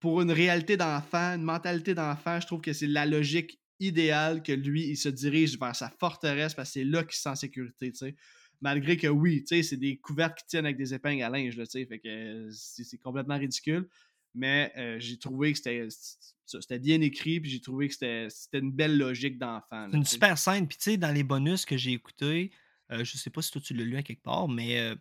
[0.00, 4.52] pour une réalité d'enfant, une mentalité d'enfant, je trouve que c'est la logique idéale que
[4.52, 7.36] lui, il se dirige vers sa forteresse parce que c'est là qu'il se sent en
[7.36, 8.16] sécurité, tu sais.
[8.60, 11.56] Malgré que oui, tu sais, c'est des couvertes qui tiennent avec des épingles à linge,
[11.56, 13.88] tu sais, fait que euh, c'est complètement ridicule.
[14.34, 18.96] Mais euh, j'ai trouvé que c'était bien écrit, puis j'ai trouvé que c'était une belle
[18.96, 19.88] logique d'enfant.
[19.90, 20.68] C'est une super scène.
[20.68, 22.52] Puis, tu sais, dans les bonus que j'ai écoutés,
[22.92, 24.94] euh, je sais pas si toi tu l'as lu à quelque part, mais euh,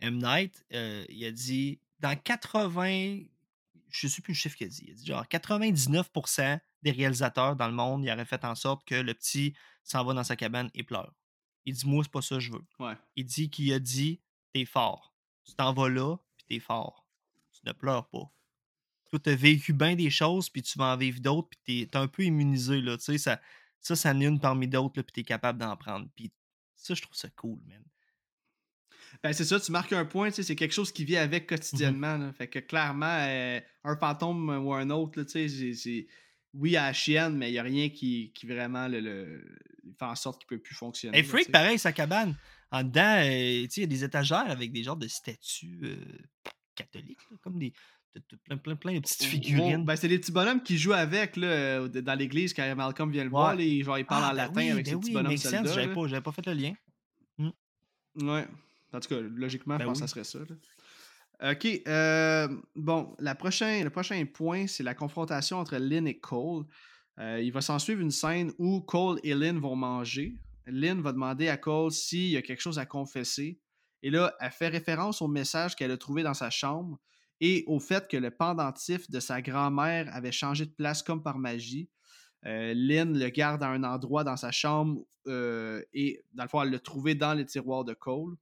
[0.00, 0.18] M.
[0.18, 3.22] Night, il a dit dans 80,
[3.90, 7.56] je sais plus le chiffre qu'il a dit, il a dit genre 99% des réalisateurs
[7.56, 10.36] dans le monde, il aurait fait en sorte que le petit s'en va dans sa
[10.36, 11.14] cabane et pleure.
[11.66, 12.64] Il dit, moi, c'est pas ça que je veux.
[12.78, 12.94] Ouais.
[13.16, 14.20] Il dit qu'il a dit,
[14.52, 15.14] t'es fort.
[15.44, 17.06] Tu t'en vas là, puis t'es fort.
[17.52, 18.30] Tu ne pleures pas.
[19.10, 21.98] Toi, t'as vécu bien des choses, puis tu vas en vivre d'autres, puis t'es t'es
[21.98, 22.96] un peu immunisé, là.
[22.98, 23.40] Tu sais, ça,
[23.80, 26.08] ça, ça en est une parmi d'autres, puis t'es capable d'en prendre.
[26.16, 26.30] Puis
[26.74, 27.82] ça, je trouve ça cool, man.
[29.22, 31.44] Ben, c'est ça, tu marques un point, tu sais, c'est quelque chose qui vit avec
[31.44, 31.48] Mhm.
[31.58, 32.16] quotidiennement.
[32.18, 32.32] là.
[32.32, 36.06] Fait que clairement, euh, un fantôme ou un autre, là, tu sais,
[36.54, 39.44] Oui, à la chienne, mais il n'y a rien qui, qui vraiment le, le-
[39.98, 41.16] fait en sorte qu'il ne peut plus fonctionner.
[41.18, 42.34] Hey, là, Freak, pareil, sa cabane.
[42.70, 45.96] En dedans, euh, il y a des étagères avec des genres de statues euh,
[46.74, 47.72] catholiques, là, comme des.
[48.14, 49.84] de- de- plein, plein, plein de petites figurines.
[49.84, 53.24] ben, c'est des petits bonhommes qui jouent avec là, euh, dans l'église quand Malcolm vient
[53.24, 53.50] le voir.
[53.56, 53.56] Ouais.
[53.58, 55.14] là, il, genre, il parle Ah, en ben latin oui, avec ben ses petits oui,
[55.14, 55.72] bonhommes soldats.
[55.74, 56.74] J'avais pas, j'avais pas fait le lien.
[58.20, 58.46] Ouais.
[58.92, 60.02] En tout cas, logiquement, Ben je pense oui.
[60.04, 60.38] que ça serait ça.
[60.38, 60.56] là.
[61.44, 66.64] Ok, euh, bon, le prochain point, c'est la confrontation entre Lynn et Cole.
[67.18, 70.38] Euh, il va s'en suivre une scène où Cole et Lynn vont manger.
[70.66, 73.60] Lynn va demander à Cole s'il y a quelque chose à confesser.
[74.02, 76.98] Et là, elle fait référence au message qu'elle a trouvé dans sa chambre
[77.42, 81.36] et au fait que le pendentif de sa grand-mère avait changé de place comme par
[81.36, 81.90] magie.
[82.46, 86.70] Euh, Lynn le garde à un endroit dans sa chambre et dans le fond, elle
[86.70, 88.34] l'a trouvé dans les tiroirs de Cole.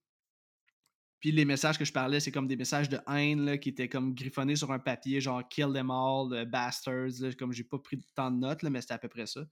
[1.22, 4.12] Puis les messages que je parlais, c'est comme des messages de haine qui étaient comme
[4.12, 7.12] griffonnés sur un papier, genre Kill them all, bastards.
[7.38, 9.46] comme j'ai pas pris tant de notes, mais c'était à peu près ça.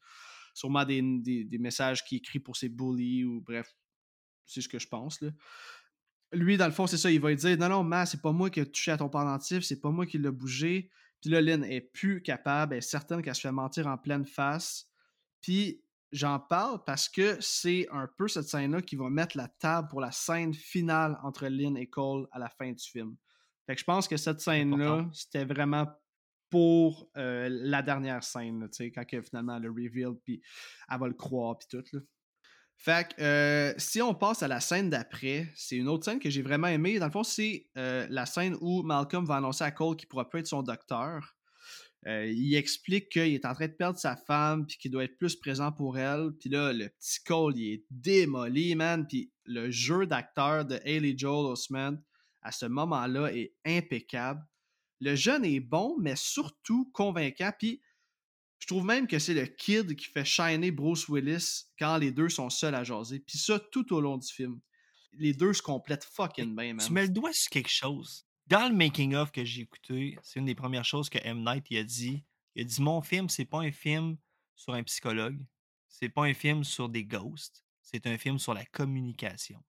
[0.52, 1.00] Sûrement des,
[1.44, 3.72] des- messages qui écrit pour ses bullies ou bref,
[4.46, 5.22] c'est ce que je pense.
[6.32, 8.32] Lui, dans le fond, c'est ça, il va lui dire Non, non, Ma, c'est pas
[8.32, 10.90] moi qui ai touché à ton pendentif, c'est pas moi qui l'ai bougé.
[11.20, 14.24] Puis là, Lynn est plus capable, elle est certaine qu'elle se fait mentir en pleine
[14.24, 14.88] face.
[15.40, 19.88] Puis j'en parle parce que c'est un peu cette scène-là qui va mettre la table
[19.88, 23.16] pour la scène finale entre Lynn et Cole à la fin du film.
[23.66, 25.86] Fait que je pense que cette scène-là, c'était vraiment
[26.50, 30.42] pour euh, la dernière scène, sais, quand que, finalement le reveal, puis
[30.90, 31.84] elle va le croire, puis tout.
[31.92, 32.00] Là.
[32.76, 36.30] Fait que euh, si on passe à la scène d'après, c'est une autre scène que
[36.30, 36.98] j'ai vraiment aimée.
[36.98, 40.28] Dans le fond, c'est euh, la scène où Malcolm va annoncer à Cole qu'il pourra
[40.28, 41.36] pas être son docteur.
[42.06, 45.18] Euh, il explique qu'il est en train de perdre sa femme puis qu'il doit être
[45.18, 46.30] plus présent pour elle.
[46.40, 49.06] Puis là, le petit Cole, il est démoli, man.
[49.06, 51.98] Puis le jeu d'acteur de Haley Joel Osment
[52.42, 54.42] à ce moment-là est impeccable.
[55.00, 57.52] Le jeune est bon, mais surtout convaincant.
[57.58, 57.82] Puis
[58.58, 62.28] je trouve même que c'est le kid qui fait shiner Bruce Willis quand les deux
[62.28, 63.20] sont seuls à jaser.
[63.20, 64.60] Puis ça, tout au long du film.
[65.12, 66.86] Les deux se complètent fucking bien, man.
[66.86, 68.26] Tu mets le doigt sur quelque chose.
[68.50, 71.44] Dans le making-of que j'ai écouté, c'est une des premières choses que M.
[71.44, 72.24] Night il a dit.
[72.56, 74.16] Il a dit Mon film, c'est pas un film
[74.56, 75.38] sur un psychologue.
[75.88, 77.64] C'est pas un film sur des ghosts.
[77.80, 79.62] C'est un film sur la communication.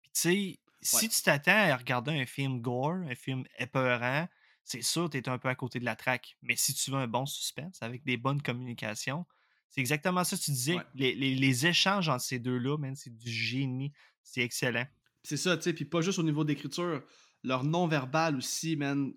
[0.00, 4.28] Puis tu sais, si tu t'attends à regarder un film gore, un film épeurant,
[4.64, 6.36] c'est sûr que tu es un peu à côté de la traque.
[6.42, 9.26] Mais si tu veux un bon suspense avec des bonnes communications,
[9.70, 10.76] c'est exactement ça que tu disais.
[10.76, 10.82] Ouais.
[10.94, 13.92] Les, les- les échanges entre ces deux-là, c'est du génie.
[14.22, 14.86] C'est excellent.
[15.22, 15.72] C'est ça, tu sais.
[15.72, 17.02] Puis pas juste au niveau d'écriture.
[17.44, 19.12] Leur non-verbal aussi, man.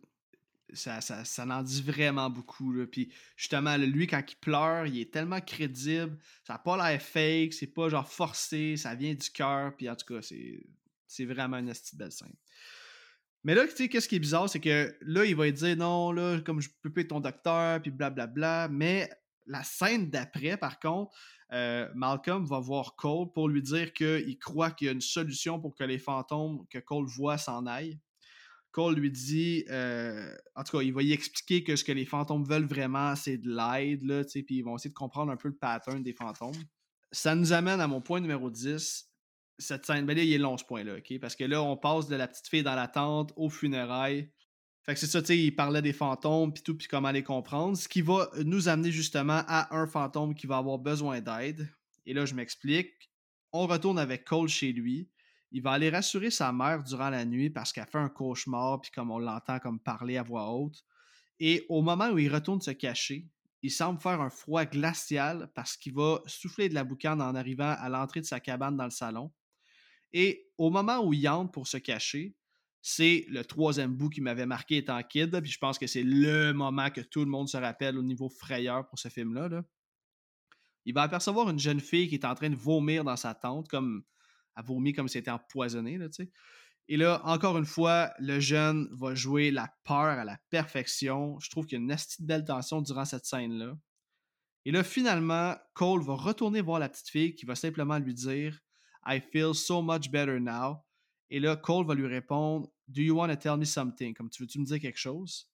[0.73, 2.71] Ça, ça, ça en dit vraiment beaucoup.
[2.71, 2.85] Là.
[2.85, 6.17] Puis justement, lui, quand il pleure, il est tellement crédible.
[6.45, 7.53] Ça n'a pas l'air fake.
[7.53, 8.77] C'est pas genre forcé.
[8.77, 9.75] Ça vient du cœur.
[9.75, 12.33] Puis en tout cas, c'est, vraiment une esti de belle scène.
[13.43, 16.11] Mais là, tu sais, qu'est-ce qui est bizarre, c'est que là, il va dire non,
[16.11, 18.69] là, comme je peux pas être ton docteur, puis blablabla.
[18.69, 19.09] Mais
[19.47, 21.11] la scène d'après, par contre,
[21.53, 25.59] euh, Malcolm va voir Cole pour lui dire qu'il croit qu'il y a une solution
[25.59, 27.99] pour que les fantômes que Cole voit s'en aillent.
[28.71, 32.05] Cole lui dit, euh, en tout cas, il va y expliquer que ce que les
[32.05, 35.31] fantômes veulent vraiment, c'est de l'aide, là, tu sais, puis ils vont essayer de comprendre
[35.31, 36.55] un peu le pattern des fantômes.
[37.11, 39.09] Ça nous amène à mon point numéro 10.
[39.59, 41.19] Cette scène, ben là, il est long ce point-là, ok?
[41.19, 44.31] Parce que là, on passe de la petite fille dans la tente aux funérailles.
[44.83, 47.23] Fait que c'est ça, tu sais, il parlait des fantômes, puis tout, puis comment les
[47.23, 47.77] comprendre.
[47.77, 51.69] Ce qui va nous amener justement à un fantôme qui va avoir besoin d'aide.
[52.05, 53.11] Et là, je m'explique.
[53.51, 55.09] On retourne avec Cole chez lui.
[55.51, 58.91] Il va aller rassurer sa mère durant la nuit parce qu'elle fait un cauchemar, puis
[58.91, 60.83] comme on l'entend comme parler à voix haute.
[61.39, 63.27] Et au moment où il retourne se cacher,
[63.63, 67.75] il semble faire un froid glacial parce qu'il va souffler de la boucane en arrivant
[67.77, 69.31] à l'entrée de sa cabane dans le salon.
[70.13, 72.35] Et au moment où il entre pour se cacher,
[72.81, 76.51] c'est le troisième bout qui m'avait marqué étant kid, puis je pense que c'est le
[76.53, 79.49] moment que tout le monde se rappelle au niveau frayeur pour ce film-là.
[79.49, 79.63] là.
[80.85, 83.67] Il va apercevoir une jeune fille qui est en train de vomir dans sa tente,
[83.67, 84.03] comme
[84.61, 86.31] elle vomit comme si elle était empoisonnée, là, tu sais.
[86.87, 91.39] Et là, encore une fois, le jeune va jouer la peur à la perfection.
[91.39, 93.77] Je trouve qu'il y a une asti de belle tension durant cette scène-là.
[94.65, 98.59] Et là, finalement, Cole va retourner voir la petite fille qui va simplement lui dire
[99.05, 100.83] I feel so much better now.
[101.29, 104.13] Et là, Cole va lui répondre Do you want to tell me something?
[104.13, 105.49] Comme tu veux-tu me dire quelque chose?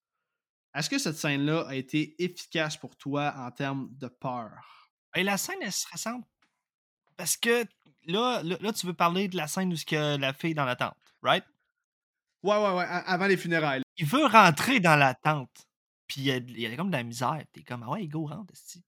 [0.73, 4.89] Est-ce que cette scène-là a été efficace pour toi en termes de peur?
[5.15, 6.25] Et la scène, elle se ressemble.
[7.15, 7.65] Parce que
[8.07, 10.75] là, là, là, tu veux parler de la scène où a la fille dans la
[10.75, 11.43] tente, right?
[12.43, 13.81] Ouais, ouais, ouais, avant les funérailles.
[13.97, 15.67] Il veut rentrer dans la tente.
[16.07, 17.43] Puis il y a, comme de la misère.
[17.51, 18.53] T'es comme, ah ouais, go, rentre.
[18.53, 18.81] Puis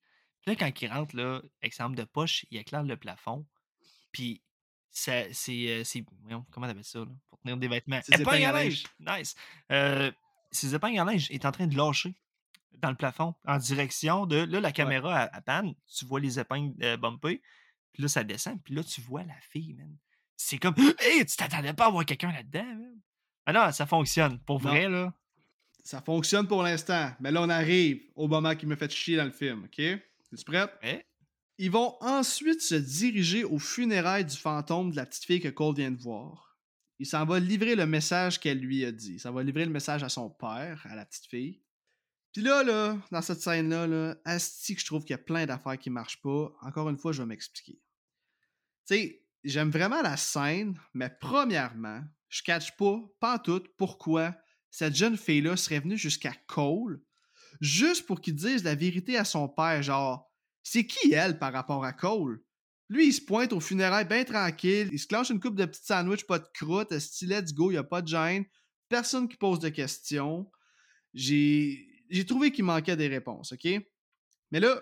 [0.46, 3.46] là, quand il rentre, là, avec sa lampe de poche, il éclaire le plafond.
[4.12, 4.42] Puis
[4.92, 5.32] c'est.
[5.50, 5.84] euh,
[6.52, 8.00] comment t'appelles ça, là, pour tenir des vêtements?
[8.04, 8.84] Ses Épingle épingles à linge!
[9.00, 9.36] Nice!
[9.72, 10.12] Euh,
[10.52, 12.16] ses épingles à linge est en train de lâcher
[12.78, 14.38] dans le plafond en direction de.
[14.38, 17.42] Là, la caméra à, panne, tu vois les épingles euh, bumpées.
[17.94, 18.62] Puis là, ça descend.
[18.64, 19.96] Puis là, tu vois la fille, man.
[20.36, 23.00] C'est comme, hey, tu t'attendais pas à voir quelqu'un là-dedans, man.
[23.46, 24.40] Ah non, ça fonctionne.
[24.40, 24.70] Pour Non.
[24.70, 25.14] vrai, là.
[25.84, 29.24] Ça fonctionne pour l'instant, mais là, on arrive au moment qui me fait chier dans
[29.26, 29.80] le film, ok?
[29.80, 30.70] Es-tu prête?
[30.84, 31.02] Eh?
[31.58, 35.76] Ils vont ensuite se diriger aux funérailles du fantôme de la petite fille que Cole
[35.76, 36.58] vient de voir.
[37.00, 39.20] il s'en va livrer le message qu'elle lui a dit.
[39.20, 41.62] S'en va livrer le message à son père, à la petite fille.
[42.34, 45.78] Puis là, là, dans cette scène-là, là, asti je trouve qu'il y a plein d'affaires
[45.78, 46.52] qui marchent pas.
[46.62, 47.80] Encore une fois, je vais m'expliquer.
[48.88, 54.36] Tu sais, j'aime vraiment la scène, mais premièrement, je catch pas, pas tout, pourquoi
[54.70, 57.02] cette jeune fille-là serait venue jusqu'à Cole
[57.62, 60.32] juste pour qu'il dise la vérité à son père, genre,
[60.64, 62.44] c'est qui elle par rapport à Cole?
[62.90, 65.86] Lui, il se pointe au funérailles bien tranquille, il se clenche une coupe de petits
[65.86, 68.46] sandwichs, pas de croûte, style let's go, il a pas de gêne,
[68.88, 70.50] personne qui pose de questions.
[71.14, 73.68] J'ai j'ai trouvé qu'il manquait des réponses, OK?
[74.52, 74.82] Mais là,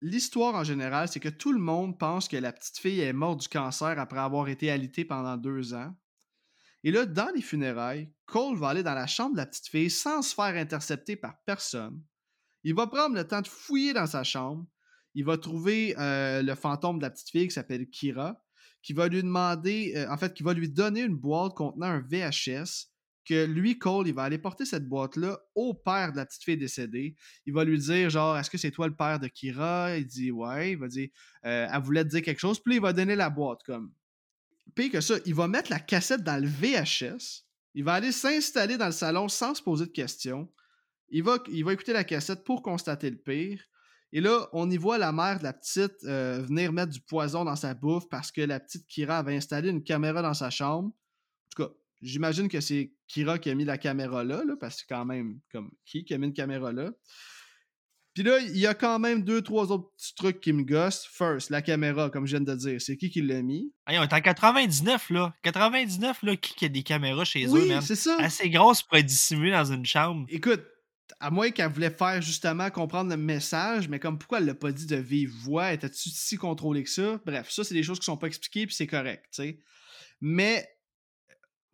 [0.00, 3.40] l'histoire en général, c'est que tout le monde pense que la petite fille est morte
[3.40, 5.94] du cancer après avoir été alitée pendant deux ans.
[6.84, 9.90] Et là, dans les funérailles, Cole va aller dans la chambre de la petite fille
[9.90, 12.00] sans se faire intercepter par personne.
[12.62, 14.66] Il va prendre le temps de fouiller dans sa chambre.
[15.14, 18.40] Il va trouver euh, le fantôme de la petite fille qui s'appelle Kira,
[18.82, 22.00] qui va lui demander, euh, en fait, qui va lui donner une boîte contenant un
[22.00, 22.88] VHS
[23.26, 26.56] que lui, Cole, il va aller porter cette boîte-là au père de la petite fille
[26.56, 27.16] décédée.
[27.44, 29.98] Il va lui dire, genre, est-ce que c'est toi le père de Kira?
[29.98, 30.72] Il dit, ouais.
[30.72, 31.08] Il va dire,
[31.44, 32.60] euh, elle voulait te dire quelque chose.
[32.60, 33.92] Puis là, il va donner la boîte, comme.
[34.74, 37.44] Pire que ça, il va mettre la cassette dans le VHS.
[37.74, 40.50] Il va aller s'installer dans le salon sans se poser de questions.
[41.08, 43.62] Il va, écouter la cassette pour constater le pire.
[44.12, 47.44] Et là, on y voit la mère de la petite euh, venir mettre du poison
[47.44, 50.88] dans sa bouffe parce que la petite Kira avait installé une caméra dans sa chambre.
[50.88, 51.72] En tout cas,
[52.02, 55.70] J'imagine que c'est Kira qui a mis la caméra là, parce que quand même, comme
[55.84, 56.90] qui qui a mis une caméra là.
[58.16, 61.06] Puis là, il y a quand même deux, trois autres petits trucs qui me gossent.
[61.06, 63.70] First, la caméra, comme je viens de dire, c'est qui qui l'a mis?
[63.86, 65.34] Hey, on est en 99, là.
[65.42, 67.82] 99, là, qui, qui a des caméras chez eux, man?
[67.82, 68.16] c'est ça.
[68.18, 70.24] Assez grosse pour être dissimulée dans une chambre.
[70.30, 70.64] Écoute,
[71.20, 74.72] à moins qu'elle voulait faire justement comprendre le message, mais comme pourquoi elle l'a pas
[74.72, 77.20] dit de vive voix, était-tu si contrôlée que ça?
[77.26, 79.58] Bref, ça, c'est des choses qui sont pas expliquées, puis c'est correct, tu sais.
[80.22, 80.66] Mais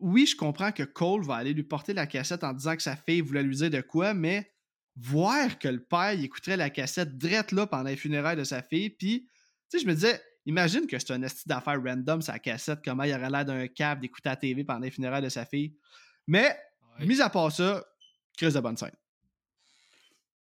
[0.03, 2.97] oui, je comprends que Cole va aller lui porter la cassette en disant que sa
[2.97, 4.53] fille voulait lui dire de quoi, mais
[4.97, 8.63] voir que le père il écouterait la cassette drette là pendant les funérailles de sa
[8.63, 9.27] fille, puis,
[9.71, 13.05] tu sais, je me disais, imagine que c'est un esti d'affaires random, sa cassette, comment
[13.05, 15.75] il aurait l'air d'un câble d'écouter la TV pendant les funérailles de sa fille.
[16.27, 16.57] Mais,
[16.99, 17.07] Ouais.
[17.07, 17.83] mis à part ça,
[18.37, 18.93] crise de bonne scène.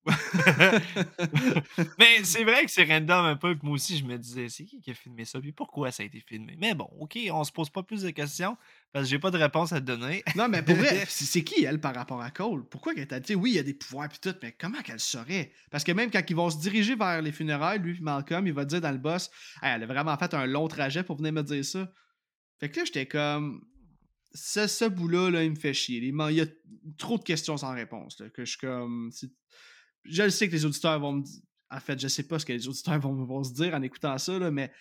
[1.98, 3.54] Mais c'est vrai que c'est random un peu.
[3.54, 5.38] puis Moi aussi, je me disais, c'est qui qui a filmé ça?
[5.40, 6.56] Puis pourquoi ça a été filmé?
[6.58, 8.56] Mais bon, OK, on se pose pas plus de questions
[8.92, 10.22] parce que j'ai pas de réponse à te donner.
[10.36, 12.66] Non, mais pour vrai, c'est qui elle par rapport à Cole?
[12.68, 15.00] Pourquoi qu'elle t'a dit, oui, il y a des pouvoirs puis tout, mais comment qu'elle
[15.00, 15.52] saurait?
[15.70, 18.54] Parce que même quand ils vont se diriger vers les funérailles, lui puis Malcolm, il
[18.54, 19.30] va dire dans le boss,
[19.62, 21.92] Hey, elle a vraiment fait un long trajet pour venir me dire ça.
[22.58, 23.64] Fait que là, j'étais comme,
[24.32, 25.98] ce, ce bout-là, là, il me fait chier.
[25.98, 26.46] Il y a
[26.98, 29.10] trop de questions sans réponse, là, que je suis comme,
[30.04, 31.40] je le sais que les auditeurs vont me dire,
[31.70, 34.16] en fait, je sais pas ce que les auditeurs vont, vont se dire en écoutant
[34.18, 34.72] ça, là, mais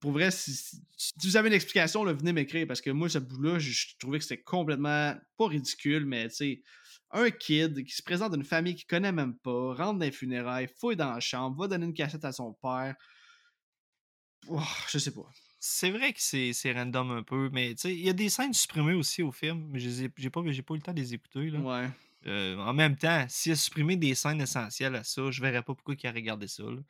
[0.00, 3.08] pour vrai, si, si- si vous avez une explication, là, venez m'écrire parce que moi,
[3.08, 6.62] ce bout-là, je, je trouvais que c'était complètement pas ridicule, mais tu sais,
[7.10, 10.68] un kid qui se présente d'une famille qu'il connaît même pas, rentre dans les funérailles,
[10.78, 12.94] fouille dans la chambre, va donner une cassette à son père.
[14.48, 15.28] Oh, je sais pas.
[15.60, 18.28] C'est vrai que c'est c'est random un peu, mais tu sais, il y a des
[18.28, 21.14] scènes supprimées aussi au film, mais j'ai pas, j'ai pas eu le temps de les
[21.14, 21.50] écouter.
[21.50, 21.58] Là.
[21.58, 21.88] Ouais.
[22.28, 25.74] Euh, en même temps, s'il a supprimé des scènes essentielles à ça, je verrais pas
[25.74, 26.62] pourquoi il a regardé ça.
[26.64, 26.80] là.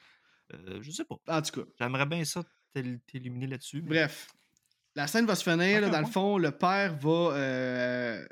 [0.55, 1.17] Euh, je sais pas.
[1.29, 2.43] En tout cas, J'aimerais bien ça
[2.75, 3.83] t'él- t'éliminer là-dessus.
[3.83, 4.29] mais- bref.
[4.95, 5.81] La scène va se finir.
[5.81, 7.37] là, dans le fond, le père va.
[7.37, 8.27] euh,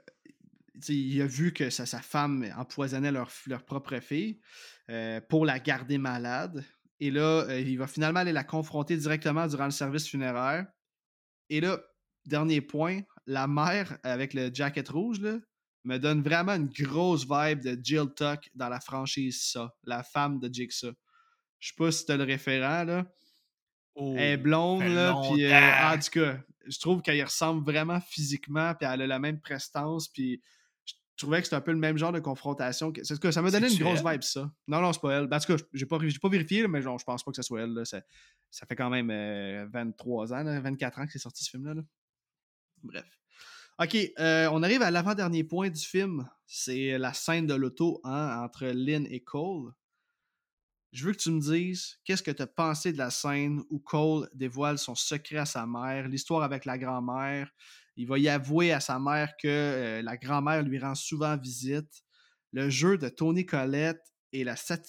[0.89, 4.41] il a vu que sa, sa femme empoisonnait leur, leur propre fille
[4.91, 6.65] euh, pour la garder malade.
[7.01, 10.67] Et là, il va finalement aller la confronter directement durant le service funéraire.
[11.51, 11.81] Et là,
[12.25, 15.39] dernier point, la mère avec le jacket rouge là,
[15.87, 20.39] me donne vraiment une grosse vibe de Jill Tuck dans la franchise Ça, la femme
[20.41, 20.93] de Jigsaw.
[21.59, 23.07] Je sais pas si t'as le référent là.
[24.19, 25.51] Elle est blonde, là, puis euh,
[25.95, 30.09] en tout cas, je trouve qu'elle ressemble vraiment physiquement, puis elle a la même prestance,
[30.09, 30.43] puis
[30.85, 32.93] je trouvais que c'était un peu le même genre de confrontation.
[32.93, 34.13] que- c'est que ça m'a donné une grosse elle?
[34.13, 34.53] vibe, ça.
[34.69, 35.27] Non, non, c'est pas elle.
[35.29, 37.31] Ben, en tout cas, j'ai pas, j'ai pas vérifié, là, mais genre, je pense pas
[37.31, 37.73] que ce soit elle.
[37.73, 37.87] Là.
[37.87, 38.03] Ça,
[38.51, 41.73] ça fait quand même euh, 23 ans, là, 24 ans que c'est sorti ce film-là.
[41.73, 41.83] là.
[42.83, 43.07] Bref.
[43.79, 46.27] Ok, euh, on arrive à l'avant-dernier point du film.
[46.47, 49.71] C'est la scène de l'auto hein, entre Lynn et Cole.
[50.93, 53.79] Je veux que tu me dises qu'est-ce que tu as pensé de la scène où
[53.79, 57.51] Cole dévoile son secret à sa mère, l'histoire avec la grand-mère?
[57.97, 62.03] Il va y avouer à sa mère que euh, la grand-mère lui rend souvent visite.
[62.53, 64.01] Le jeu de Tony Collette
[64.33, 64.81] et la, sais,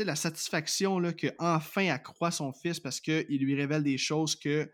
[0.00, 4.70] la satisfaction là, que enfin croit son fils parce qu'il lui révèle des choses que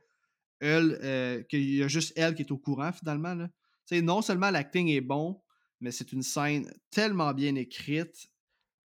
[0.60, 3.34] elle, euh, qu'il y a juste elle qui est au courant finalement.
[3.34, 3.48] Là.
[3.86, 5.42] Tu sais, non seulement l'acting est bon,
[5.80, 8.30] mais c'est une scène tellement bien écrite.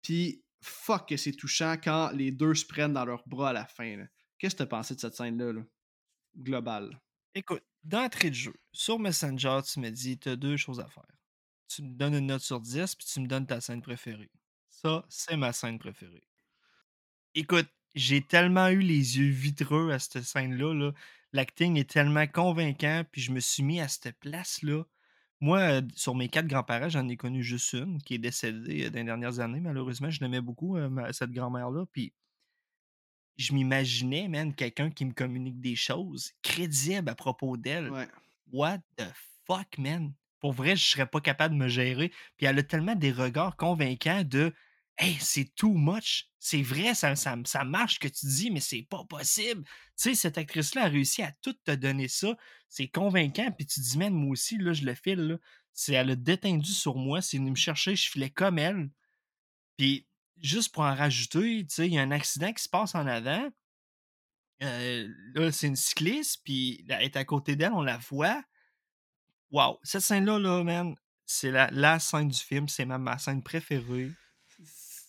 [0.03, 3.67] Puis fuck que c'est touchant quand les deux se prennent dans leurs bras à la
[3.67, 4.07] fin.
[4.39, 5.53] Qu'est-ce que t'as pensé de cette scène-là?
[5.53, 5.63] Là?
[6.37, 7.01] Globale?
[7.35, 11.05] Écoute, d'entrée de jeu, sur Messenger, tu me dis, tu as deux choses à faire.
[11.69, 14.31] Tu me donnes une note sur 10, puis tu me donnes ta scène préférée.
[14.69, 16.23] Ça, c'est ma scène préférée.
[17.35, 20.75] Écoute, j'ai tellement eu les yeux vitreux à cette scène-là.
[20.75, 20.93] Là.
[21.35, 24.85] L'acting est tellement convaincant, puis je me suis mis à cette place-là.
[25.41, 28.91] Moi, euh, sur mes quatre grands-parents, j'en ai connu juste une qui est décédée euh,
[28.91, 29.59] dans les dernières années.
[29.59, 31.87] Malheureusement, je l'aimais beaucoup, euh, cette grand-mère-là.
[31.91, 32.15] Puis
[33.37, 37.91] je m'imaginais, man, quelqu'un qui me communique des choses crédibles à propos d'elle.
[37.91, 38.07] Ouais.
[38.53, 39.11] What the
[39.45, 40.15] fuck, man?
[40.39, 42.13] Pour vrai, je serais pas capable de me gérer.
[42.37, 44.55] Puis elle a tellement des regards convaincants de
[44.97, 46.29] Hey, c'est too much.
[46.39, 47.15] C'est vrai, ça,
[47.65, 49.65] marche que tu dis, mais c'est pas possible.
[49.65, 52.37] Tu sais, cette actrice-là a réussi à tout te donner ça.
[52.69, 53.51] C'est convaincant.
[53.53, 55.39] Puis tu dis, man, moi aussi, là, je le file.
[55.73, 57.23] C'est, elle a détendu sur moi.
[57.23, 57.97] C'est venu me chercher.
[57.97, 58.91] Je filais comme elle.
[59.77, 60.07] Puis
[60.41, 63.07] juste pour en rajouter, tu sais, il y a un accident qui se passe en
[63.07, 63.51] avant.
[64.63, 68.43] Euh, là, c'est une cycliste, puis elle est à côté d'elle, on la voit.
[69.51, 70.95] Wow, cette scène-là, là, man,
[71.27, 74.11] c'est la, la scène du film, c'est ma, ma scène préférée.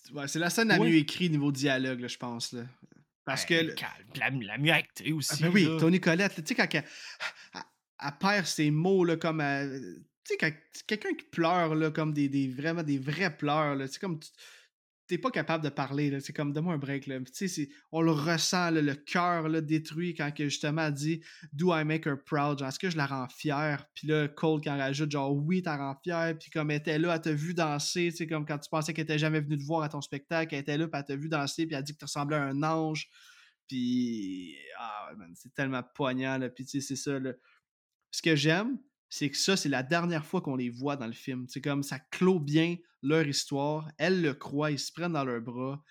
[0.05, 0.89] C'est- Ouais, c'est la scène la Ouais.
[0.89, 2.53] mieux écrite niveau dialogue, là, je pense.
[2.53, 2.63] Là.
[3.25, 3.53] Parce que.
[3.55, 5.41] Ben, le- calme, la, la mieux actée Ah, aussi.
[5.43, 5.77] ben oui, là.
[5.79, 6.83] Tony Collette, là, tu sais, quand elle,
[7.53, 7.61] elle-
[8.03, 9.41] elle perd ses mots, là, comme.
[9.41, 9.79] euh,
[10.23, 10.51] tu sais, quand
[10.87, 14.19] quelqu'un qui pleure, là, comme des, des- vraiment des vrais pleurs, là, c'est comme.
[14.19, 14.29] tu-
[15.07, 17.19] T'es pas capable de parler, c'est comme, donne-moi un break, là.
[17.31, 21.21] C'est- on le ressent, le cœur, détruit quand, que, justement, elle dit
[21.53, 22.61] Do I make her proud?
[22.61, 23.85] Est-ce que je la rends fière?
[23.93, 26.35] Puis là, Cole, quand elle rajoute, genre, oui, t'as rend fière.
[26.39, 29.03] Puis comme elle était là, elle t'a vu danser, sais, comme quand tu pensais qu'elle
[29.03, 31.29] était jamais venue te voir à ton spectacle, elle était là, puis elle t'a vu
[31.29, 33.07] danser, puis elle dit que tu ressemblais à un ange.
[33.67, 36.49] Puis, ah, c'est tellement poignant, là.
[36.49, 37.33] Puis, tu sais, c'est ça, là.
[38.11, 38.77] Ce que j'aime,
[39.09, 41.45] c'est que ça, c'est la dernière fois qu'on les voit dans le film.
[41.47, 42.77] C'est comme ça clôt bien
[43.07, 43.89] leur histoire.
[43.97, 45.81] Elles le croient, ils se prennent dans leurs bras.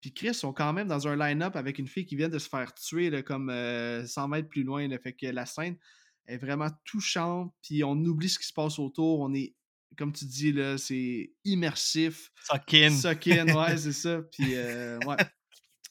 [0.00, 2.48] Puis Chris sont quand même dans un line-up avec une fille qui vient de se
[2.48, 4.86] faire tuer là, comme euh, 100 mètres plus loin.
[4.86, 5.78] Là, fait que la scène
[6.26, 7.54] est vraiment touchante.
[7.62, 9.20] Puis on oublie ce qui se passe autour.
[9.20, 9.54] On est,
[9.96, 12.30] comme tu dis, là, c'est immersif.
[12.44, 12.90] Suck-in.
[12.90, 14.20] Suck in, ouais, c'est ça.
[14.32, 15.16] Puis, euh, ouais.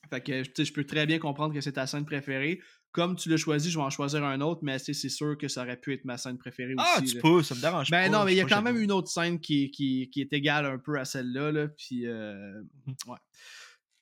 [0.10, 2.62] Fait que, je peux très bien comprendre que c'est ta scène préférée.
[2.94, 5.48] Comme tu l'as choisi, je vais en choisir un autre, mais tu c'est sûr que
[5.48, 7.10] ça aurait pu être ma scène préférée Ah, aussi.
[7.10, 7.22] tu là.
[7.22, 7.98] peux, ça me dérange pas.
[8.04, 10.22] Ben non, mais il y a pas quand même une autre scène qui, qui, qui
[10.22, 11.52] est égale un peu à celle-là.
[11.52, 12.96] Là, puis, euh, Mhm.
[13.08, 13.18] ouais.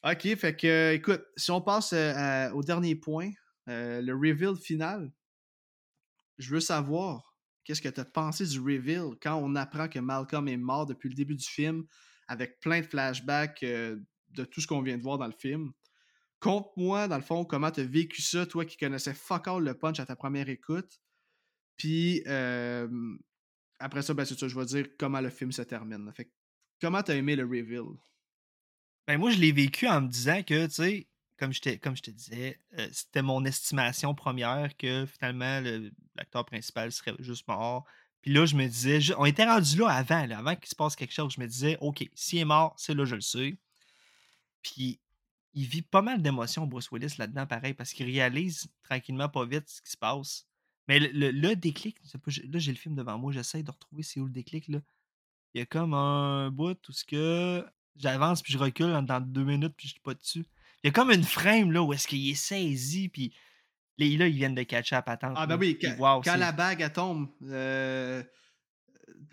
[0.03, 3.31] Ok, fait que, écoute, si on passe euh, à- au dernier point,
[3.69, 5.09] euh, le reveal final,
[6.37, 10.47] je veux savoir qu'est-ce que tu as pensé du reveal quand on apprend que Malcolm
[10.47, 11.85] est mort depuis le début du film,
[12.27, 15.71] avec plein de flashbacks de tout ce qu'on vient de voir dans le film?
[16.41, 19.73] Conte-moi, dans le fond, comment tu as vécu ça, toi qui connaissais fuck all le
[19.73, 20.99] punch à ta première écoute.
[21.77, 22.21] Puis,
[23.79, 26.11] après ça, ben, c'est ça, je vais dire comment le film se termine.
[26.13, 26.29] Fait
[26.81, 27.95] comment t'as aimé le reveal?
[29.07, 31.07] Ben moi, je l'ai vécu en me disant que, tu sais,
[31.37, 35.91] comme je, te, comme je te disais, euh, c'était mon estimation première que finalement le-
[36.15, 37.83] l'acteur principal serait juste mort.
[38.21, 40.95] Puis là, je me disais, on était rendu là avant, là, avant qu'il se passe
[40.95, 41.33] quelque chose.
[41.35, 43.57] Je me disais, OK, s'il est mort, c'est là, je le sais.
[44.61, 44.99] Puis
[45.53, 49.67] il vit pas mal d'émotions, Bruce Willis, là-dedans, pareil, parce qu'il réalise tranquillement, pas vite,
[49.69, 50.45] ce qui se passe.
[50.87, 54.19] Mais le, le- le déclic, là, j'ai le film devant moi, j'essaie de retrouver c'est
[54.19, 54.79] où le déclic, là.
[55.53, 57.65] Il y a comme un bout où ce que
[57.97, 60.45] j'avance puis je recule dans deux minutes puis je suis pas dessus.
[60.83, 63.33] Il y a comme une frame là où est-ce qu'il est saisi puis
[63.97, 65.33] les- là ils viennent de catcher à patente.
[65.35, 68.23] Ah ben oui, quand, wow, quand la bague elle tombe, euh,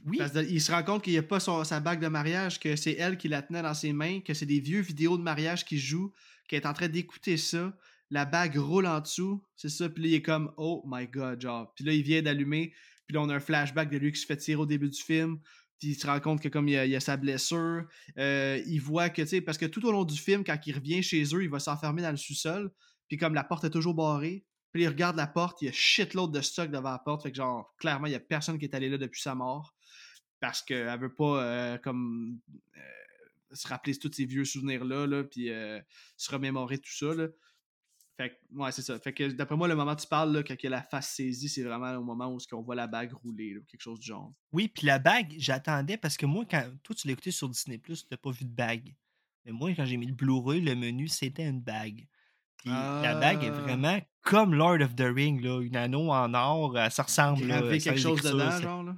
[0.05, 0.19] Oui.
[0.19, 3.17] parce se rend compte qu'il n'y a pas sa bague de mariage, que c'est elle
[3.17, 6.13] qui la tenait dans ses mains, que c'est des vieux vidéos de mariage qui jouent,
[6.49, 7.77] qu'elle est en train d'écouter ça.
[8.11, 9.89] La bague roule en dessous, c'est ça.
[9.89, 11.73] Puis là, il est comme, oh my god, genre.
[11.75, 12.73] Puis là, il vient d'allumer.
[13.07, 15.01] Puis là, on a un flashback de lui qui se fait tirer au début du
[15.01, 15.39] film.
[15.79, 17.85] Puis il se rend compte que comme il y a, il a sa blessure,
[18.19, 20.75] euh, il voit que, tu sais, parce que tout au long du film, quand il
[20.75, 22.71] revient chez eux, il va s'enfermer dans le sous-sol.
[23.09, 25.73] Puis comme la porte est toujours barrée, puis il regarde la porte, il y a
[25.73, 27.23] shitload de stock devant la porte.
[27.23, 29.75] Fait que genre, clairement, il y a personne qui est allé là depuis sa mort.
[30.41, 32.39] Parce qu'elle veut pas, euh, comme,
[32.77, 32.81] euh,
[33.53, 35.81] se rappeler tous ces vieux souvenirs-là, là, puis euh,
[36.17, 37.27] se remémorer tout ça, là.
[38.17, 38.99] Fait que, ouais, c'est ça.
[38.99, 40.83] Fait que, d'après moi, le moment que tu parles, là, quand il y a la
[40.83, 44.01] face saisie, c'est vraiment au moment où on voit la bague rouler, ou quelque chose
[44.01, 44.33] du genre.
[44.53, 47.79] Oui, puis la bague, j'attendais parce que moi, quand toi tu l'as écouté sur Disney
[47.79, 48.93] Plus, tu n'as pas vu de bague.
[49.45, 52.07] Mais moi, quand j'ai mis le Blu-ray, le menu, c'était une bague.
[52.57, 53.61] Puis la bague est Ah.
[53.61, 57.47] vraiment comme Lord of the Ring, là, une anneau en or, ça ressemble.
[57.47, 58.97] là, sans quelque chose dedans, genre, là?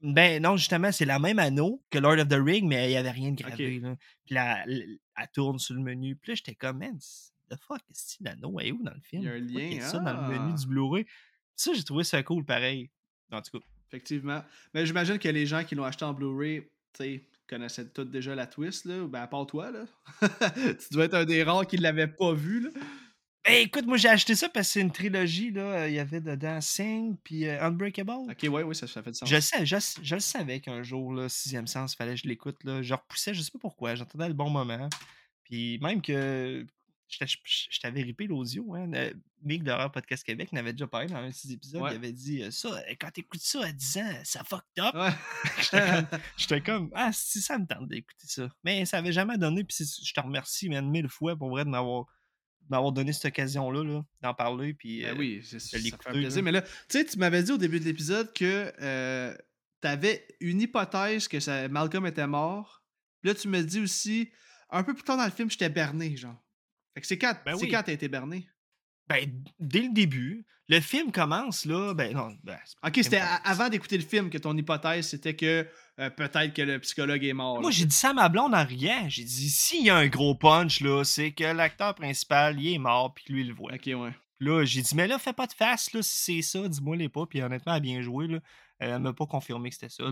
[0.00, 2.96] Ben non, justement, c'est la même anneau que Lord of the Ring, mais il n'y
[2.96, 3.80] avait rien de gravé.
[3.80, 3.96] Là.
[4.24, 6.16] Puis là, elle, elle tourne sur le menu.
[6.16, 6.98] Puis là, j'étais comme, man,
[7.50, 9.22] the fuck, est l'anneau est où dans le film?
[9.22, 10.56] Il y a un Pourquoi qu'il y lien, ça dans le menu ah.
[10.58, 11.06] du Blu-ray?
[11.54, 12.90] Ça, j'ai trouvé ça cool, pareil.
[13.30, 14.42] En tout cas, Effectivement.
[14.72, 16.68] Mais j'imagine que les gens qui l'ont acheté en Blu-ray, tu
[17.04, 19.06] sais, connaissaient tous déjà la twist, là.
[19.06, 19.84] Ben, à part toi, là.
[20.48, 22.70] tu dois être un des rares qui ne l'avait pas vu, là.
[23.44, 25.60] Ben écoute, moi j'ai acheté ça parce que c'est une trilogie, là.
[25.62, 28.30] euh, Il y avait dedans Sing puis euh, Unbreakable.
[28.30, 29.28] Ok, ouais, ouais, ça, ça fait du sens.
[29.28, 32.62] Je, sais, je, je le savais qu'un jour, là, sixième sens, fallait que je l'écoute.
[32.64, 32.80] là.
[32.82, 34.88] Je repoussais, je sais pas pourquoi, j'entendais le bon moment.
[35.44, 36.66] Puis même que
[37.06, 38.86] je t'avais ripé l'audio, hein.
[38.90, 39.12] le
[39.42, 41.82] Mick d'Horreur Podcast Québec n'avait déjà parlé dans un de ses épisodes.
[41.82, 41.92] Ouais.
[41.92, 44.94] Il avait dit euh, ça, euh, quand t'écoutes ça à 10 ans, ça fucked up.
[44.94, 45.10] Ouais.
[46.38, 48.48] J'étais comme, comme, ah, si ça me tente d'écouter ça.
[48.64, 51.70] Mais ça avait jamais donné, puis je te remercie, man, mille fois pour vrai de
[51.70, 52.06] m'avoir,
[52.70, 54.74] m'avoir donné cette occasion-là, là, d'en parler.
[54.74, 56.36] Puis, Ben euh, oui, c'est ça, ça fait plaisir.
[56.36, 56.42] là.
[56.42, 59.34] Mais là, tu sais, tu m'avais dit au début de l'épisode que euh,
[59.82, 62.82] tu avais une hypothèse que ça- Malcolm était mort.
[63.22, 64.30] Puis là, tu me dis aussi,
[64.70, 66.40] un peu plus tard dans le film, j'étais berné, genre.
[66.94, 67.70] Fait que c'est quand, Ben c'est oui.
[67.70, 68.48] quand t'as été berné?
[69.08, 73.98] Ben, dès le début, le film commence, là, ben non, ben, Ok, c'était avant d'écouter
[73.98, 75.66] le film que ton hypothèse, c'était que
[76.00, 77.60] euh, peut-être que le psychologue est mort.
[77.60, 79.04] Moi, j'ai dit ça à ma blonde en riant.
[79.08, 82.78] J'ai dit, s'il y a un gros punch, là, c'est que l'acteur principal, il est
[82.78, 83.74] mort, puis lui, il le voit.
[83.74, 84.12] Ok, ouais.
[84.40, 87.08] Là, j'ai dit, mais là, fais pas de face, là, si c'est ça, dis-moi les
[87.08, 87.26] pas.
[87.26, 88.38] Puis honnêtement, elle a bien joué, là.
[88.78, 90.04] Elle m'a pas confirmé que c'était ça.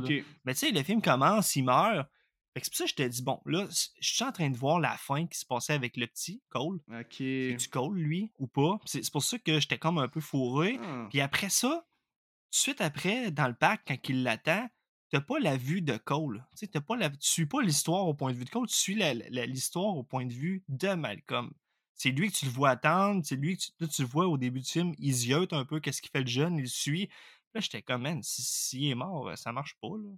[0.44, 2.06] Mais tu sais, le film commence, il meurt.
[2.55, 3.66] Fait que c'est pour ça que je te dis, bon, là,
[4.01, 6.81] je suis en train de voir la fin qui se passait avec le petit, Cole.
[6.89, 7.07] Ok.
[7.19, 8.79] C'est-tu Cole, lui, ou pas?
[8.85, 10.79] C'est pour ça que j'étais comme un peu fourré.
[10.83, 11.07] Ah.
[11.09, 14.69] Puis après ça, tout de suite après, dans le parc, quand il l'attend,
[15.11, 16.45] t'as pas la vue de Cole.
[16.53, 17.09] Tu sais, t'as pas la...
[17.09, 19.97] tu suis pas l'histoire au point de vue de Cole, tu suis la- la- l'histoire
[19.97, 21.53] au point de vue de Malcolm.
[21.95, 24.27] C'est lui que tu le vois attendre, c'est lui que tu, là, tu le vois
[24.27, 26.66] au début du film, il ziote un peu qu'est-ce qu'il fait le jeune, il le
[26.66, 27.09] suit.
[27.55, 30.11] Là, j'étais comme, man, si- s'il est mort, ça marche pas, là.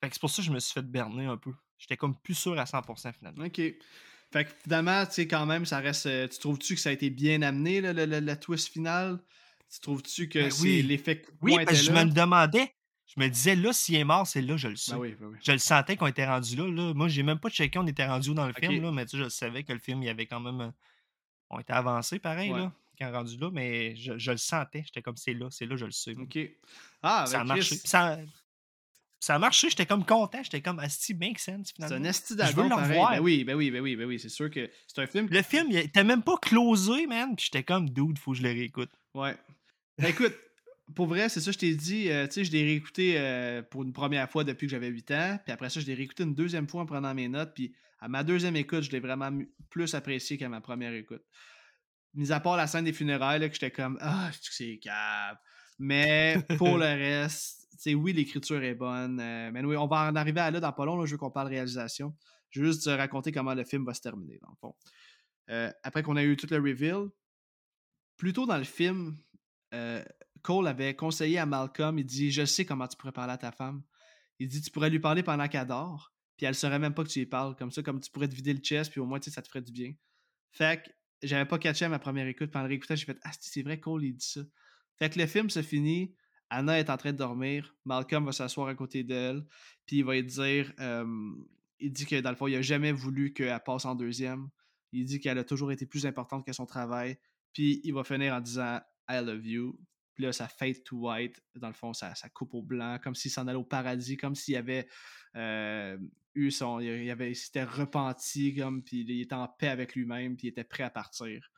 [0.00, 1.52] Fait que c'est pour ça que je me suis fait berner un peu.
[1.78, 3.44] J'étais comme plus sûr à 100% finalement.
[3.44, 3.56] Ok.
[4.32, 6.06] Fait que finalement, tu sais, quand même, ça reste.
[6.06, 9.18] euh, Tu trouves-tu que ça a été bien amené, là, le, le- le twist final?
[9.72, 10.82] Tu trouves-tu que Ben c'est oui.
[10.82, 12.72] l'effet Oui, parce que je me le demandais.
[13.06, 14.92] Je me disais, là, s'il est mort, c'est là, je le sais.
[14.92, 15.38] Ben oui, ben oui.
[15.44, 16.92] Je le sentais qu'on était rendu là, là.
[16.92, 19.16] Moi, j'ai même pas checké on était rendu où dans le film, là, mais tu
[19.16, 20.60] sais, je savais que le film, il y avait quand même.
[20.60, 20.70] euh,
[21.50, 22.58] On était avancé pareil, Ouais.
[22.60, 24.82] là, quand rendu là, mais je, je le sentais.
[24.84, 26.16] J'étais comme, c'est là, c'est là, je le sais.
[26.16, 26.38] Ok.
[27.02, 27.76] Ah, ça a marché.
[27.76, 28.18] Ça,
[29.18, 30.42] ça a marché, j'étais comme content.
[30.42, 32.08] J'étais comme, Asti, make sense, C'est un finalement.
[32.08, 33.10] esti Je veux le revoir.
[33.12, 34.18] Ben oui, ben oui, ben oui, ben oui.
[34.20, 35.28] C'est sûr que c'est un film.
[35.30, 37.34] Le film, il était même pas closé, man.
[37.34, 38.90] Puis j'étais comme, dude, faut que je le réécoute.
[39.14, 39.34] Ouais.
[39.98, 40.34] Ben, écoute,
[40.94, 42.10] pour vrai, c'est ça, je t'ai dit.
[42.10, 45.10] euh, tu sais, je l'ai réécouté euh, pour une première fois depuis que j'avais 8
[45.12, 45.38] ans.
[45.44, 47.52] Puis après ça, je l'ai réécouté une deuxième fois en prenant mes notes.
[47.54, 49.30] Puis à ma deuxième écoute, je l'ai vraiment
[49.70, 51.22] plus apprécié qu'à ma première écoute.
[52.14, 55.38] Mis à part la scène des funérailles, là, que j'étais comme Ah, c'est cap.
[55.78, 59.20] Mais pour le reste, oui, l'écriture est bonne.
[59.20, 61.04] euh, mais oui, on va en arriver à là dans pas long.
[61.04, 62.14] je veux qu'on parle réalisation.
[62.50, 64.40] Je veux juste te raconter comment le film va se terminer.
[65.50, 67.08] Euh, après qu'on a eu tout le reveal,
[68.16, 69.18] plus tôt dans le film,
[69.74, 70.02] euh,
[70.42, 73.52] Cole avait conseillé à Malcolm, il dit Je sais comment tu pourrais parler à ta
[73.52, 73.82] femme.
[74.38, 77.08] Il dit Tu pourrais lui parler pendant qu'elle dort, puis elle saurait même pas que
[77.08, 79.20] tu y parles, comme ça, comme tu pourrais te vider le chest, puis au moins,
[79.20, 79.92] tu ça te ferait du bien.
[80.50, 80.90] Fait que
[81.22, 83.80] j'avais pas catché à ma première écoute, le réécoutant, j'ai fait Ah, c'est c'est vrai,
[83.80, 84.40] Cole, il dit ça.
[84.98, 86.14] Fait que le film se finit,
[86.50, 89.44] Anna est en train de dormir, Malcolm va s'asseoir à côté d'elle,
[89.84, 90.72] puis il va lui dire
[91.78, 94.48] Il dit que dans le fond, il a jamais voulu qu'elle passe en deuxième.
[94.92, 97.18] Il dit qu'elle a toujours été plus importante que son travail,
[97.52, 99.78] puis il va finir en disant I love you.
[100.14, 101.42] Puis là, ça fade to white.
[101.56, 104.34] Dans le fond, ça, ça coupe au blanc, comme s'il s'en allait au paradis, comme
[104.34, 104.88] s'il avait
[106.34, 106.80] eu son.
[106.80, 110.64] Il, avait, s'était repenti, comme, puis il était en paix avec lui-même, puis il était
[110.64, 111.50] prêt à partir.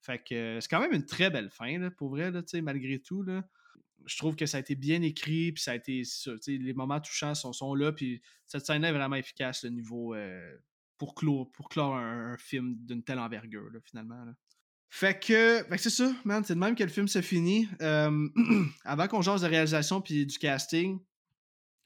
[0.00, 3.22] Fait que c'est quand même une très belle fin, là, pour vrai, là, malgré tout.
[3.22, 3.42] Là.
[4.04, 6.02] Je trouve que ça a été bien écrit, puis ça a été.
[6.46, 10.14] les moments touchants sont, sont là, puis cette scène-là est vraiment efficace, le niveau.
[10.14, 10.56] euh,
[10.98, 14.24] pour clore, pour un, film d'une telle envergure, finalement.
[14.88, 16.42] Fait que, c'est ça, man.
[16.44, 17.68] C'est de même que le film se finit.
[18.84, 20.98] Avant qu'on jase de réalisation puis du casting,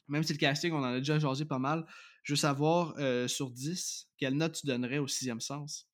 [0.09, 1.87] même si le casting, on en a déjà jasé pas mal,
[2.23, 5.89] je veux savoir, euh, sur 10, quelle note tu donnerais au sixième sens?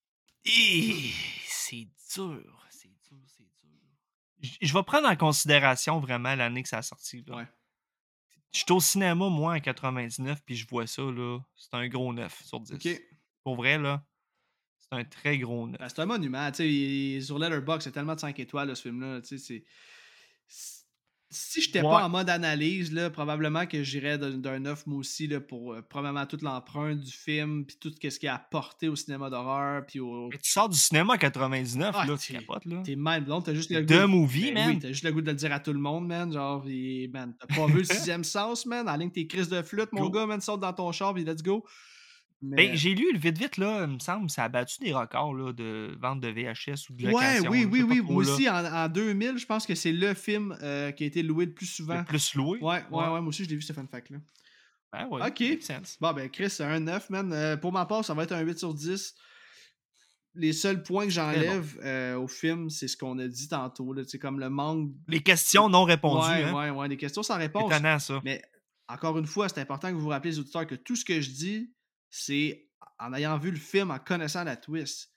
[0.44, 2.65] C'est dur,
[4.42, 7.24] Je vais prendre en considération vraiment l'année que ça a sorti.
[7.26, 7.36] Là.
[7.36, 7.46] Ouais.
[8.52, 11.38] Je suis au cinéma, moi, en 99, puis je vois ça, là.
[11.56, 12.74] C'est un gros 9 sur 10.
[12.74, 13.02] Ok.
[13.42, 14.04] Pour vrai, là,
[14.78, 15.78] c'est un très gros 9.
[15.78, 16.50] Ben, c'est un monument.
[16.50, 19.20] tu sais, il- sur Letterboxd, c'est tellement de 5 étoiles, là, ce film-là.
[19.20, 19.64] tu sais,
[20.48, 20.85] c'est-
[21.28, 21.90] Si j'étais Ouais.
[21.90, 25.82] pas en mode analyse, là, probablement que j'irais d'un 9 moi aussi là, pour euh,
[25.82, 29.98] probablement toute l'empreinte du film, puis tout ce qu'il a apporté au cinéma d'horreur, puis
[29.98, 30.28] au.
[30.30, 32.80] Mais tu sors du cinéma en 99, Ah, là, tu t'es- capotes, là.
[32.84, 34.06] T'es mind blown, t'as juste le goût.
[34.06, 34.70] movie, Ben man.
[34.70, 36.32] Oui, t'as juste le goût de le dire à tout le monde, man.
[36.32, 38.88] Genre, et, man, t'as pas vu le sixième sens, man.
[38.88, 40.10] En ligne, tes crises de flûte, mon Go.
[40.10, 41.64] gars, man, saute dans ton char, puis let's go.
[42.42, 44.92] Mais- Ben, j'ai lu le vite vite là, il me semble, ça a battu des
[44.92, 47.50] records là, de vente de VHS ou de Ouais, location.
[47.50, 47.98] oui, je oui, oui.
[48.02, 48.30] trop, Moi là.
[48.32, 51.46] aussi, en, en 2000, je pense que c'est le film euh, qui a été loué
[51.46, 51.98] le plus souvent.
[51.98, 52.58] Le plus loué?
[52.60, 54.18] Ouais, ouais, ouais, moi aussi, je l'ai vu, ce fun fact-là.
[54.92, 55.42] Ben ouais, Ok.
[56.00, 57.32] Bon, ben, Chris, c'est un 9, man.
[57.32, 59.14] Euh, pour ma part, ça va être un 8 sur 10.
[60.34, 63.94] les seuls points que j'enlève euh, au film, c'est ce qu'on a dit tantôt.
[63.94, 64.90] Là, sais, comme le manque.
[65.08, 66.26] Les questions non répondues.
[66.28, 66.54] ouais, hein?
[66.54, 67.72] ouais, ouais, des questions sans réponse.
[67.72, 68.20] Étonnant, ça.
[68.22, 68.42] Mais
[68.86, 71.20] encore une fois, c'est important que vous vous rappelez, les auditeurs, que tout ce que
[71.22, 71.72] je dis,
[72.18, 72.66] c'est
[72.98, 75.10] en ayant vu le film, en connaissant la twist.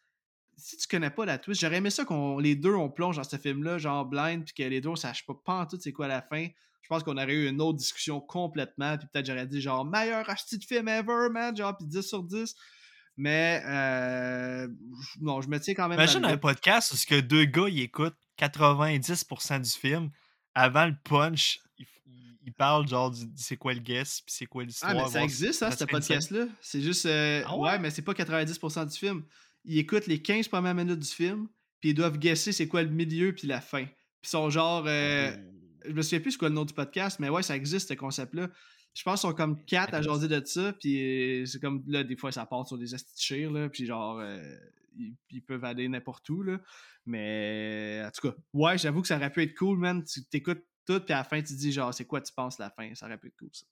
[0.57, 3.23] Si tu connais pas la twist, j'aurais aimé ça qu'on les deux on plonge dans
[3.23, 5.93] ce film-là, genre blind, puis que les deux on sache pas, pas en tout c'est
[5.93, 6.47] quoi la fin.
[6.81, 10.29] Je pense qu'on aurait eu une autre discussion complètement, puis peut-être j'aurais dit genre meilleur
[10.29, 12.55] asti de film ever, man, genre puis 10 sur 10.
[13.15, 14.67] Mais euh,
[15.21, 15.97] non, je me tiens quand même.
[15.99, 20.09] Imagine un podcast où ce que deux gars ils écoutent 90% du film.
[20.55, 21.59] Avant le punch,
[22.49, 24.91] ils parlent genre du, c'est quoi le guess, puis c'est quoi l'histoire.
[24.95, 26.47] Ah, mais ça existe, ça, ça ce podcast-là.
[26.61, 27.05] C'est juste.
[27.05, 27.71] euh, Ah ouais?
[27.71, 27.79] ouais?
[27.79, 29.23] mais c'est pas 90% du film.
[29.65, 31.47] Ils écoutent les 15 premières minutes du film,
[31.79, 33.85] puis ils doivent guesser c'est quoi le milieu puis la fin.
[33.85, 33.93] Puis
[34.25, 34.85] ils sont genre.
[34.87, 35.55] euh, Oh.
[35.85, 37.93] Je me souviens plus c'est quoi le nom du podcast, mais ouais, ça existe, ce
[37.93, 38.49] concept-là.
[38.93, 42.03] Je pense qu'ils sont comme quatre à jaser de ça, puis euh, c'est comme là,
[42.03, 44.43] des fois, ça part sur des esti de chires, là, puis genre, euh,
[44.97, 46.59] ils, ils peuvent aller n'importe où, là.
[47.05, 50.03] Mais en tout cas, ouais, j'avoue que ça aurait pu être cool, man.
[50.03, 52.57] Tu t'écoutes tout, puis à la fin, tu te dis, genre, c'est quoi tu penses
[52.57, 52.93] la fin?
[52.95, 53.65] Ça aurait pu être cool, ça.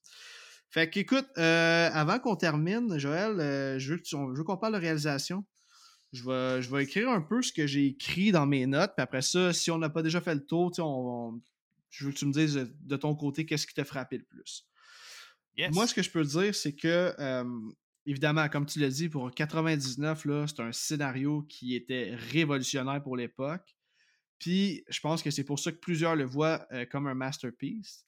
[0.69, 5.45] Fait qu'écoute, euh, avant qu'on termine, Joël, euh, je veux qu'on parle de réalisation.
[6.13, 9.03] Je vais, je vais écrire un peu ce que j'ai écrit dans mes notes, puis
[9.03, 11.41] après ça, si on n'a pas déjà fait le tour, on- on-
[11.89, 14.67] je veux que tu me dises de, ton côté qu'est-ce qui t'a frappé le plus?
[15.55, 15.73] Yes.
[15.73, 17.43] Moi, ce que je peux dire, c'est que, euh,
[18.05, 23.17] évidemment, comme tu l'as dit, pour 99, là, c'est un scénario qui était révolutionnaire pour
[23.17, 23.76] l'époque.
[24.39, 28.05] Puis, je pense que c'est pour ça que plusieurs le voient euh, comme un masterpiece.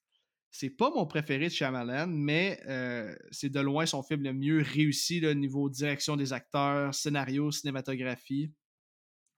[0.52, 4.62] C'est pas mon préféré de Shyamalan, mais euh, c'est de loin son film le mieux
[4.62, 8.52] réussi, au niveau direction des acteurs, scénario, cinématographie.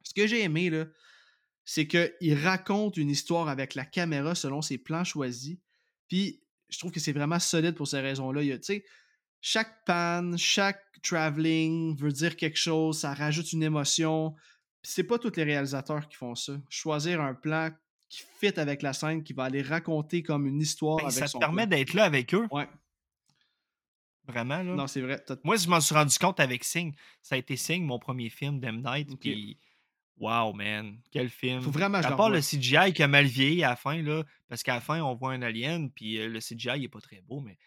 [0.04, 0.86] Ce que j'ai aimé, là,
[1.66, 5.58] c'est qu'il raconte une histoire avec la caméra selon ses plans choisis.
[6.08, 8.42] Puis je trouve que c'est vraiment solide pour ces raisons-là.
[9.42, 14.36] Chaque pan, chaque traveling veut dire quelque chose, ça rajoute une émotion.
[14.84, 16.54] C'est pas tous les réalisateurs qui font ça.
[16.70, 17.70] Choisir un plan
[18.10, 21.26] qui fit avec la scène, qui va aller raconter comme une histoire Ben, avec ça
[21.26, 22.48] te son permet d'être là avec eux.
[22.52, 22.68] Ouais,
[24.28, 24.76] Vraiment, là.
[24.76, 25.24] non, c'est vrai.
[25.44, 26.94] Moi, je m'en suis rendu compte avec Sing.
[27.22, 29.10] Ça a été Sing, mon premier film, Dem Night.
[29.20, 29.58] Puis,
[30.18, 30.98] wow, man.
[31.12, 31.62] Quel film.
[31.62, 34.64] Faut vraiment À part le CGI qui a mal vieilli à la fin, là, parce
[34.64, 37.22] qu'à la fin, on voit un alien, puis euh, le CGI il est pas très
[37.22, 37.58] beau, mais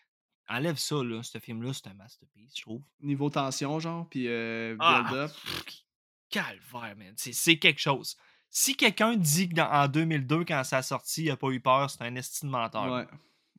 [0.48, 1.22] enlève ça, là.
[1.22, 2.82] Ce film-là, c'est un masterpiece, je trouve.
[3.00, 5.30] Niveau tension, genre, puis euh, Ah, build-up.
[6.34, 7.14] Calvaire, man.
[7.16, 8.16] C'est- quelque chose.
[8.50, 12.02] Si quelqu'un dit qu'en 2002, quand ça a sorti, il a pas eu peur, c'est
[12.02, 12.92] un estime menteur.
[12.92, 13.06] Ouais.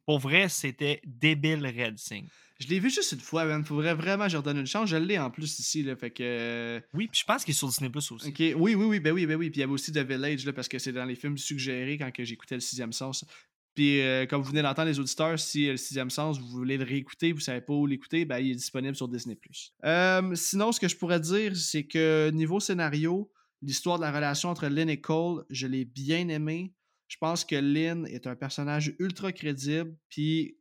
[0.06, 2.28] Pour vrai, c'était débile Red Sing.
[2.60, 3.66] Je l'ai vu juste une fois, man.
[3.66, 4.88] Faudrait vraiment que je redonne une chance.
[4.90, 5.96] Je l'ai en plus ici, là.
[5.98, 6.24] Fait que.
[6.24, 8.30] euh, Oui, puis je pense qu'il est sur Disney Plus aussi.
[8.30, 9.50] Ok, oui, oui, oui, ben oui, ben oui.
[9.50, 11.98] Puis il y avait aussi The Village, là, parce que c'est dans les films suggérés
[11.98, 13.26] quand que j'écoutais le sixième sens.
[13.76, 16.78] Puis euh, comme vous venez d'entendre les auditeurs, si euh, le sixième sens, vous voulez
[16.78, 19.38] le réécouter, vous savez pas où l'écouter, ben il est disponible sur Disney+.
[19.84, 23.32] Euh, sinon, ce que je pourrais dire, c'est que niveau scénario,
[23.62, 26.74] l'histoire de la relation entre Lynn et Cole, je l'ai bien aimé.
[27.08, 30.58] Je pense que Lynn est un personnage ultra crédible, puis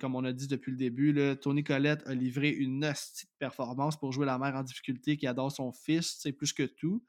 [0.00, 4.12] comme on a dit depuis le début, Tony Collette a livré une hostie performance pour
[4.12, 7.04] jouer la mère en difficulté qui adore son fils, plus que tout.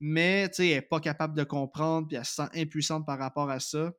[0.00, 3.60] Mais elle n'est pas capable de comprendre, puis elle se sent impuissante par rapport à
[3.60, 3.92] ça.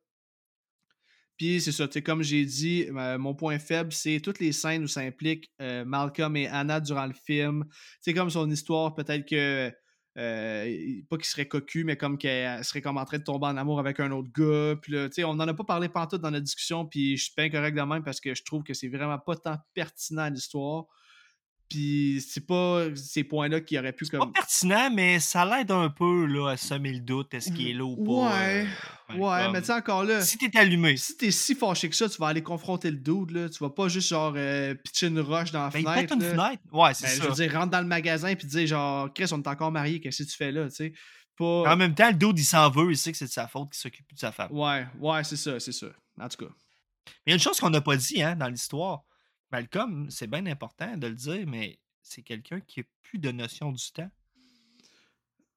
[1.38, 5.00] Puis c'est ça, comme j'ai dit, mon point faible, c'est toutes les scènes où ça
[5.00, 7.64] implique euh, Malcolm et Anna durant le film.
[8.00, 9.72] C'est comme son histoire, peut-être que.
[10.18, 13.56] euh, pas qu'il serait cocu, mais comme qu'elle serait comme en train de tomber en
[13.56, 14.74] amour avec un autre gars.
[14.82, 17.42] Puis là, on n'en a pas parlé pantoute dans notre discussion, puis je suis pas
[17.42, 20.86] incorrect de même parce que je trouve que c'est vraiment pas tant pertinent à l'histoire.
[21.68, 24.32] Puis c'est pas ces points-là qui auraient pu Pas comme.
[24.32, 27.34] pertinent, mais ça l'aide un peu là, à semer le doute.
[27.34, 28.30] Est-ce qu'il est là ou pas?
[28.40, 28.66] Ouais,
[29.10, 30.22] euh, Ouais, comme- mais tu sais, encore là.
[30.22, 33.32] Si t'es allumé, si t'es si fâché que ça, tu vas aller confronter le dude,
[33.32, 33.48] là.
[33.50, 36.00] Tu vas pas juste, genre, euh, pitcher une roche dans la ben, il fenêtre.
[36.00, 36.62] pète une fenêtre.
[36.72, 37.22] Ouais, c'est Ben, ça.
[37.22, 40.00] je veux dire, rentre dans le magasin puis dire, genre, Chris, on est encore mariés,
[40.00, 40.92] qu'est-ce que tu fais là, tu sais?
[41.36, 41.70] Pas...
[41.72, 43.70] En même temps, le dude, il s'en veut, il sait que c'est de sa faute
[43.70, 44.48] qu'il s'occupe de sa femme.
[44.50, 45.86] Ouais, ouais, c'est ça, c'est ça.
[46.20, 46.50] En tout cas.
[47.08, 49.02] Mais il y a une chose qu'on n'a pas dit hein, dans l'histoire.
[49.50, 53.72] Malcolm, c'est bien important de le dire, mais c'est quelqu'un qui a plus de notion
[53.72, 54.10] du temps.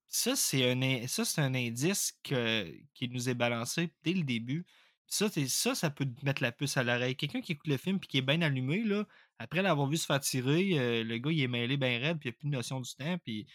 [0.08, 4.66] Ça, c'est un, un indice qui nous est balancé dès le début.
[5.08, 7.16] Ça, ça, ça peut mettre la puce à l'oreille.
[7.16, 9.06] Quelqu'un qui écoute le film et qui est bien allumé, là,
[9.40, 12.30] après l'avoir vu se faire tirer, euh, le gars, il est mêlé bien raide, puis
[12.30, 13.18] il n'a plus de notion du temps.
[13.20, 13.48] Puis...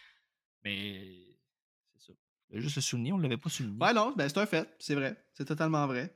[0.65, 1.39] Mais
[1.97, 2.13] c'est ça.
[2.13, 3.77] Je vais juste le souligner, on ne l'avait pas souligné.
[3.81, 5.17] Ouais, non, ben, c'est un fait, c'est vrai.
[5.35, 6.13] C'est totalement vrai.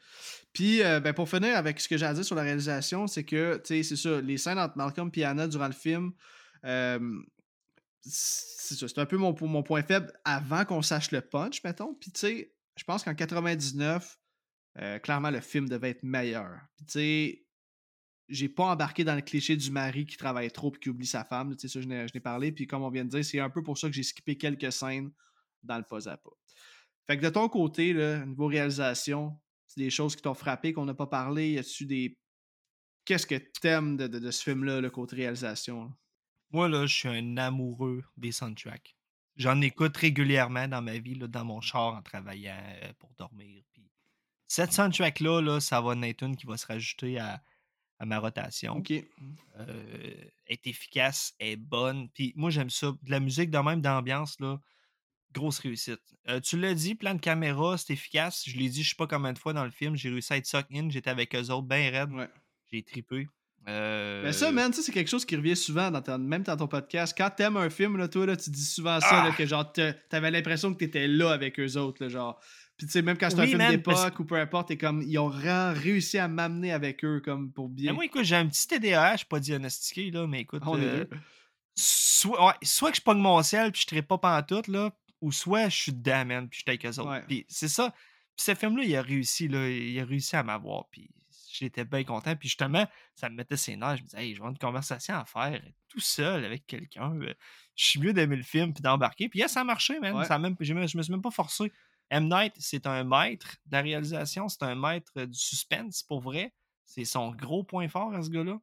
[0.52, 3.24] Puis, euh, ben, pour finir avec ce que j'ai à dire sur la réalisation, c'est
[3.24, 6.12] que, tu sais, c'est ça, les scènes entre Malcolm et Anna durant le film,
[6.64, 7.20] euh,
[8.02, 11.94] c'est ça, c'est un peu mon, point faible avant qu'on sache le punch, mettons.
[11.94, 14.18] Puis, tu sais, je pense qu'en 99,
[14.78, 16.60] euh, clairement, le film devait être meilleur.
[16.76, 17.46] Puis, tu sais,
[18.28, 21.24] j'ai pas embarqué dans le cliché du mari qui travaille trop et qui oublie sa
[21.24, 21.56] femme.
[21.56, 22.52] Tu sais, ça, je n'ai je n'ai parlé.
[22.52, 24.70] Puis comme on vient de dire, c'est un peu pour ça que j'ai skippé quelques
[24.70, 25.10] scènes
[25.62, 26.30] dans le pas à pas.
[27.06, 30.84] Fait que de ton côté, là, niveau réalisation, c'est des choses qui t'ont frappé, qu'on
[30.84, 31.52] n'a pas parlé.
[31.52, 32.18] Y a-tu des.
[33.04, 35.84] Qu'est-ce que t'aimes de, de, de ce film-là, le côté réalisation?
[35.84, 35.90] là?
[36.52, 38.96] Moi, là, je suis un amoureux des soundtracks.
[39.36, 43.62] J'en écoute régulièrement dans ma vie, là, dans mon char en travaillant euh, pour dormir.
[43.72, 43.88] Puis
[44.48, 47.40] cette soundtrack-là, là, ça va être une qui va se rajouter à,
[48.00, 48.76] à ma rotation.
[48.76, 48.92] Ok.
[48.92, 52.10] Euh, est efficace, est bonne.
[52.10, 52.92] Puis moi, j'aime ça.
[53.02, 54.60] De la musique de même d'ambiance, là,
[55.32, 56.00] grosse réussite.
[56.28, 58.44] Euh, tu l'as dit, plan de caméra, c'est efficace.
[58.46, 59.96] Je l'ai dit, je sais pas combien de fois dans le film.
[59.96, 60.88] J'ai réussi à être suck in.
[60.90, 62.12] J'étais avec eux autres, bien raide.
[62.12, 62.28] Ouais.
[62.72, 63.28] J'ai tripé.
[63.68, 66.56] Euh, Mais ça, man, ça, c'est quelque chose qui revient souvent, dans ton- même dans
[66.56, 67.14] ton podcast.
[67.16, 69.28] Quand t'aimes un film, là, toi, là, tu dis souvent ça, Ah!
[69.28, 69.70] là, que genre,
[70.08, 72.40] t'avais l'impression que t'étais là avec eux autres, là, genre.
[72.78, 74.78] Puis tu sais, même quand c'est un film man, d'époque parce- ou peu importe, t'es
[74.78, 77.92] comme, ils ont réussi à m'amener avec eux, comme pour Mais bien.
[77.92, 80.62] moi, écoute, j'ai un petit TDAH, pas diagnostiqué, là, mais écoute.
[80.64, 81.16] On est euh, deux.
[81.76, 84.90] soit, ouais, soit que je pogne mon sel puis je ne pas pantoute, là,
[85.20, 87.10] ou soit je suis dedans, man, puis je suis avec eux autres.
[87.10, 87.22] Ouais.
[87.26, 87.90] Puis c'est ça.
[88.36, 91.10] Puis ce film-là, il a réussi, là, il a réussi à m'avoir, puis
[91.52, 92.34] j'étais bien content.
[92.36, 93.96] Puis justement, ça me mettait ses nerfs.
[93.98, 97.12] Je me disais, hey, je vais avoir une conversation à faire tout seul avec quelqu'un.
[97.20, 97.34] euh,
[97.76, 99.28] Je suis mieux d'aimer le film puis d'embarquer.
[99.28, 100.14] Puis yeah, ça a marché, man.
[100.16, 100.24] Ouais.
[100.24, 101.70] Ça a même, j'ai même- je me suis même pas forcé.
[102.08, 102.28] M.
[102.28, 106.52] Night, c'est un maître de la réalisation, c'est un maître euh, du suspense, pour vrai.
[106.84, 108.58] C'est son gros point fort à ce gars-là.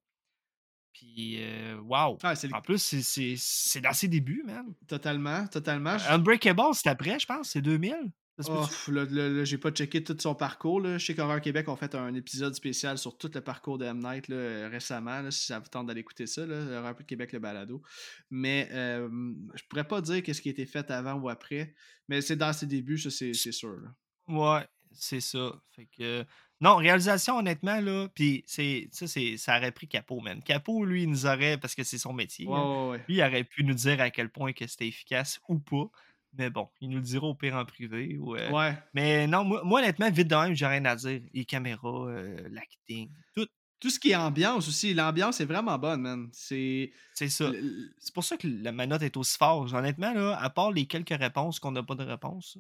[0.98, 2.18] Puis, euh, wow.
[2.24, 4.66] Ah, En plus, c'est- c'est c'est dans ses débuts, man.
[4.88, 5.96] totalement, totalement.
[5.98, 7.50] Je- Unbreakable, c'est après, je pense.
[7.52, 8.12] C'est 2000.
[8.40, 10.80] Ça se Oh, là, là, là, j'ai pas checké tout son parcours.
[10.82, 10.98] Là.
[11.00, 14.00] Je sais qu'Horreur Québec ont fait un épisode spécial sur tout le parcours de M.
[14.00, 17.32] Night là, euh, récemment, là, si ça vous tente d'aller écouter ça, là, Horreur Québec,
[17.34, 17.82] le balado.
[18.30, 19.08] Mais euh,
[19.56, 21.74] je pourrais pas dire qu'est-ce qui a été fait avant ou après,
[22.08, 23.76] mais c'est dans ses débuts, ça, c'est c'est sûr.
[24.28, 25.60] Ouais, c'est ça.
[25.76, 26.24] Fait que.
[26.60, 28.08] Non, réalisation, honnêtement, là.
[28.16, 30.42] Puis, c'est, ça, c'est, ça aurait pris Capot, man.
[30.42, 33.64] Capot, lui, il nous aurait, parce que c'est son métier, ouais, lui, il aurait pu
[33.64, 35.86] nous dire à quel point que c'était efficace ou pas.
[36.38, 38.18] Mais bon, il nous le dira au pire en privé.
[38.20, 38.78] euh, Ouais.
[38.94, 41.22] Mais non, moi, moi, honnêtement, vite de même, j'ai rien à dire.
[41.34, 43.48] Les caméras, euh, l'acting, tout.
[43.80, 46.30] Tout ce qui est ambiance aussi, l'ambiance est vraiment bonne, man.
[46.34, 46.92] C'est.
[47.14, 47.52] C'est ça.
[47.52, 49.72] le- C'est pour ça que la manotte est aussi forte.
[49.72, 52.58] Honnêtement, là, à part les quelques réponses qu'on n'a pas de réponse,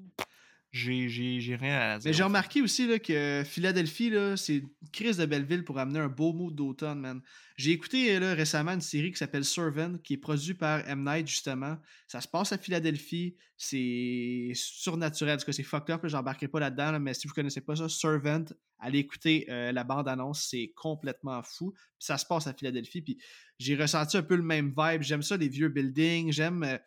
[0.71, 2.09] j'ai, rien à dire.
[2.09, 5.99] Mais j'ai remarqué aussi là, que Philadelphie, c'est une crise de belle ville pour amener
[5.99, 7.21] un beau mood d'automne, man.
[7.55, 11.03] J'ai écouté là, récemment une série qui s'appelle Servant, qui est produite par M.
[11.03, 11.77] Night, justement.
[12.07, 13.35] Ça se passe à Philadelphie.
[13.57, 15.35] C'est surnaturel.
[15.35, 16.01] En tout cas, c'est fucked up.
[16.03, 18.45] J'embarquerai pas là-dedans, là, mais si vous connaissez pas ça, Servant,
[18.79, 20.47] allez écouter euh, la bande-annonce.
[20.49, 21.71] C'est complètement fou.
[21.71, 23.01] Puis ça se passe à Philadelphie.
[23.01, 23.17] Puis
[23.59, 25.01] j'ai ressenti un peu le même vibe.
[25.01, 26.31] J'aime ça, les vieux buildings.
[26.31, 26.63] J'aime.
[26.63, 26.77] euh,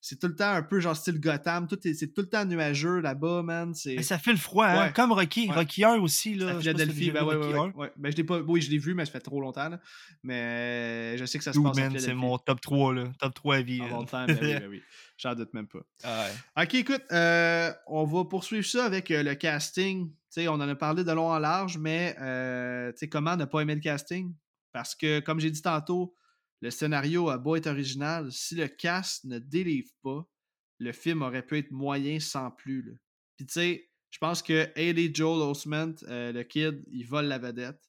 [0.00, 1.66] c'est tout le temps un peu genre style Gotham.
[1.66, 3.74] Tout est- c'est tout le temps nuageux là-bas, man.
[3.74, 3.96] C'est.
[3.96, 4.92] Mais ça fait le froid, hein?
[4.92, 5.48] Comme Rocky.
[5.48, 5.54] Ouais.
[5.56, 6.50] Rocky 1 aussi, là.
[6.50, 7.62] À si Philadelphie, ben ouais, Rocky ouais, 1.
[7.64, 7.92] ouais, ouais.
[7.96, 9.68] Ben, je l'ai pas, oui, je l'ai vu, mais ça fait trop longtemps.
[9.68, 9.80] là.
[10.22, 12.04] Mais je sais que ça se passe à man, Philadelphie.
[12.06, 13.04] c'est mon top 3, là.
[13.18, 13.80] Top 3 à vie.
[13.82, 14.82] En temps, ben oui, ben oui.
[15.16, 15.80] J'en doute même pas.
[16.04, 16.26] Ah.
[16.62, 20.12] Ok, écoute, euh, on va poursuivre ça avec euh, le casting.
[20.36, 23.80] On en a parlé de long en large, mais euh, comment ne pas aimer le
[23.80, 24.34] casting?
[24.72, 26.14] Parce que, comme j'ai dit tantôt,
[26.60, 30.28] le scénario a beau être original, si le cast ne délivre pas,
[30.78, 33.00] le film aurait pu être moyen sans plus.
[33.36, 37.38] Puis tu sais, je pense que Haley Joel Osment, euh, le kid, il vole la
[37.38, 37.80] vedette.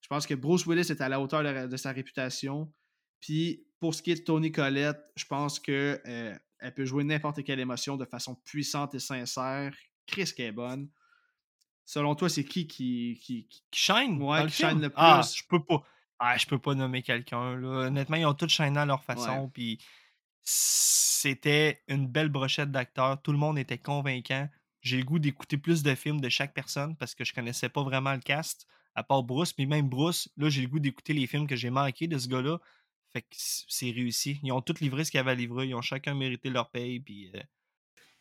[0.00, 2.72] Je pense que Bruce Willis est à la hauteur de, sa réputation.
[3.20, 7.44] Puis pour ce qui est de Tony Collette, je pense que euh, peut jouer n'importe
[7.44, 9.74] quelle émotion de façon puissante et sincère.
[10.06, 10.88] Chris qui est bonne.
[11.90, 14.22] Selon toi, c'est qui qui, qui, qui- Qui shine?
[14.22, 15.38] Ouais, qui shine le Ah, plus?
[15.38, 15.82] je peux pas.
[16.20, 17.60] Ah, je peux pas nommer quelqu'un.
[17.64, 19.82] Honnêtement, ils ont tous shiné à leur façon, puis
[20.44, 23.20] c'était une belle brochette d'acteurs.
[23.22, 24.48] Tout le monde était convaincant.
[24.82, 27.82] J'ai le goût d'écouter plus de films de chaque personne parce que je connaissais pas
[27.82, 29.52] vraiment le cast, à part Bruce.
[29.52, 32.28] Puis même Bruce, là, j'ai le goût d'écouter les films que j'ai manqués de ce
[32.28, 32.58] gars-là.
[33.12, 34.38] Fait que c'est réussi.
[34.44, 35.66] Ils ont tous livré ce qu'ils avaient à livrer.
[35.66, 37.00] Ils ont chacun mérité leur paye.
[37.00, 37.40] Puis euh,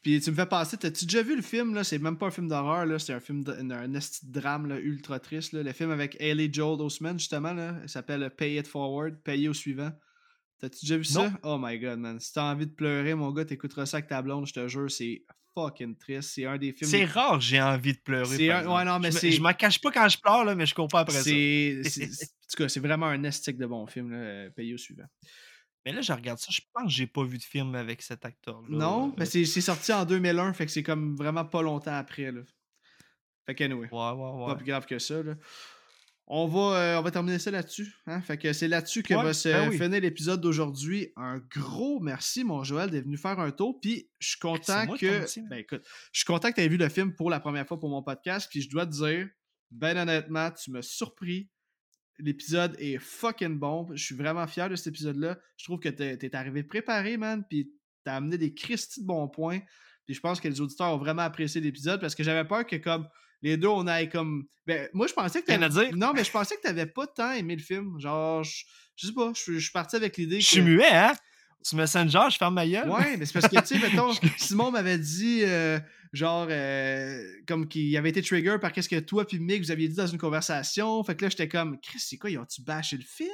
[0.02, 1.84] Puis tu me fais passer, t'as-tu déjà vu le film, là?
[1.84, 3.00] C'est même pas un film d'horreur, là.
[3.00, 5.62] C'est un film, de, un, un drame, là, ultra triste, là.
[5.62, 7.76] Le film avec Haley Joel Osment, justement, là.
[7.84, 9.92] Il s'appelle Pay It Forward, Payer au suivant.
[10.62, 11.32] T'as-tu déjà vu ça?
[11.44, 12.20] Oh my god, man.
[12.20, 14.90] Si t'as envie de pleurer, mon gars, t'écouteras ça avec ta blonde, je te jure,
[14.90, 15.24] c'est
[15.54, 16.32] fucking triste.
[16.34, 16.90] C'est un des films...
[16.90, 18.38] c'est rare que j'ai envie de pleurer.
[18.38, 20.46] C'est un- ouais, non, mais je me- c'est- Je m'en cache pas quand je pleure,
[20.46, 21.24] là, mais je comprends après ça.
[21.24, 21.82] C'est...
[21.82, 24.50] En tout cas, c'est vraiment un estique de bon film, là.
[24.52, 25.04] Payer au suivant.
[25.86, 26.48] Mais là, je regarde ça.
[26.52, 28.68] Je pense que j'ai pas vu de film avec cet acteur-là.
[28.70, 32.32] Non, mais c'est c'est sorti en 2001, fait que c'est comme vraiment pas longtemps après,
[32.32, 32.42] là.
[33.46, 33.88] Fait que anyway.
[33.92, 35.24] Ouais, ouais, Pas plus grave que ça.
[35.24, 35.36] Là.
[36.28, 37.92] On, va, euh, on va terminer ça là-dessus.
[38.06, 38.22] Hein?
[38.22, 39.78] Fait que c'est là-dessus que Ouais, va se ben oui.
[39.80, 41.12] finir l'épisode d'aujourd'hui.
[41.16, 43.80] Un gros merci, mon Joël, d'être venu faire un tour.
[43.82, 45.40] Puis je suis content moi que.
[45.40, 45.50] man.
[45.50, 45.82] Ben écoute,
[46.12, 48.04] je suis content que tu aies vu le film pour la première fois pour mon
[48.04, 48.48] podcast.
[48.52, 49.28] Puis je dois te dire,
[49.72, 51.50] ben honnêtement, tu m'as surpris.
[52.20, 53.88] L'épisode est fucking bon.
[53.94, 55.38] Je suis vraiment fier de cet épisode-là.
[55.58, 57.72] Je trouve que t'es t'es arrivé préparé, man, puis
[58.04, 59.60] t'as amené des Christy de bons points.
[60.06, 62.76] Puis je pense que les auditeurs ont vraiment apprécié l'épisode parce que j'avais peur que
[62.78, 63.08] comme
[63.42, 66.56] les deux on aille comme ben moi je pensais que t'avais non mais je pensais
[66.58, 68.64] que t'avais pas tant aimé le film genre je,
[68.96, 71.14] je sais pas je, suis- je suis parti avec l'idée Je suis que muet, hein?
[71.64, 72.90] Tu Messenger, je ferme ma gueule.
[72.90, 75.78] Ouais, mais c'est parce que, tu sais, mettons, Simon m'avait dit, euh,
[76.14, 79.88] genre, euh, comme qu'il avait été trigger par qu'est-ce que toi puis Mick vous aviez
[79.88, 81.04] dit dans une conversation.
[81.04, 83.30] Fait que là, j'étais comme, Chris, c'est quoi, ils ont-tu bâché le film?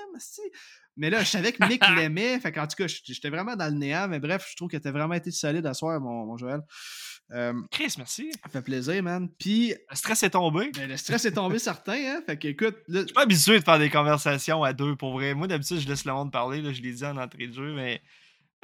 [0.98, 2.40] Mais là, je savais que Mick l'aimait.
[2.40, 4.08] Fait qu'en tout cas, j'étais vraiment dans le néant.
[4.08, 6.62] Mais bref, je trouve que t'as vraiment été solide à soir, mon, mon Joël.
[7.32, 8.32] Euh, Chris, merci.
[8.44, 9.28] ça fait plaisir, man.
[9.40, 10.70] Puis, Le stress est tombé.
[10.74, 12.22] ben, le stress est tombé certain, hein.
[12.26, 15.14] Fait que, écoute, là, Je suis pas habitué de faire des conversations à deux, pour
[15.14, 15.34] vrai.
[15.34, 16.62] Moi, d'habitude, je laisse le monde parler.
[16.62, 18.02] Là, je l'ai dit en entrée de jeu, mais,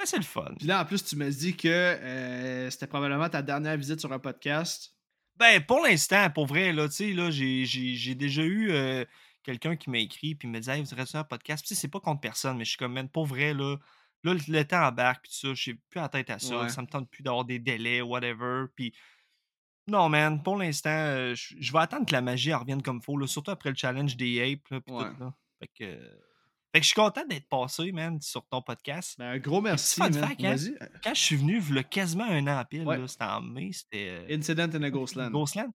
[0.02, 0.52] mais c'est le fun.
[0.58, 4.12] puis là, en plus, tu m'as dit que euh, c'était probablement ta dernière visite sur
[4.12, 4.94] un podcast.
[5.36, 9.04] Ben, pour l'instant, pour vrai, là, tu sais, là, j'ai- j'ai j'ai déjà eu euh,
[9.42, 11.64] quelqu'un qui m'a écrit puis me disait, hey, vous aurez un podcast?
[11.66, 13.76] Puis, c'est pas contre personne, mais je suis comme, man, pour vrai, là,
[14.24, 16.60] là, le, temps embarque, puis ça, j'ai plus en tête à ça.
[16.60, 16.68] Ouais.
[16.68, 18.66] Ça me tente plus d'avoir des délais, whatever.
[18.76, 18.92] Puis,
[19.88, 23.16] non, man, pour l'instant, euh, je je vais attendre que la magie revienne comme faut,
[23.16, 25.04] là, surtout après le challenge des apes, là, puis Ouais.
[25.10, 25.34] tout, là.
[25.60, 25.98] Fait que,
[26.72, 29.16] fait que je suis content d'être passé, man, sur ton podcast.
[29.18, 30.00] Ben, un gros merci.
[30.00, 30.12] man.
[30.14, 30.56] fact, hein?
[31.04, 32.98] Quand je suis venu, il quasiment un an pile, Ouais.
[33.06, 34.08] c'était en mai, c'était.
[34.08, 35.30] euh, Incident in a Ghostland.
[35.32, 35.70] Ghostland.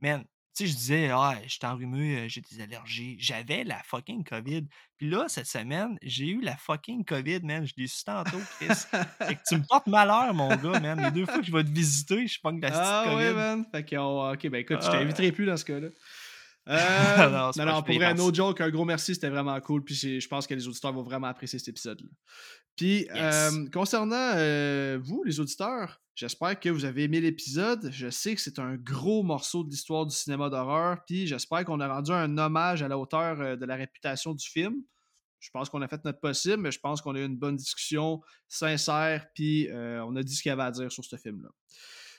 [0.00, 0.22] Man,
[0.56, 3.16] tu sais, je disais, ah, je suis enrhumé, euh, j'ai des allergies.
[3.20, 4.66] J'avais la fucking COVID.
[4.96, 7.66] Puis là, cette semaine, j'ai eu la fucking COVID, man.
[7.66, 8.68] Je l'ai su tantôt, Chris.
[8.68, 11.00] fait que tu me portes malheur, mon gars, man.
[11.02, 13.16] Les deux fois que je vais te visiter, je pogne la petite Ah COVID.
[13.16, 13.64] ouais, man.
[13.72, 14.92] Fait que, ok, ben écoute, je Ah.
[14.92, 15.88] t'inviterai plus dans ce cas-là.
[16.68, 19.82] Euh, Non, pour vrai, no joke, un gros merci, c'était vraiment cool.
[19.84, 22.08] Puis je pense que les auditeurs vont vraiment apprécier cet épisode-là.
[22.76, 27.90] Puis, euh, concernant euh, vous, les auditeurs, j'espère que vous avez aimé l'épisode.
[27.90, 30.98] Je sais que c'est un gros morceau de l'histoire du cinéma d'horreur.
[31.04, 34.46] Puis j'espère qu'on a rendu un hommage à la hauteur euh, de la réputation du
[34.46, 34.76] film.
[35.40, 37.56] Je pense qu'on a fait notre possible, mais je pense qu'on a eu une bonne
[37.56, 41.50] discussion sincère, puis on a dit ce qu'il y avait à dire sur ce film-là.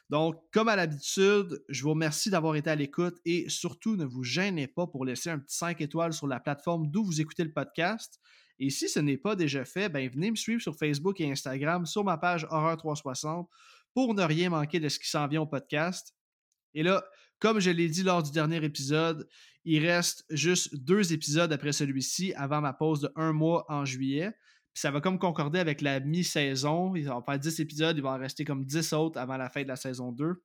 [0.10, 4.24] Donc, comme à l'habitude, je vous remercie d'avoir été à l'écoute et surtout ne vous
[4.24, 7.54] gênez pas pour laisser un petit 5 étoiles sur la plateforme d'où vous écoutez le
[7.54, 8.20] podcast.
[8.58, 11.86] Et si ce n'est pas déjà fait, ben venez me suivre sur Facebook et Instagram
[11.86, 13.48] sur ma page Horreur 360
[13.94, 16.16] pour ne rien manquer de ce qui s'en vient au podcast.
[16.74, 17.04] Et là,
[17.40, 19.28] comme je l'ai dit lors du dernier épisode,
[19.64, 24.34] il reste juste deux épisodes après celui-ci avant ma pause de un mois en juillet.
[24.80, 26.96] Ça va comme concorder avec la mi-saison.
[26.96, 29.64] Ils vont faire 10 épisodes, il va en rester comme 10 autres avant la fin
[29.64, 30.42] de la saison 2.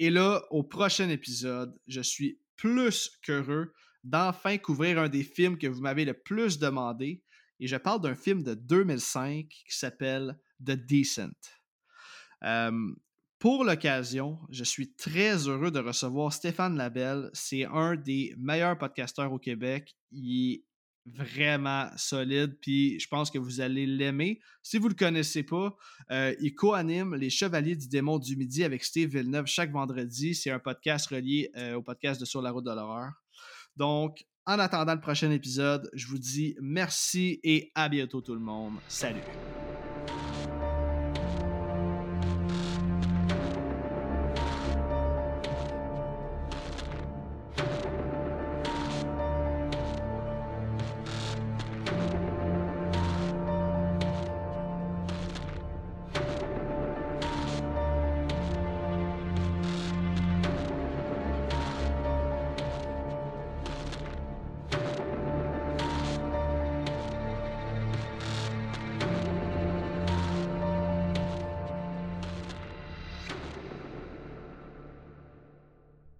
[0.00, 3.72] Et là, au prochain épisode, je suis plus qu'heureux
[4.02, 7.22] d'enfin couvrir un des films que vous m'avez le plus demandé.
[7.60, 11.30] Et je parle d'un film de 2005 qui s'appelle The Decent.
[12.42, 12.92] Euh,
[13.38, 17.30] pour l'occasion, je suis très heureux de recevoir Stéphane Labelle.
[17.34, 19.94] C'est un des meilleurs podcasteurs au Québec.
[20.10, 20.64] Il est
[21.06, 24.40] vraiment solide, puis je pense que vous allez l'aimer.
[24.62, 25.76] Si vous ne le connaissez pas,
[26.10, 30.34] euh, il co-anime Les Chevaliers du Démon du Midi avec Steve Villeneuve chaque vendredi.
[30.34, 33.12] C'est un podcast relié euh, au podcast de Sur la route de l'horreur.
[33.76, 38.40] Donc, en attendant le prochain épisode, je vous dis merci et à bientôt tout le
[38.40, 38.74] monde.
[38.88, 39.65] Salut!